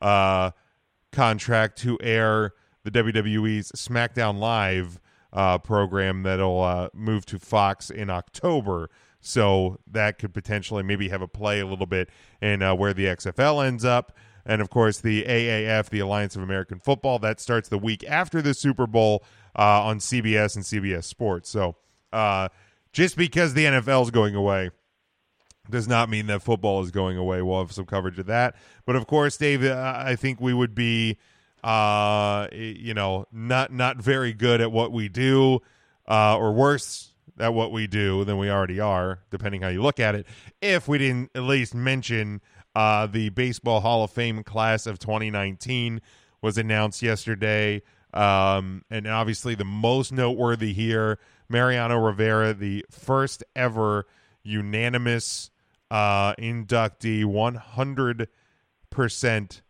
uh, 0.00 0.50
contract 1.12 1.78
to 1.78 1.98
air 2.00 2.52
the 2.84 2.90
WWE's 2.90 3.72
SmackDown 3.72 4.38
Live 4.38 5.00
uh, 5.32 5.58
program 5.58 6.22
that'll 6.22 6.62
uh, 6.62 6.88
move 6.92 7.26
to 7.26 7.38
Fox 7.38 7.90
in 7.90 8.10
October. 8.10 8.90
So 9.20 9.78
that 9.90 10.18
could 10.18 10.32
potentially 10.32 10.82
maybe 10.82 11.08
have 11.10 11.22
a 11.22 11.28
play 11.28 11.60
a 11.60 11.66
little 11.66 11.86
bit 11.86 12.08
in 12.40 12.62
uh, 12.62 12.74
where 12.74 12.94
the 12.94 13.04
XFL 13.04 13.66
ends 13.66 13.84
up. 13.84 14.16
And 14.46 14.62
of 14.62 14.70
course, 14.70 15.00
the 15.00 15.24
AAF, 15.24 15.90
the 15.90 16.00
Alliance 16.00 16.34
of 16.34 16.42
American 16.42 16.80
Football, 16.80 17.18
that 17.20 17.40
starts 17.40 17.68
the 17.68 17.78
week 17.78 18.02
after 18.08 18.40
the 18.40 18.54
Super 18.54 18.86
Bowl 18.86 19.22
uh, 19.58 19.84
on 19.84 19.98
CBS 19.98 20.56
and 20.56 20.64
CBS 20.64 21.04
Sports. 21.04 21.50
So 21.50 21.76
uh, 22.12 22.48
just 22.92 23.16
because 23.16 23.54
the 23.54 23.66
NFL 23.66 24.04
is 24.04 24.10
going 24.10 24.34
away 24.34 24.70
does 25.68 25.86
not 25.86 26.08
mean 26.08 26.26
that 26.26 26.42
football 26.42 26.82
is 26.82 26.90
going 26.90 27.16
away. 27.16 27.42
We'll 27.42 27.60
have 27.60 27.72
some 27.72 27.86
coverage 27.86 28.18
of 28.18 28.26
that. 28.26 28.56
But 28.86 28.96
of 28.96 29.06
course, 29.06 29.36
Dave, 29.36 29.64
uh, 29.64 29.94
I 29.96 30.16
think 30.16 30.40
we 30.40 30.52
would 30.52 30.74
be, 30.74 31.18
uh, 31.62 32.48
you 32.52 32.94
know, 32.94 33.26
not 33.32 33.72
not 33.72 33.98
very 33.98 34.32
good 34.32 34.60
at 34.60 34.72
what 34.72 34.92
we 34.92 35.08
do, 35.08 35.60
uh, 36.08 36.36
or 36.36 36.52
worse 36.52 37.12
at 37.38 37.54
what 37.54 37.72
we 37.72 37.86
do 37.86 38.24
than 38.24 38.38
we 38.38 38.50
already 38.50 38.80
are, 38.80 39.20
depending 39.30 39.62
how 39.62 39.68
you 39.68 39.82
look 39.82 40.00
at 40.00 40.14
it. 40.14 40.26
If 40.60 40.88
we 40.88 40.98
didn't 40.98 41.30
at 41.34 41.42
least 41.42 41.74
mention 41.74 42.40
uh, 42.74 43.06
the 43.06 43.30
Baseball 43.30 43.80
Hall 43.80 44.04
of 44.04 44.10
Fame 44.10 44.42
class 44.42 44.86
of 44.86 44.98
2019 44.98 46.00
was 46.42 46.58
announced 46.58 47.02
yesterday, 47.02 47.82
um, 48.12 48.84
and 48.90 49.06
obviously 49.06 49.54
the 49.54 49.64
most 49.64 50.12
noteworthy 50.12 50.72
here, 50.72 51.18
Mariano 51.48 51.98
Rivera, 51.98 52.54
the 52.54 52.84
first 52.90 53.42
ever 53.54 54.06
unanimous 54.42 55.50
uh, 55.90 56.34
inductee, 56.34 57.24
100 57.24 58.28
percent 58.90 59.62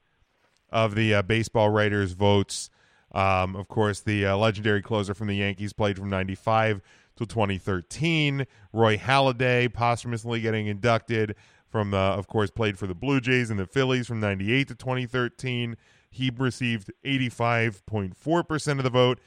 of 0.73 0.95
the 0.95 1.14
uh, 1.14 1.23
baseball 1.23 1.71
writers' 1.71 2.12
votes. 2.12 2.71
Um, 3.12 3.57
of 3.57 3.68
course, 3.68 4.01
the 4.01 4.27
uh, 4.27 4.37
legendary 4.37 4.83
closer 4.83 5.14
from 5.14 5.27
the 5.27 5.37
Yankees 5.37 5.73
played 5.73 5.99
from 5.99 6.09
95 6.09 6.81
to 7.16 7.27
2013. 7.27 8.47
Roy 8.73 8.97
Halladay 8.97 9.73
posthumously 9.73 10.41
getting 10.41 10.66
inducted 10.66 11.35
from, 11.68 11.95
uh, 11.95 12.16
of 12.16 12.27
course, 12.27 12.51
played 12.51 12.79
for 12.79 12.87
the 12.87 12.95
Blue 12.95 13.21
Jays 13.21 13.51
and 13.51 13.59
the 13.59 13.66
Phillies 13.66 14.07
from 14.07 14.21
98 14.21 14.68
to 14.68 14.75
2013. 14.75 15.77
He 16.11 16.31
received 16.37 16.93
85.4% 17.05 18.79
of 18.79 18.85
the 18.85 18.91
vote. 18.91 19.21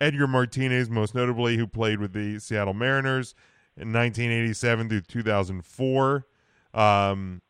Edgar 0.00 0.26
Martinez, 0.26 0.88
most 0.88 1.14
notably, 1.14 1.56
who 1.56 1.66
played 1.66 2.00
with 2.00 2.12
the 2.12 2.38
Seattle 2.38 2.74
Mariners 2.74 3.34
in 3.76 3.92
1987 3.92 4.88
through 4.88 5.00
2004, 5.02 6.26
um, 6.72 7.42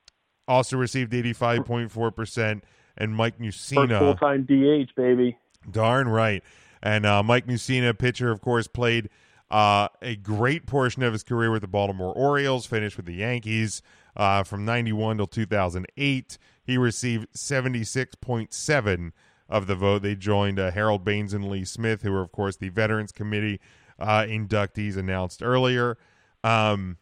also 0.48 0.76
received 0.76 1.12
85.4%. 1.12 2.62
And 3.00 3.16
Mike 3.16 3.38
Mussina. 3.38 3.98
full 3.98 4.14
time 4.14 4.44
DH, 4.44 4.94
baby. 4.94 5.38
Darn 5.70 6.06
right. 6.06 6.44
And 6.82 7.06
uh, 7.06 7.22
Mike 7.22 7.46
Mussina, 7.46 7.96
pitcher, 7.98 8.30
of 8.30 8.42
course, 8.42 8.66
played 8.66 9.08
uh, 9.50 9.88
a 10.02 10.16
great 10.16 10.66
portion 10.66 11.02
of 11.02 11.14
his 11.14 11.22
career 11.22 11.50
with 11.50 11.62
the 11.62 11.68
Baltimore 11.68 12.12
Orioles, 12.12 12.66
finished 12.66 12.98
with 12.98 13.06
the 13.06 13.14
Yankees 13.14 13.80
uh, 14.16 14.42
from 14.42 14.66
91 14.66 15.16
till 15.16 15.26
2008. 15.26 16.38
He 16.62 16.76
received 16.76 17.32
76.7 17.32 19.12
of 19.48 19.66
the 19.66 19.74
vote. 19.74 20.02
They 20.02 20.14
joined 20.14 20.58
uh, 20.58 20.70
Harold 20.70 21.02
Baines 21.02 21.32
and 21.32 21.48
Lee 21.48 21.64
Smith, 21.64 22.02
who 22.02 22.12
were, 22.12 22.20
of 22.20 22.32
course, 22.32 22.56
the 22.56 22.68
Veterans 22.68 23.12
Committee 23.12 23.60
uh, 23.98 24.22
inductees 24.22 24.98
announced 24.98 25.42
earlier. 25.42 25.96
Um, 26.44 26.98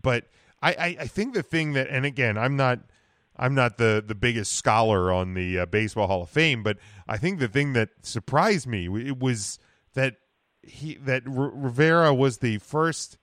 but 0.00 0.26
I, 0.62 0.70
I, 0.70 0.96
I 1.00 1.06
think 1.06 1.34
the 1.34 1.42
thing 1.42 1.72
that, 1.72 1.88
and 1.88 2.06
again, 2.06 2.38
I'm 2.38 2.56
not– 2.56 2.78
I'm 3.40 3.54
not 3.54 3.78
the 3.78 4.04
the 4.06 4.14
biggest 4.14 4.52
scholar 4.52 5.10
on 5.10 5.32
the 5.32 5.60
uh, 5.60 5.66
Baseball 5.66 6.06
Hall 6.06 6.22
of 6.22 6.28
Fame, 6.28 6.62
but 6.62 6.76
I 7.08 7.16
think 7.16 7.40
the 7.40 7.48
thing 7.48 7.72
that 7.72 7.88
surprised 8.02 8.66
me 8.66 8.84
it 9.08 9.18
was 9.18 9.58
that 9.94 10.16
he 10.62 10.94
that 10.96 11.22
R- 11.26 11.50
Rivera 11.54 12.14
was 12.14 12.38
the 12.38 12.58
first 12.58 13.16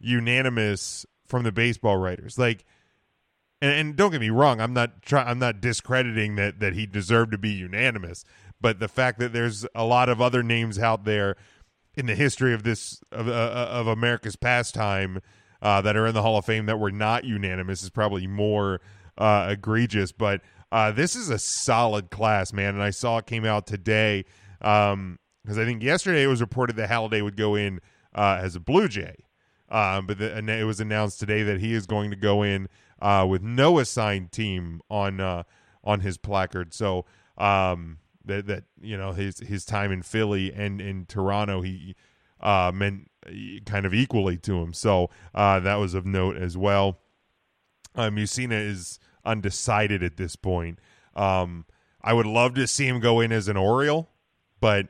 unanimous 0.00 1.04
from 1.26 1.44
the 1.44 1.52
baseball 1.52 1.98
writers. 1.98 2.38
Like, 2.38 2.64
and, 3.60 3.72
and 3.72 3.96
don't 3.96 4.10
get 4.10 4.22
me 4.22 4.30
wrong, 4.30 4.58
I'm 4.58 4.72
not 4.72 5.02
try, 5.02 5.22
I'm 5.22 5.38
not 5.38 5.60
discrediting 5.60 6.36
that 6.36 6.60
that 6.60 6.72
he 6.72 6.86
deserved 6.86 7.32
to 7.32 7.38
be 7.38 7.50
unanimous, 7.50 8.24
but 8.58 8.80
the 8.80 8.88
fact 8.88 9.18
that 9.18 9.34
there's 9.34 9.66
a 9.74 9.84
lot 9.84 10.08
of 10.08 10.22
other 10.22 10.42
names 10.42 10.78
out 10.78 11.04
there 11.04 11.36
in 11.94 12.06
the 12.06 12.14
history 12.14 12.54
of 12.54 12.62
this 12.62 13.02
of 13.12 13.28
uh, 13.28 13.68
of 13.70 13.86
America's 13.86 14.36
pastime 14.36 15.20
uh, 15.60 15.82
that 15.82 15.94
are 15.94 16.06
in 16.06 16.14
the 16.14 16.22
Hall 16.22 16.38
of 16.38 16.46
Fame 16.46 16.64
that 16.66 16.78
were 16.78 16.90
not 16.90 17.24
unanimous 17.24 17.82
is 17.82 17.90
probably 17.90 18.26
more 18.26 18.80
uh, 19.18 19.48
egregious. 19.50 20.12
But 20.12 20.40
uh, 20.72 20.92
this 20.92 21.16
is 21.16 21.30
a 21.30 21.38
solid 21.38 22.10
class, 22.10 22.52
man. 22.52 22.74
And 22.74 22.82
I 22.82 22.90
saw 22.90 23.18
it 23.18 23.26
came 23.26 23.44
out 23.44 23.66
today 23.66 24.24
Um, 24.60 25.18
because 25.42 25.56
I 25.56 25.64
think 25.64 25.82
yesterday 25.82 26.22
it 26.22 26.26
was 26.26 26.42
reported 26.42 26.76
that 26.76 26.90
Halladay 26.90 27.22
would 27.22 27.36
go 27.36 27.54
in 27.54 27.80
uh, 28.14 28.38
as 28.42 28.56
a 28.56 28.60
Blue 28.60 28.88
Jay. 28.88 29.24
Um, 29.70 30.06
but 30.06 30.18
the, 30.18 30.36
it 30.36 30.64
was 30.64 30.80
announced 30.80 31.18
today 31.18 31.42
that 31.44 31.60
he 31.60 31.72
is 31.72 31.86
going 31.86 32.10
to 32.10 32.16
go 32.16 32.42
in 32.42 32.68
uh, 33.00 33.26
with 33.26 33.42
no 33.42 33.78
assigned 33.78 34.32
team 34.32 34.82
on 34.90 35.18
uh, 35.18 35.44
on 35.82 36.00
his 36.00 36.18
placard. 36.18 36.74
So 36.74 37.06
um, 37.38 37.98
that 38.26 38.46
that 38.48 38.64
you 38.82 38.98
know 38.98 39.12
his 39.12 39.38
his 39.40 39.64
time 39.64 39.90
in 39.92 40.02
Philly 40.02 40.52
and 40.52 40.80
in 40.80 41.06
Toronto 41.06 41.62
he 41.62 41.96
uh, 42.40 42.70
meant 42.74 43.10
kind 43.64 43.86
of 43.86 43.94
equally 43.94 44.36
to 44.38 44.60
him. 44.60 44.74
So 44.74 45.08
uh, 45.34 45.60
that 45.60 45.76
was 45.76 45.94
of 45.94 46.04
note 46.04 46.36
as 46.36 46.58
well. 46.58 46.99
Um, 47.94 48.16
Mussina 48.16 48.52
is 48.52 48.98
undecided 49.24 50.02
at 50.02 50.16
this 50.16 50.36
point. 50.36 50.78
Um, 51.14 51.66
I 52.02 52.12
would 52.12 52.26
love 52.26 52.54
to 52.54 52.66
see 52.66 52.86
him 52.86 53.00
go 53.00 53.20
in 53.20 53.32
as 53.32 53.48
an 53.48 53.56
Oriole, 53.56 54.08
but 54.60 54.86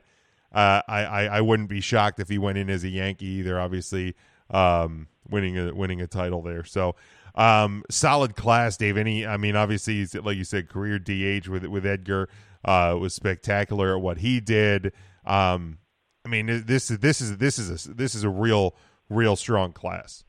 uh, 0.53 0.81
I, 0.87 1.03
I, 1.03 1.23
I 1.25 1.41
wouldn't 1.41 1.69
be 1.69 1.81
shocked 1.81 2.19
if 2.19 2.29
he 2.29 2.37
went 2.37 2.57
in 2.57 2.69
as 2.69 2.83
a 2.83 2.89
Yankee 2.89 3.25
either. 3.25 3.59
Obviously, 3.59 4.15
um, 4.49 5.07
winning 5.29 5.57
a 5.57 5.73
winning 5.73 6.01
a 6.01 6.07
title 6.07 6.41
there. 6.41 6.63
So 6.63 6.95
um, 7.35 7.83
solid 7.89 8.35
class, 8.35 8.77
Dave. 8.77 8.97
Any, 8.97 9.25
I 9.25 9.37
mean, 9.37 9.55
obviously, 9.55 9.95
he's, 9.95 10.15
like 10.15 10.37
you 10.37 10.43
said, 10.43 10.69
career 10.69 10.99
DH 10.99 11.47
with 11.47 11.65
with 11.65 11.85
Edgar 11.85 12.29
uh, 12.65 12.97
was 12.99 13.13
spectacular 13.13 13.95
at 13.95 14.01
what 14.01 14.17
he 14.17 14.39
did. 14.39 14.93
Um, 15.25 15.79
I 16.25 16.29
mean, 16.29 16.63
this 16.65 16.91
is 16.91 16.99
this 16.99 17.21
is 17.21 17.37
this 17.37 17.57
is 17.57 17.87
a 17.87 17.93
this 17.93 18.15
is 18.15 18.23
a 18.23 18.29
real 18.29 18.75
real 19.09 19.35
strong 19.35 19.73
class. 19.73 20.23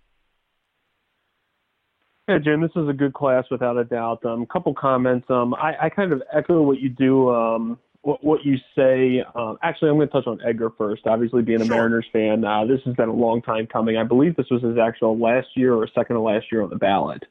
Yeah, 2.32 2.38
Jim, 2.38 2.62
this 2.62 2.70
is 2.76 2.88
a 2.88 2.94
good 2.94 3.12
class 3.12 3.44
without 3.50 3.76
a 3.76 3.84
doubt. 3.84 4.20
A 4.24 4.30
um, 4.30 4.46
couple 4.46 4.72
comments. 4.72 5.26
Um, 5.28 5.52
I, 5.52 5.74
I 5.82 5.88
kind 5.90 6.14
of 6.14 6.22
echo 6.34 6.62
what 6.62 6.80
you 6.80 6.88
do, 6.88 7.28
um, 7.28 7.78
what, 8.00 8.24
what 8.24 8.42
you 8.42 8.56
say. 8.74 9.22
Um, 9.34 9.58
actually, 9.62 9.90
I'm 9.90 9.96
going 9.96 10.08
to 10.08 10.12
touch 10.14 10.26
on 10.26 10.40
Edgar 10.42 10.70
first. 10.78 11.06
Obviously, 11.06 11.42
being 11.42 11.60
a 11.60 11.66
sure. 11.66 11.76
Mariners 11.76 12.06
fan, 12.10 12.42
uh, 12.42 12.64
this 12.64 12.80
has 12.86 12.94
been 12.94 13.10
a 13.10 13.14
long 13.14 13.42
time 13.42 13.66
coming. 13.66 13.98
I 13.98 14.04
believe 14.04 14.34
this 14.36 14.46
was 14.50 14.62
his 14.62 14.78
actual 14.78 15.18
last 15.18 15.48
year 15.56 15.74
or 15.74 15.86
second 15.94 16.16
to 16.16 16.22
last 16.22 16.46
year 16.50 16.62
on 16.62 16.70
the 16.70 16.76
ballot. 16.76 17.22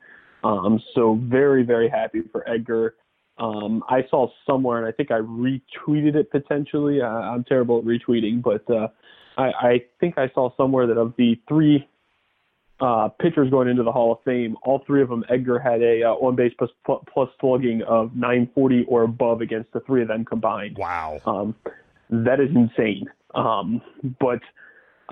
Um, 0.44 0.80
so 0.94 1.20
very, 1.24 1.64
very 1.64 1.90
happy 1.90 2.22
for 2.32 2.48
Edgar. 2.48 2.94
Um, 3.40 3.84
I 3.90 4.06
saw 4.08 4.28
somewhere, 4.46 4.78
and 4.78 4.86
I 4.86 4.92
think 4.92 5.10
I 5.10 5.18
retweeted 5.22 6.14
it 6.14 6.30
potentially. 6.30 7.02
I, 7.02 7.08
I'm 7.08 7.44
terrible 7.44 7.80
at 7.80 7.86
retweeting, 7.86 8.44
but 8.44 8.70
uh, 8.70 8.90
I, 9.36 9.46
I 9.46 9.86
think 10.00 10.20
I 10.20 10.30
saw 10.36 10.56
somewhere 10.56 10.86
that 10.86 11.00
of 11.00 11.16
the 11.18 11.42
three 11.48 11.88
uh, 12.82 13.10
pitchers 13.20 13.50
going 13.50 13.68
into 13.68 13.84
the 13.84 13.92
Hall 13.92 14.12
of 14.12 14.18
Fame, 14.26 14.58
all 14.64 14.84
three 14.86 15.02
of 15.02 15.10
them, 15.10 15.24
Edgar 15.30 15.60
had 15.60 15.82
a 15.84 16.04
uh, 16.04 16.14
on 16.14 16.36
base 16.36 16.52
plus, 16.58 16.72
plus 16.86 17.30
slugging 17.40 17.84
of 17.84 18.16
940 18.16 18.86
or 18.88 19.04
above 19.04 19.42
against 19.42 19.72
the 19.72 19.82
three 19.82 20.02
of 20.02 20.08
them 20.08 20.26
combined. 20.26 20.78
Wow. 20.78 21.20
Um, 21.26 21.56
that 22.10 22.40
is 22.40 22.50
insane. 22.56 23.06
Um, 23.36 23.82
but 24.20 24.42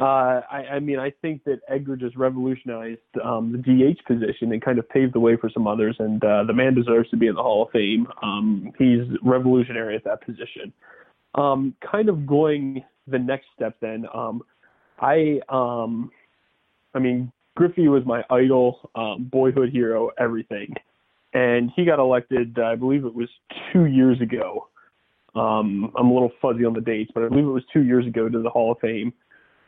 uh, 0.01 0.41
I, 0.49 0.65
I 0.74 0.80
mean, 0.80 0.97
I 0.97 1.11
think 1.22 1.43
that 1.43 1.59
Edgar 1.70 1.95
just 1.95 2.15
revolutionized 2.15 2.99
um, 3.24 3.51
the 3.51 3.59
DH 3.59 4.03
position 4.05 4.51
and 4.51 4.61
kind 4.61 4.80
of 4.80 4.89
paved 4.89 5.13
the 5.13 5.20
way 5.20 5.38
for 5.38 5.49
some 5.49 5.67
others. 5.67 5.95
And 5.99 6.24
uh, 6.24 6.45
the 6.45 6.53
man 6.53 6.74
deserves 6.74 7.09
to 7.11 7.17
be 7.17 7.28
in 7.28 7.36
the 7.36 7.43
Hall 7.43 7.63
of 7.63 7.72
Fame. 7.72 8.07
Um, 8.24 8.72
he's 8.80 9.03
revolutionary 9.22 9.95
at 9.95 10.03
that 10.05 10.26
position. 10.26 10.74
Um, 11.36 11.76
kind 11.89 12.09
of 12.09 12.26
going 12.26 12.84
the 13.07 13.20
next 13.20 13.45
step, 13.55 13.76
then. 13.80 14.07
Um, 14.11 14.41
I, 14.99 15.39
um, 15.49 16.11
I 16.95 16.99
mean, 16.99 17.32
Griffey 17.56 17.88
was 17.88 18.04
my 18.06 18.24
idol, 18.30 18.89
um, 18.95 19.28
boyhood 19.32 19.70
hero, 19.70 20.10
everything. 20.18 20.74
And 21.34 21.72
he 21.76 21.86
got 21.86 22.00
elected, 22.00 22.58
I 22.58 22.76
believe 22.76 23.06
it 23.06 23.14
was 23.14 23.30
two 23.72 23.86
years 23.86 24.20
ago. 24.22 24.68
Um, 25.36 25.91
I'm 25.97 26.08
a 26.08 26.14
little 26.14 26.32
fuzzy 26.41 26.66
on 26.66 26.74
the 26.74 26.82
dates, 26.82 27.12
but 27.14 27.24
I 27.24 27.30
believe 27.30 27.45
it 27.45 27.50
was 27.50 27.64
two 27.72 27.84
years 27.84 28.08
ago 28.08 28.30
to 28.30 28.41
the 28.41 28.50
Hall 28.50 28.72
of 28.72 28.80
Fame 28.80 29.14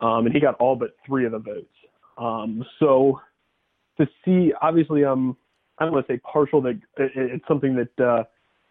um, 0.02 0.26
and 0.26 0.34
he 0.34 0.42
got 0.42 0.56
all 0.56 0.76
but 0.76 0.96
three 1.06 1.26
of 1.26 1.32
the 1.32 1.40
votes. 1.40 1.74
Um, 2.18 2.66
so 2.80 3.22
to 3.98 4.08
see, 4.26 4.52
obviously, 4.62 5.04
I'm, 5.04 5.38
I 5.78 5.86
don't 5.86 5.94
want 5.94 6.08
to 6.08 6.14
say 6.14 6.20
partial. 6.20 6.62
That 6.62 6.80
it, 6.98 7.12
it's 7.16 7.48
something 7.48 7.76
that 7.76 8.04
uh, 8.04 8.24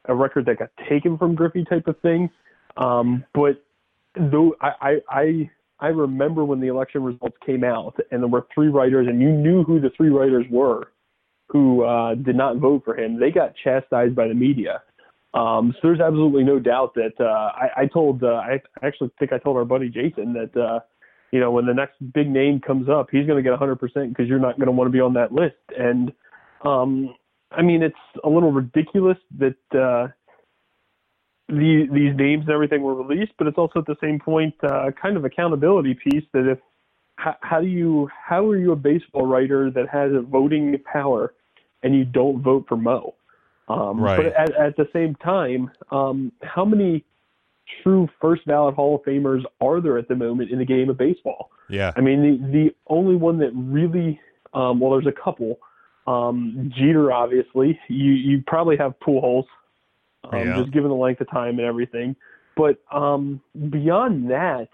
a 0.06 0.14
record 0.14 0.46
that 0.46 0.58
got 0.58 0.70
taken 0.88 1.16
from 1.16 1.34
Griffey 1.34 1.64
type 1.64 1.86
of 1.86 1.98
thing. 2.00 2.28
Um, 2.76 3.24
but 3.34 3.62
though 4.16 4.54
I, 4.60 4.72
I 4.80 5.00
I 5.08 5.50
I 5.80 5.88
remember 5.88 6.44
when 6.44 6.60
the 6.60 6.68
election 6.68 7.02
results 7.02 7.36
came 7.44 7.64
out, 7.64 7.96
and 8.10 8.22
there 8.22 8.28
were 8.28 8.46
three 8.54 8.68
writers, 8.68 9.06
and 9.08 9.20
you 9.20 9.30
knew 9.30 9.62
who 9.64 9.80
the 9.80 9.90
three 9.96 10.10
writers 10.10 10.46
were 10.50 10.92
who 11.48 11.84
uh, 11.84 12.14
did 12.14 12.36
not 12.36 12.58
vote 12.58 12.82
for 12.84 12.96
him. 12.96 13.18
They 13.18 13.30
got 13.30 13.54
chastised 13.64 14.14
by 14.14 14.28
the 14.28 14.34
media. 14.34 14.82
Um, 15.34 15.72
so 15.74 15.88
there's 15.88 16.00
absolutely 16.00 16.44
no 16.44 16.58
doubt 16.58 16.94
that 16.94 17.12
uh, 17.18 17.24
I, 17.24 17.82
I 17.82 17.86
told 17.86 18.22
uh, 18.22 18.28
I 18.28 18.60
actually 18.82 19.10
think 19.18 19.32
I 19.32 19.38
told 19.38 19.56
our 19.56 19.64
buddy 19.64 19.88
Jason 19.88 20.32
that 20.34 20.60
uh, 20.60 20.80
you 21.32 21.38
know, 21.38 21.50
when 21.50 21.66
the 21.66 21.74
next 21.74 21.96
big 22.12 22.28
name 22.28 22.60
comes 22.60 22.88
up, 22.88 23.08
he's 23.10 23.26
going 23.26 23.42
to 23.42 23.48
get 23.48 23.58
100% 23.58 23.78
because 24.08 24.28
you're 24.28 24.40
not 24.40 24.56
going 24.56 24.66
to 24.66 24.72
want 24.72 24.88
to 24.88 24.92
be 24.92 25.00
on 25.00 25.14
that 25.14 25.32
list. 25.32 25.54
And 25.78 26.12
um, 26.64 27.14
I 27.52 27.62
mean, 27.62 27.82
it's 27.82 27.94
a 28.24 28.28
little 28.28 28.52
ridiculous 28.52 29.18
that 29.38 29.56
uh, 29.72 30.08
the, 31.50 31.88
these 31.92 32.16
names 32.16 32.42
and 32.42 32.50
everything 32.50 32.82
were 32.82 32.94
released, 32.94 33.32
but 33.38 33.46
it's 33.46 33.58
also 33.58 33.80
at 33.80 33.86
the 33.86 33.96
same 34.00 34.18
point 34.18 34.54
uh, 34.62 34.90
kind 35.00 35.16
of 35.16 35.24
accountability 35.24 35.94
piece 35.94 36.24
that 36.32 36.50
if 36.50 36.58
how, 37.16 37.36
how 37.42 37.60
do 37.60 37.66
you 37.66 38.08
how 38.26 38.46
are 38.48 38.56
you 38.56 38.72
a 38.72 38.76
baseball 38.76 39.26
writer 39.26 39.70
that 39.70 39.88
has 39.88 40.12
a 40.12 40.20
voting 40.20 40.76
power 40.90 41.34
and 41.82 41.94
you 41.94 42.04
don't 42.04 42.42
vote 42.42 42.64
for 42.68 42.76
Mo? 42.76 43.14
Um, 43.68 44.00
right. 44.00 44.16
But 44.16 44.26
at, 44.26 44.56
at 44.56 44.76
the 44.76 44.88
same 44.92 45.14
time, 45.16 45.70
um, 45.90 46.32
how 46.42 46.64
many 46.64 47.04
true 47.82 48.08
first 48.20 48.44
ballot 48.46 48.74
Hall 48.74 48.96
of 48.96 49.02
Famers 49.02 49.42
are 49.60 49.80
there 49.80 49.98
at 49.98 50.08
the 50.08 50.16
moment 50.16 50.50
in 50.50 50.58
the 50.58 50.64
game 50.64 50.88
of 50.88 50.98
baseball? 50.98 51.50
Yeah. 51.68 51.92
I 51.96 52.00
mean, 52.00 52.22
the 52.22 52.52
the 52.52 52.74
only 52.88 53.16
one 53.16 53.38
that 53.38 53.50
really, 53.54 54.20
um, 54.54 54.80
well, 54.80 54.92
there's 54.92 55.06
a 55.06 55.12
couple. 55.12 55.58
Um, 56.06 56.72
Jeter, 56.76 57.12
obviously. 57.12 57.78
You 57.88 58.12
you 58.12 58.42
probably 58.46 58.76
have 58.78 58.94
Pujols, 59.00 59.44
um, 60.24 60.46
yeah. 60.46 60.56
just 60.56 60.72
given 60.72 60.90
the 60.90 60.96
length 60.96 61.20
of 61.20 61.30
time 61.30 61.58
and 61.58 61.66
everything. 61.66 62.16
But 62.56 62.78
um, 62.92 63.40
beyond 63.70 64.30
that, 64.30 64.68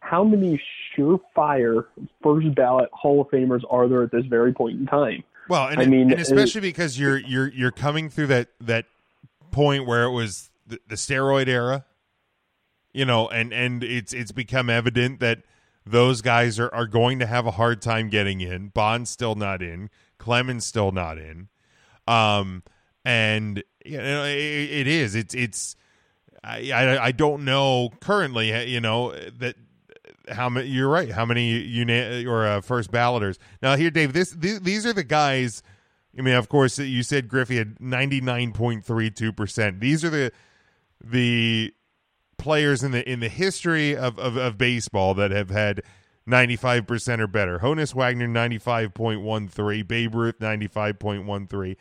how 0.00 0.24
many 0.24 0.60
surefire 0.96 1.86
first 2.22 2.54
ballot 2.54 2.88
Hall 2.92 3.20
of 3.20 3.28
Famers 3.28 3.62
are 3.68 3.88
there 3.88 4.02
at 4.02 4.12
this 4.12 4.24
very 4.26 4.52
point 4.52 4.78
in 4.78 4.86
time? 4.86 5.24
Well, 5.48 5.68
and, 5.68 5.80
I 5.80 5.86
mean, 5.86 6.12
and 6.12 6.20
especially 6.20 6.60
it, 6.60 6.72
because 6.72 6.98
you're 6.98 7.18
you're 7.18 7.48
you're 7.48 7.72
coming 7.72 8.10
through 8.10 8.28
that 8.28 8.48
that 8.60 8.86
point 9.50 9.86
where 9.86 10.04
it 10.04 10.10
was 10.10 10.50
the, 10.66 10.80
the 10.88 10.96
steroid 10.96 11.48
era 11.48 11.84
you 12.96 13.04
know, 13.04 13.28
and 13.28 13.52
and 13.52 13.84
it's 13.84 14.14
it's 14.14 14.32
become 14.32 14.70
evident 14.70 15.20
that 15.20 15.42
those 15.84 16.22
guys 16.22 16.58
are, 16.58 16.72
are 16.74 16.86
going 16.86 17.18
to 17.18 17.26
have 17.26 17.46
a 17.46 17.50
hard 17.50 17.82
time 17.82 18.08
getting 18.08 18.40
in. 18.40 18.68
Bonds 18.68 19.10
still 19.10 19.34
not 19.34 19.60
in. 19.60 19.90
Clemens 20.16 20.64
still 20.64 20.92
not 20.92 21.18
in. 21.18 21.48
Um, 22.08 22.62
and 23.06 23.62
you 23.84 23.98
know, 23.98 24.24
it, 24.24 24.34
it 24.34 24.86
is. 24.88 25.14
It's 25.14 25.32
it's. 25.32 25.76
I, 26.42 26.72
I 26.72 27.04
I 27.06 27.12
don't 27.12 27.44
know 27.44 27.90
currently. 28.00 28.68
You 28.68 28.80
know 28.80 29.12
that 29.38 29.54
how 30.28 30.48
many. 30.48 30.66
You're 30.66 30.88
right. 30.88 31.10
How 31.10 31.24
many 31.24 31.50
uni- 31.50 32.26
or 32.26 32.44
uh, 32.44 32.60
first 32.60 32.90
balloters 32.90 33.38
now? 33.62 33.76
Here, 33.76 33.90
Dave. 33.90 34.12
This 34.12 34.34
th- 34.34 34.60
these 34.60 34.84
are 34.84 34.92
the 34.92 35.04
guys. 35.04 35.62
I 36.18 36.22
mean, 36.22 36.34
of 36.34 36.48
course, 36.48 36.78
you 36.80 37.04
said 37.04 37.28
Griffey 37.28 37.58
had 37.58 37.80
ninety 37.80 38.20
nine 38.20 38.52
point 38.52 38.84
three 38.84 39.10
two 39.10 39.32
percent. 39.32 39.78
These 39.78 40.04
are 40.04 40.10
the 40.10 40.32
the 41.02 41.72
players 42.38 42.82
in 42.82 42.90
the 42.90 43.08
in 43.08 43.20
the 43.20 43.28
history 43.28 43.96
of, 43.96 44.18
of, 44.18 44.36
of 44.36 44.58
baseball 44.58 45.14
that 45.14 45.30
have 45.30 45.50
had 45.50 45.82
95% 46.28 47.20
or 47.20 47.28
better. 47.28 47.60
Honus 47.60 47.94
Wagner 47.94 48.26
95.13, 48.26 49.86
Babe 49.86 50.12
Ruth 50.12 50.40
95.13, 50.40 51.76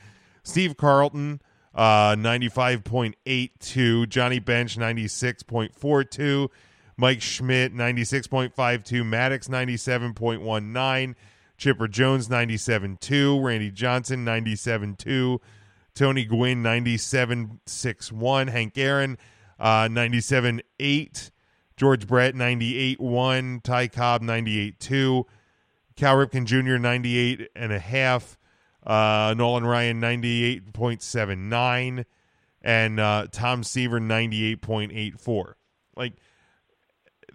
Steve 0.46 0.78
Carlton 0.78 1.41
uh 1.74 2.16
95.82, 2.16 4.08
Johnny 4.08 4.39
Bench 4.39 4.78
96.42, 4.78 6.48
Mike 6.96 7.22
Schmidt 7.22 7.76
96.52, 7.76 8.54
Maddux, 9.04 9.50
97.19, 9.50 11.16
Chipper 11.58 11.88
Jones 11.89 12.30
97.2, 12.30 13.43
Randy 13.43 13.72
Johnson 13.72 14.24
97.2, 14.24 15.39
Tony 15.93 16.24
Gwynn 16.24 16.64
97.61, 16.64 18.50
Hank 18.50 18.78
Aaron 18.78 19.18
uh, 19.60 19.88
97 19.91 20.62
8. 20.80 21.32
George 21.78 22.08
Brett 22.08 22.36
98 22.36 23.00
1. 23.00 23.62
Ty 23.62 23.88
Cobb 23.88 24.22
98 24.22 24.80
2. 24.80 25.26
Cal 25.96 26.16
Ripken 26.16 26.46
Jr. 26.46 26.78
98 26.78 27.50
and 27.56 27.72
a 27.72 27.80
half. 27.80 28.38
Uh, 28.86 29.33
Nolan 29.38 29.65
Ryan 29.65 30.01
98.79. 30.01 32.05
And 32.61 32.99
uh, 32.99 33.27
Tom 33.31 33.63
Seaver 33.63 33.99
98.84. 33.99 35.53
Like, 35.95 36.13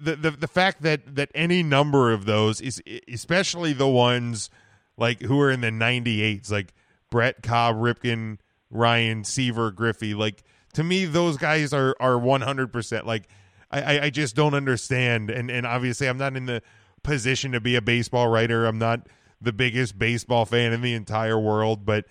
the, 0.01 0.17
the 0.17 0.31
the 0.31 0.49
fact 0.49 0.83
that 0.83 1.17
that 1.17 1.31
any 1.35 1.63
number 1.63 2.11
of 2.11 2.25
those 2.25 2.61
is 2.61 2.83
especially 3.13 3.73
the 3.73 3.87
ones 3.87 4.51
like 4.97 5.21
who 5.21 5.41
are 5.41 5.51
in 5.51 5.61
the 5.61 5.71
98s 5.71 6.51
like 6.51 6.73
Brett 7.11 7.43
Cobb 7.43 7.77
Ripken 7.77 8.39
Ryan 8.71 9.25
Seaver 9.25 9.71
Griffey 9.71 10.15
like 10.15 10.43
to 10.75 10.83
me 10.83 11.05
those 11.05 11.37
guys 11.37 11.73
are 11.73 11.95
are 12.01 12.15
100% 12.15 13.05
like 13.05 13.29
I, 13.71 14.01
I 14.01 14.11
just 14.11 14.35
don't 14.35 14.55
understand 14.55 15.31
and 15.31 15.51
and 15.51 15.67
obviously 15.67 16.09
i'm 16.09 16.19
not 16.19 16.37
in 16.37 16.47
the 16.47 16.63
position 17.03 17.53
to 17.53 17.61
be 17.61 17.77
a 17.77 17.83
baseball 17.83 18.29
writer 18.29 18.67
i'm 18.67 18.79
not 18.79 19.07
the 19.41 19.53
biggest 19.53 19.99
baseball 19.99 20.45
fan 20.45 20.73
in 20.73 20.83
the 20.83 20.95
entire 20.95 21.39
world, 21.39 21.85
but 21.85 22.07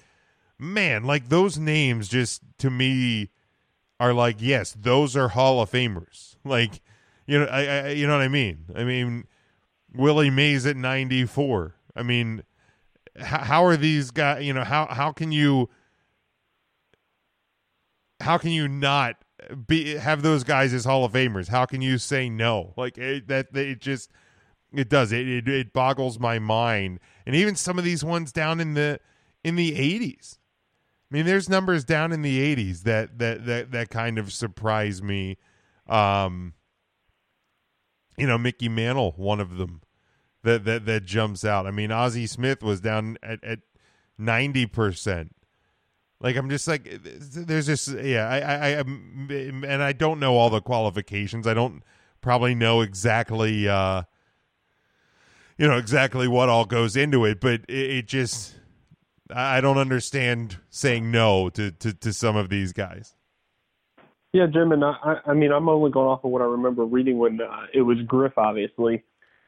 man, 0.58 1.04
like 1.04 1.30
those 1.30 1.58
names 1.58 2.08
just 2.08 2.42
to 2.58 2.70
me 2.70 3.30
are 4.00 4.14
like, 4.14 4.38
yes, 4.40 4.76
those 4.80 5.16
are 5.16 5.30
Hall 5.30 5.62
of 5.62 5.72
Famers. 5.72 6.36
Like, 6.46 6.80
you 7.28 7.38
know, 7.38 7.46
I, 7.46 7.66
I 7.66 7.88
you 7.90 8.08
know 8.08 8.14
what 8.14 8.24
I 8.24 8.30
mean? 8.30 8.66
I 8.74 8.86
mean, 8.86 9.28
Willie 9.94 10.30
Mays 10.30 10.66
at 10.66 10.78
94. 10.78 11.76
I 11.96 12.02
mean, 12.02 12.44
how, 13.20 13.40
how 13.40 13.66
are 13.66 13.76
these 13.76 14.10
guys, 14.10 14.44
you 14.44 14.54
know, 14.54 14.64
how 14.64 14.88
how 14.88 15.12
can 15.12 15.34
you 15.34 15.70
how 18.22 18.38
can 18.38 18.52
you 18.52 18.68
not 18.68 19.18
be 19.68 19.96
have 19.96 20.22
those 20.22 20.44
guys 20.44 20.74
as 20.74 20.86
Hall 20.86 21.06
of 21.06 21.12
Famers? 21.12 21.50
How 21.50 21.66
can 21.66 21.82
you 21.82 21.98
say 21.98 22.30
no? 22.30 22.74
Like 22.78 22.98
it, 22.98 23.28
that, 23.28 23.56
it 23.56 23.80
just 23.80 24.12
it 24.74 24.90
does 24.90 25.12
it, 25.12 25.28
it 25.28 25.48
it 25.48 25.74
boggles 25.74 26.20
my 26.20 26.40
mind. 26.40 27.00
And 27.30 27.36
even 27.36 27.56
some 27.56 27.78
of 27.78 27.86
these 27.86 28.04
ones 28.04 28.32
down 28.32 28.60
in 28.60 28.74
the 28.74 29.00
in 29.44 29.56
the 29.56 29.76
eighties. 29.76 30.40
I 31.12 31.14
mean, 31.14 31.28
there's 31.28 31.48
numbers 31.48 31.84
down 31.84 32.12
in 32.12 32.24
the 32.24 32.42
eighties 32.42 32.82
that 32.86 33.20
that 33.20 33.46
that 33.46 33.72
that 33.72 33.92
kind 33.92 34.18
of 34.18 34.34
surprise 34.34 35.04
me. 35.04 35.38
Um, 35.88 36.56
you 38.18 38.26
know, 38.26 38.40
Mickey 38.40 38.68
Mantle, 38.68 39.14
one 39.16 39.40
of 39.40 39.58
them 39.58 39.84
that 40.42 40.66
that 40.66 40.88
that 40.88 41.06
jumps 41.06 41.46
out. 41.46 41.68
I 41.68 41.72
mean, 41.72 41.92
Ozzie 41.92 42.26
Smith 42.26 42.64
was 42.64 42.82
down 42.82 43.20
at 43.22 43.44
at 43.44 43.60
ninety 44.18 44.66
percent. 44.66 45.36
Like 46.20 46.36
I'm 46.36 46.50
just 46.50 46.68
like 46.68 46.90
there's 47.04 47.68
this 47.68 47.88
yeah 47.90 48.28
I 48.28 48.40
I, 48.40 48.70
I 48.70 48.80
and 48.80 49.84
I 49.84 49.94
don't 49.94 50.20
know 50.20 50.36
all 50.36 50.50
the 50.50 50.62
qualifications. 50.62 51.46
I 51.46 51.54
don't 51.54 51.84
probably 52.22 52.56
know 52.56 52.82
exactly 52.82 53.70
uh 53.70 54.02
you 55.60 55.68
know 55.68 55.78
exactly 55.78 56.28
what 56.28 56.50
all 56.50 56.66
goes 56.66 56.96
into 56.96 57.26
it, 57.26 57.40
but 57.40 57.62
it, 57.68 57.92
it 57.92 58.08
just 58.08 58.56
I 59.34 59.62
don't 59.62 59.78
understand 59.78 60.58
saying 60.70 61.12
no 61.12 61.50
to, 61.50 61.72
to 61.72 61.94
to 61.94 62.14
some 62.14 62.36
of 62.36 62.50
these 62.50 62.74
guys. 62.74 63.14
Yeah, 64.32 64.46
Jim, 64.46 64.72
and 64.72 64.84
I, 64.86 65.20
I 65.26 65.34
mean, 65.34 65.52
I'm 65.52 65.68
only 65.70 65.92
going 65.92 66.08
off 66.08 66.24
of 66.24 66.30
what 66.30 66.42
I 66.42 66.46
remember 66.46 66.86
reading 66.86 67.18
when 67.18 67.42
uh, 67.42 67.66
it 67.74 67.82
was 67.82 67.98
Griff, 68.06 68.38
obviously. 68.38 69.04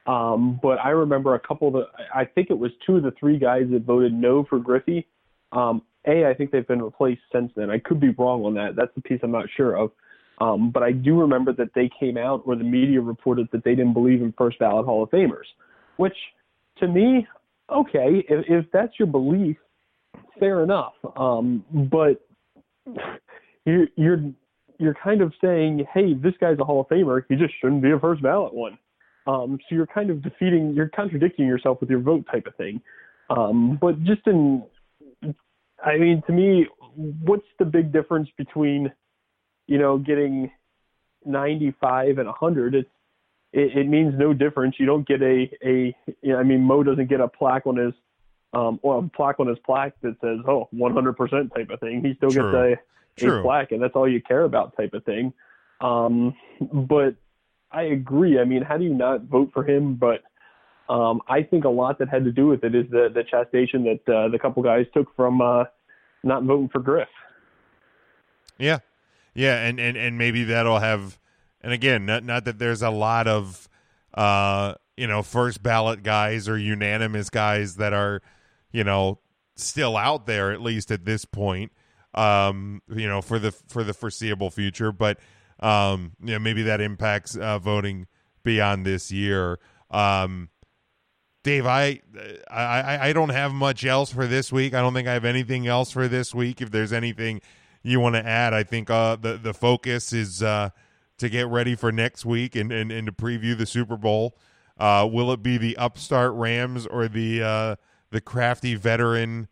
Um, 0.07 0.59
but 0.61 0.79
I 0.79 0.89
remember 0.89 1.35
a 1.35 1.39
couple 1.39 1.67
of 1.67 1.73
the, 1.73 1.83
I 2.13 2.25
think 2.25 2.49
it 2.49 2.57
was 2.57 2.71
two 2.85 2.97
of 2.97 3.03
the 3.03 3.13
three 3.19 3.37
guys 3.37 3.67
that 3.71 3.83
voted 3.83 4.11
no 4.11 4.43
for 4.43 4.57
Griffey. 4.57 5.07
Um, 5.51 5.83
a, 6.07 6.25
I 6.25 6.33
think 6.33 6.49
they've 6.49 6.67
been 6.67 6.81
replaced 6.81 7.21
since 7.31 7.51
then. 7.55 7.69
I 7.69 7.77
could 7.77 7.99
be 7.99 8.09
wrong 8.09 8.43
on 8.43 8.55
that. 8.55 8.75
That's 8.75 8.93
the 8.95 9.01
piece 9.01 9.19
I'm 9.21 9.31
not 9.31 9.45
sure 9.55 9.77
of. 9.77 9.91
Um, 10.39 10.71
but 10.71 10.81
I 10.81 10.91
do 10.91 11.19
remember 11.19 11.53
that 11.53 11.75
they 11.75 11.87
came 11.99 12.17
out 12.17 12.41
or 12.45 12.55
the 12.55 12.63
media 12.63 12.99
reported 12.99 13.49
that 13.51 13.63
they 13.63 13.75
didn't 13.75 13.93
believe 13.93 14.23
in 14.23 14.33
first 14.35 14.57
ballot 14.57 14.87
Hall 14.87 15.03
of 15.03 15.11
Famers, 15.11 15.45
which 16.01 16.15
to 16.79 16.87
me, 16.87 17.27
okay, 17.71 18.25
if, 18.27 18.45
if 18.47 18.65
that's 18.71 18.93
your 18.99 19.07
belief, 19.07 19.57
fair 20.39 20.63
enough. 20.63 20.93
Um, 21.15 21.63
but 21.71 22.25
you're, 23.65 23.87
you're, 23.95 24.31
you're 24.79 24.95
kind 25.03 25.21
of 25.21 25.33
saying, 25.41 25.85
hey, 25.93 26.13
this 26.13 26.33
guy's 26.41 26.59
a 26.59 26.63
Hall 26.63 26.81
of 26.81 26.87
Famer. 26.87 27.23
He 27.29 27.35
just 27.35 27.53
shouldn't 27.61 27.81
be 27.81 27.91
a 27.91 27.99
first 27.99 28.21
ballot 28.21 28.53
one. 28.53 28.77
Um, 29.27 29.59
so 29.69 29.75
you're 29.75 29.87
kind 29.87 30.09
of 30.09 30.23
defeating, 30.23 30.73
you're 30.75 30.89
contradicting 30.89 31.45
yourself 31.45 31.79
with 31.79 31.89
your 31.89 31.99
vote 31.99 32.25
type 32.31 32.47
of 32.47 32.55
thing. 32.55 32.81
Um, 33.29 33.77
but 33.79 34.03
just 34.03 34.25
in 34.25 34.63
I 35.83 35.97
mean, 35.97 36.21
to 36.27 36.33
me, 36.33 36.67
what's 37.23 37.45
the 37.57 37.65
big 37.65 37.91
difference 37.91 38.29
between, 38.37 38.91
you 39.67 39.79
know, 39.79 39.97
getting 39.97 40.51
95 41.25 42.19
and 42.19 42.27
100? 42.27 42.75
It's 42.75 42.89
it, 43.53 43.77
it 43.77 43.87
means 43.87 44.13
no 44.17 44.33
difference. 44.33 44.75
You 44.79 44.85
don't 44.85 45.07
get 45.07 45.21
a 45.21 45.49
a. 45.63 45.95
You 46.21 46.33
know, 46.33 46.37
I 46.37 46.43
mean, 46.43 46.61
Mo 46.61 46.83
doesn't 46.83 47.09
get 47.09 47.19
a 47.19 47.27
plaque 47.27 47.67
on 47.67 47.77
his 47.77 47.93
um 48.53 48.79
or 48.81 48.99
a 48.99 49.09
plaque 49.09 49.39
on 49.39 49.47
his 49.47 49.59
plaque 49.59 49.93
that 50.01 50.15
says 50.21 50.39
oh 50.47 50.67
100% 50.73 51.55
type 51.55 51.69
of 51.69 51.79
thing. 51.79 52.03
He 52.03 52.15
still 52.15 52.31
True. 52.31 52.51
gets 52.51 52.81
a 53.21 53.39
a 53.39 53.41
plaque, 53.41 53.71
and 53.71 53.81
that's 53.81 53.95
all 53.95 54.07
you 54.07 54.21
care 54.21 54.43
about 54.43 54.75
type 54.77 54.93
of 54.93 55.03
thing. 55.03 55.33
Um, 55.81 56.35
but 56.59 57.15
I 57.71 57.83
agree. 57.83 58.39
I 58.39 58.45
mean, 58.45 58.61
how 58.61 58.77
do 58.77 58.83
you 58.83 58.93
not 58.93 59.23
vote 59.23 59.51
for 59.53 59.67
him? 59.67 59.95
But 59.95 60.21
um, 60.89 61.21
I 61.27 61.43
think 61.43 61.65
a 61.65 61.69
lot 61.69 61.99
that 61.99 62.09
had 62.09 62.23
to 62.25 62.31
do 62.31 62.47
with 62.47 62.63
it 62.63 62.75
is 62.75 62.89
the 62.89 63.09
the 63.13 63.23
chastisement 63.23 64.05
that 64.05 64.13
uh, 64.13 64.27
the 64.29 64.39
couple 64.39 64.63
guys 64.63 64.85
took 64.93 65.13
from 65.15 65.41
uh, 65.41 65.65
not 66.23 66.43
voting 66.43 66.69
for 66.69 66.79
Griff. 66.79 67.07
Yeah, 68.57 68.79
yeah, 69.33 69.65
and 69.65 69.79
and 69.79 69.97
and 69.97 70.17
maybe 70.17 70.43
that'll 70.45 70.79
have. 70.79 71.17
And 71.61 71.73
again, 71.73 72.05
not 72.05 72.23
not 72.23 72.45
that 72.45 72.59
there's 72.59 72.81
a 72.81 72.89
lot 72.89 73.27
of 73.27 73.69
uh, 74.13 74.75
you 74.97 75.07
know 75.07 75.23
first 75.23 75.63
ballot 75.63 76.03
guys 76.03 76.49
or 76.49 76.57
unanimous 76.57 77.29
guys 77.29 77.75
that 77.75 77.93
are 77.93 78.21
you 78.71 78.83
know 78.83 79.19
still 79.55 79.95
out 79.95 80.25
there 80.25 80.51
at 80.51 80.61
least 80.61 80.91
at 80.91 81.05
this 81.05 81.25
point. 81.25 81.71
Um, 82.13 82.81
you 82.93 83.07
know 83.07 83.21
for 83.21 83.39
the 83.39 83.51
for 83.51 83.83
the 83.83 83.93
foreseeable 83.93 84.49
future, 84.49 84.91
but 84.91 85.19
um, 85.59 86.13
you 86.21 86.33
know 86.33 86.39
maybe 86.39 86.63
that 86.63 86.81
impacts 86.81 87.37
uh, 87.37 87.59
voting 87.59 88.07
beyond 88.43 88.85
this 88.85 89.11
year. 89.11 89.59
Um, 89.89 90.49
Dave, 91.43 91.65
I, 91.65 92.01
I 92.49 93.09
I 93.09 93.13
don't 93.13 93.29
have 93.29 93.51
much 93.53 93.85
else 93.85 94.11
for 94.11 94.27
this 94.27 94.51
week. 94.51 94.73
I 94.73 94.81
don't 94.81 94.93
think 94.93 95.07
I 95.07 95.13
have 95.13 95.25
anything 95.25 95.67
else 95.67 95.91
for 95.91 96.07
this 96.07 96.35
week. 96.35 96.61
If 96.61 96.69
there's 96.69 96.93
anything 96.93 97.41
you 97.81 97.99
want 97.99 98.15
to 98.15 98.25
add, 98.25 98.53
I 98.53 98.63
think 98.63 98.89
uh, 98.89 99.15
the 99.15 99.37
the 99.37 99.53
focus 99.53 100.13
is 100.13 100.43
uh, 100.43 100.69
to 101.21 101.29
get 101.29 101.47
ready 101.47 101.75
for 101.75 101.91
next 101.91 102.25
week 102.25 102.55
and, 102.55 102.71
and, 102.71 102.91
and 102.91 103.07
to 103.07 103.13
preview 103.13 103.57
the 103.57 103.65
Super 103.65 103.95
Bowl. 103.95 104.37
Uh, 104.77 105.07
will 105.09 105.31
it 105.31 105.41
be 105.41 105.57
the 105.57 105.77
upstart 105.77 106.33
Rams 106.33 106.85
or 106.87 107.07
the 107.07 107.43
uh, 107.43 107.75
the 108.09 108.19
crafty 108.19 108.75
veteran 108.75 109.47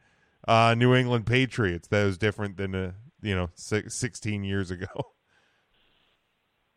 uh, 0.48 0.76
New 0.78 0.96
England 0.96 1.28
Patriots? 1.28 1.88
That 1.88 2.04
was 2.04 2.18
different 2.18 2.58
than 2.58 2.74
uh, 2.74 2.92
you 3.22 3.36
know 3.36 3.50
six, 3.54 3.96
16 3.96 4.44
years 4.44 4.72
ago. 4.72 4.88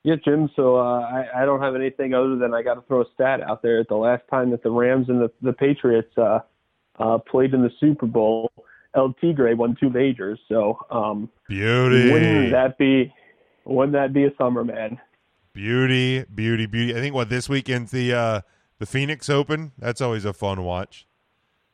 Yeah, 0.04 0.16
Jim. 0.24 0.50
So 0.56 0.78
uh, 0.78 0.98
I, 0.98 1.42
I 1.42 1.44
don't 1.44 1.60
have 1.60 1.76
anything 1.76 2.12
other 2.12 2.34
than 2.34 2.52
I 2.52 2.64
got 2.64 2.74
to 2.74 2.80
throw 2.88 3.02
a 3.02 3.04
stat 3.14 3.40
out 3.40 3.62
there. 3.62 3.84
The 3.88 3.94
last 3.94 4.24
time 4.28 4.50
that 4.50 4.64
the 4.64 4.70
Rams 4.72 5.08
and 5.08 5.20
the, 5.20 5.30
the 5.42 5.52
Patriots 5.52 6.10
uh, 6.18 6.40
uh, 6.98 7.18
played 7.18 7.54
in 7.54 7.62
the 7.62 7.70
Super 7.78 8.06
Bowl, 8.06 8.50
El 8.96 9.12
Tigre 9.20 9.54
won 9.54 9.76
two 9.78 9.90
majors. 9.90 10.40
So 10.48 10.76
um, 10.90 11.30
beauty. 11.48 12.10
Wouldn't 12.10 12.50
that 12.50 12.78
be? 12.78 13.14
Wouldn't 13.64 13.92
that 13.92 14.12
be 14.12 14.24
a 14.24 14.34
summer, 14.36 14.64
man? 14.64 15.00
Beauty, 15.52 16.24
beauty, 16.34 16.66
beauty. 16.66 16.96
I 16.96 17.00
think 17.00 17.14
what 17.14 17.28
this 17.28 17.48
weekend's 17.48 17.90
the 17.90 18.12
uh, 18.12 18.40
the 18.78 18.86
Phoenix 18.86 19.28
Open. 19.28 19.72
That's 19.78 20.00
always 20.00 20.24
a 20.24 20.32
fun 20.32 20.64
watch. 20.64 21.06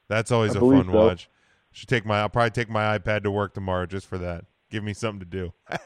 That's 0.09 0.33
always 0.33 0.57
I 0.57 0.59
a 0.59 0.61
fun 0.61 0.87
so. 0.87 0.93
watch. 0.93 1.31
Should 1.73 1.89
take 1.89 2.05
my. 2.05 2.21
I'll 2.21 2.29
probably 2.29 2.51
take 2.51 2.69
my 2.69 2.99
iPad 2.99 3.23
to 3.23 3.31
work 3.31 3.55
tomorrow 3.55 3.87
just 3.87 4.07
for 4.07 4.19
that. 4.19 4.45
Give 4.71 4.83
me 4.83 4.95
something 4.95 5.21
to 5.21 5.27
do. 5.27 5.53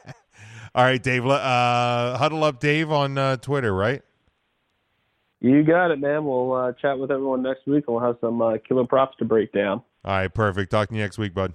All 0.75 0.83
right, 0.83 1.01
Dave. 1.01 1.25
Uh, 1.25 2.17
huddle 2.17 2.43
up, 2.43 2.59
Dave, 2.59 2.91
on 2.91 3.17
uh, 3.17 3.37
Twitter, 3.37 3.73
right? 3.73 4.01
You 5.39 5.61
got 5.63 5.91
it, 5.91 5.99
man. 5.99 6.25
We'll 6.25 6.53
uh, 6.53 6.71
chat 6.71 6.97
with 6.97 7.11
everyone 7.11 7.43
next 7.43 7.67
week, 7.67 7.83
we'll 7.87 7.99
have 7.99 8.15
some 8.21 8.41
uh, 8.41 8.57
killer 8.67 8.85
props 8.85 9.17
to 9.17 9.25
break 9.25 9.51
down. 9.51 9.83
All 10.05 10.13
right, 10.15 10.33
perfect. 10.33 10.71
Talk 10.71 10.89
to 10.89 10.95
you 10.95 11.01
next 11.01 11.17
week, 11.17 11.33
bud. 11.33 11.53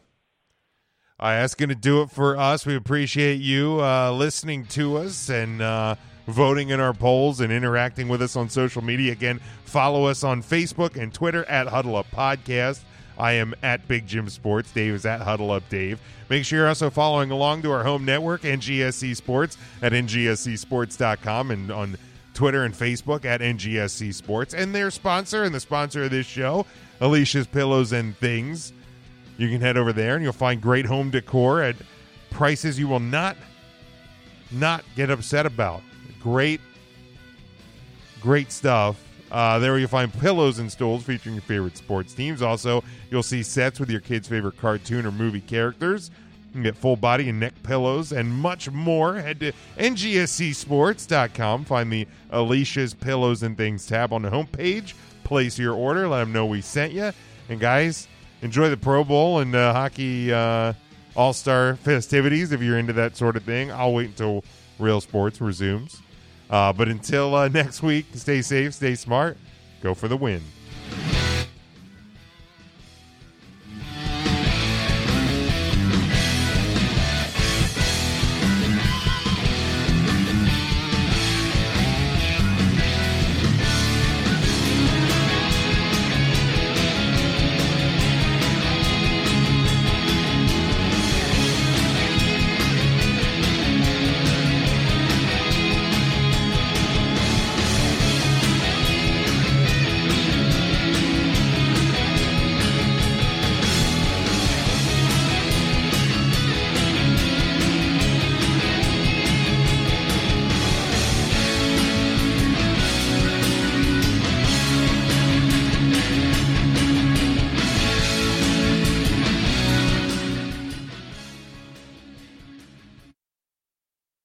Right, 1.20 1.40
that's 1.40 1.56
going 1.56 1.70
to 1.70 1.74
do 1.74 2.02
it 2.02 2.12
for 2.12 2.36
us. 2.36 2.64
We 2.64 2.76
appreciate 2.76 3.40
you 3.40 3.80
uh, 3.82 4.12
listening 4.12 4.66
to 4.66 4.98
us 4.98 5.28
and 5.28 5.60
uh, 5.60 5.96
voting 6.28 6.68
in 6.68 6.78
our 6.78 6.92
polls 6.92 7.40
and 7.40 7.52
interacting 7.52 8.06
with 8.08 8.22
us 8.22 8.36
on 8.36 8.48
social 8.48 8.84
media. 8.84 9.10
Again, 9.10 9.40
follow 9.64 10.04
us 10.04 10.22
on 10.22 10.44
Facebook 10.44 10.94
and 10.96 11.12
Twitter 11.12 11.44
at 11.46 11.66
Huddle 11.66 11.96
Up 11.96 12.06
Podcast. 12.12 12.82
I 13.18 13.32
am 13.32 13.52
at 13.64 13.88
Big 13.88 14.06
Jim 14.06 14.28
Sports. 14.28 14.70
Dave 14.70 14.94
is 14.94 15.04
at 15.06 15.20
Huddle 15.20 15.50
Up 15.50 15.68
Dave. 15.68 16.00
Make 16.28 16.44
sure 16.44 16.60
you're 16.60 16.68
also 16.68 16.88
following 16.88 17.32
along 17.32 17.62
to 17.62 17.72
our 17.72 17.82
home 17.82 18.04
network, 18.04 18.42
NGSC 18.42 19.16
Sports, 19.16 19.58
at 19.82 19.90
ngscsports.com 19.90 21.50
and 21.50 21.72
on 21.72 21.96
Twitter 22.32 22.62
and 22.62 22.72
Facebook 22.72 23.24
at 23.24 23.40
NGSC 23.40 24.14
Sports. 24.14 24.54
And 24.54 24.72
their 24.72 24.92
sponsor 24.92 25.42
and 25.42 25.52
the 25.52 25.58
sponsor 25.58 26.04
of 26.04 26.12
this 26.12 26.26
show, 26.26 26.64
Alicia's 27.00 27.48
Pillows 27.48 27.90
and 27.90 28.16
Things. 28.18 28.72
You 29.38 29.48
can 29.48 29.60
head 29.60 29.76
over 29.78 29.92
there 29.94 30.16
and 30.16 30.22
you'll 30.22 30.32
find 30.34 30.60
great 30.60 30.84
home 30.84 31.10
decor 31.10 31.62
at 31.62 31.76
prices 32.30 32.78
you 32.78 32.88
will 32.88 33.00
not 33.00 33.36
not 34.50 34.84
get 34.96 35.10
upset 35.10 35.46
about. 35.46 35.80
Great, 36.20 36.60
great 38.20 38.52
stuff. 38.52 39.02
Uh, 39.30 39.58
there 39.58 39.78
you'll 39.78 39.88
find 39.88 40.12
pillows 40.12 40.58
and 40.58 40.70
stools 40.72 41.02
featuring 41.04 41.34
your 41.34 41.42
favorite 41.42 41.76
sports 41.76 42.14
teams. 42.14 42.40
Also, 42.42 42.82
you'll 43.10 43.22
see 43.22 43.42
sets 43.42 43.78
with 43.78 43.90
your 43.90 44.00
kids' 44.00 44.26
favorite 44.26 44.56
cartoon 44.56 45.04
or 45.06 45.12
movie 45.12 45.40
characters. 45.42 46.10
You 46.48 46.52
can 46.54 46.62
get 46.62 46.76
full 46.76 46.96
body 46.96 47.28
and 47.28 47.38
neck 47.38 47.52
pillows 47.62 48.12
and 48.12 48.30
much 48.32 48.70
more. 48.70 49.16
Head 49.16 49.38
to 49.40 49.52
ngscsports.com. 49.76 51.64
Find 51.66 51.92
the 51.92 52.08
Alicia's 52.30 52.94
Pillows 52.94 53.42
and 53.42 53.56
Things 53.56 53.86
tab 53.86 54.14
on 54.14 54.22
the 54.22 54.30
homepage. 54.30 54.94
Place 55.24 55.58
your 55.58 55.74
order. 55.74 56.08
Let 56.08 56.20
them 56.20 56.32
know 56.32 56.46
we 56.46 56.62
sent 56.62 56.94
you. 56.94 57.12
And 57.50 57.60
guys, 57.60 58.08
enjoy 58.42 58.70
the 58.70 58.76
Pro 58.76 59.04
Bowl 59.04 59.40
and 59.40 59.54
uh, 59.54 59.72
hockey 59.72 60.32
uh, 60.32 60.72
All 61.16 61.32
Star 61.32 61.76
festivities 61.76 62.52
if 62.52 62.62
you're 62.62 62.78
into 62.78 62.92
that 62.94 63.16
sort 63.16 63.36
of 63.36 63.44
thing. 63.44 63.70
I'll 63.70 63.94
wait 63.94 64.08
until 64.08 64.44
real 64.78 65.00
sports 65.00 65.40
resumes. 65.40 66.00
Uh, 66.50 66.72
but 66.72 66.88
until 66.88 67.34
uh, 67.34 67.48
next 67.52 67.82
week, 67.82 68.06
stay 68.14 68.42
safe, 68.42 68.74
stay 68.74 68.94
smart, 68.94 69.36
go 69.82 69.94
for 69.94 70.08
the 70.08 70.16
win. 70.16 70.42